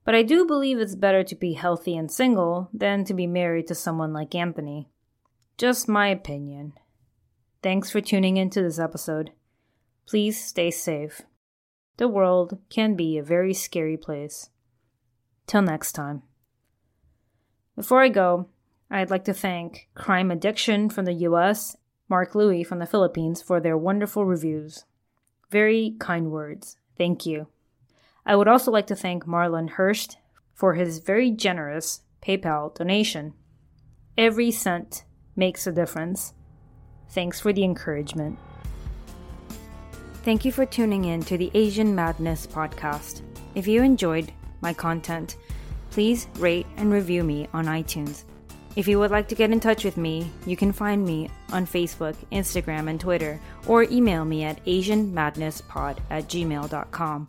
but 0.04 0.14
I 0.14 0.22
do 0.22 0.46
believe 0.46 0.78
it's 0.78 0.94
better 0.94 1.22
to 1.24 1.34
be 1.34 1.54
healthy 1.54 1.96
and 1.96 2.10
single 2.10 2.70
than 2.72 3.04
to 3.04 3.14
be 3.14 3.26
married 3.26 3.66
to 3.68 3.74
someone 3.74 4.12
like 4.12 4.34
Anthony. 4.34 4.88
Just 5.56 5.88
my 5.88 6.08
opinion. 6.08 6.74
Thanks 7.62 7.90
for 7.90 8.00
tuning 8.00 8.36
into 8.36 8.62
this 8.62 8.78
episode. 8.78 9.32
Please 10.06 10.42
stay 10.42 10.70
safe. 10.70 11.22
The 11.96 12.08
world 12.08 12.58
can 12.70 12.94
be 12.94 13.18
a 13.18 13.22
very 13.22 13.52
scary 13.52 13.96
place. 13.96 14.50
Till 15.46 15.62
next 15.62 15.92
time. 15.92 16.22
Before 17.78 18.02
I 18.02 18.08
go, 18.08 18.48
I'd 18.90 19.08
like 19.08 19.24
to 19.26 19.32
thank 19.32 19.88
Crime 19.94 20.32
Addiction 20.32 20.90
from 20.90 21.04
the 21.04 21.12
US, 21.28 21.76
Mark 22.08 22.34
Louie 22.34 22.64
from 22.64 22.80
the 22.80 22.86
Philippines 22.86 23.40
for 23.40 23.60
their 23.60 23.78
wonderful 23.78 24.24
reviews. 24.24 24.84
Very 25.52 25.94
kind 26.00 26.32
words. 26.32 26.76
Thank 26.96 27.24
you. 27.24 27.46
I 28.26 28.34
would 28.34 28.48
also 28.48 28.72
like 28.72 28.88
to 28.88 28.96
thank 28.96 29.26
Marlon 29.26 29.70
Hurst 29.70 30.18
for 30.54 30.74
his 30.74 30.98
very 30.98 31.30
generous 31.30 32.00
PayPal 32.20 32.74
donation. 32.74 33.34
Every 34.18 34.50
cent 34.50 35.04
makes 35.36 35.64
a 35.68 35.72
difference. 35.72 36.34
Thanks 37.10 37.38
for 37.38 37.52
the 37.52 37.62
encouragement. 37.62 38.40
Thank 40.24 40.44
you 40.44 40.50
for 40.50 40.66
tuning 40.66 41.04
in 41.04 41.22
to 41.22 41.38
the 41.38 41.52
Asian 41.54 41.94
Madness 41.94 42.44
podcast. 42.44 43.22
If 43.54 43.68
you 43.68 43.84
enjoyed 43.84 44.32
my 44.62 44.74
content, 44.74 45.36
please 45.98 46.28
rate 46.38 46.64
and 46.76 46.92
review 46.92 47.24
me 47.24 47.48
on 47.52 47.64
iTunes. 47.66 48.22
If 48.76 48.86
you 48.86 49.00
would 49.00 49.10
like 49.10 49.26
to 49.30 49.34
get 49.34 49.50
in 49.50 49.58
touch 49.58 49.82
with 49.82 49.96
me, 49.96 50.30
you 50.46 50.56
can 50.56 50.70
find 50.70 51.04
me 51.04 51.28
on 51.50 51.66
Facebook, 51.66 52.14
Instagram, 52.30 52.88
and 52.88 53.00
Twitter, 53.00 53.40
or 53.66 53.82
email 53.82 54.24
me 54.24 54.44
at 54.44 54.64
AsianMadnessPod 54.64 55.98
at 56.08 56.28
gmail.com. 56.28 57.28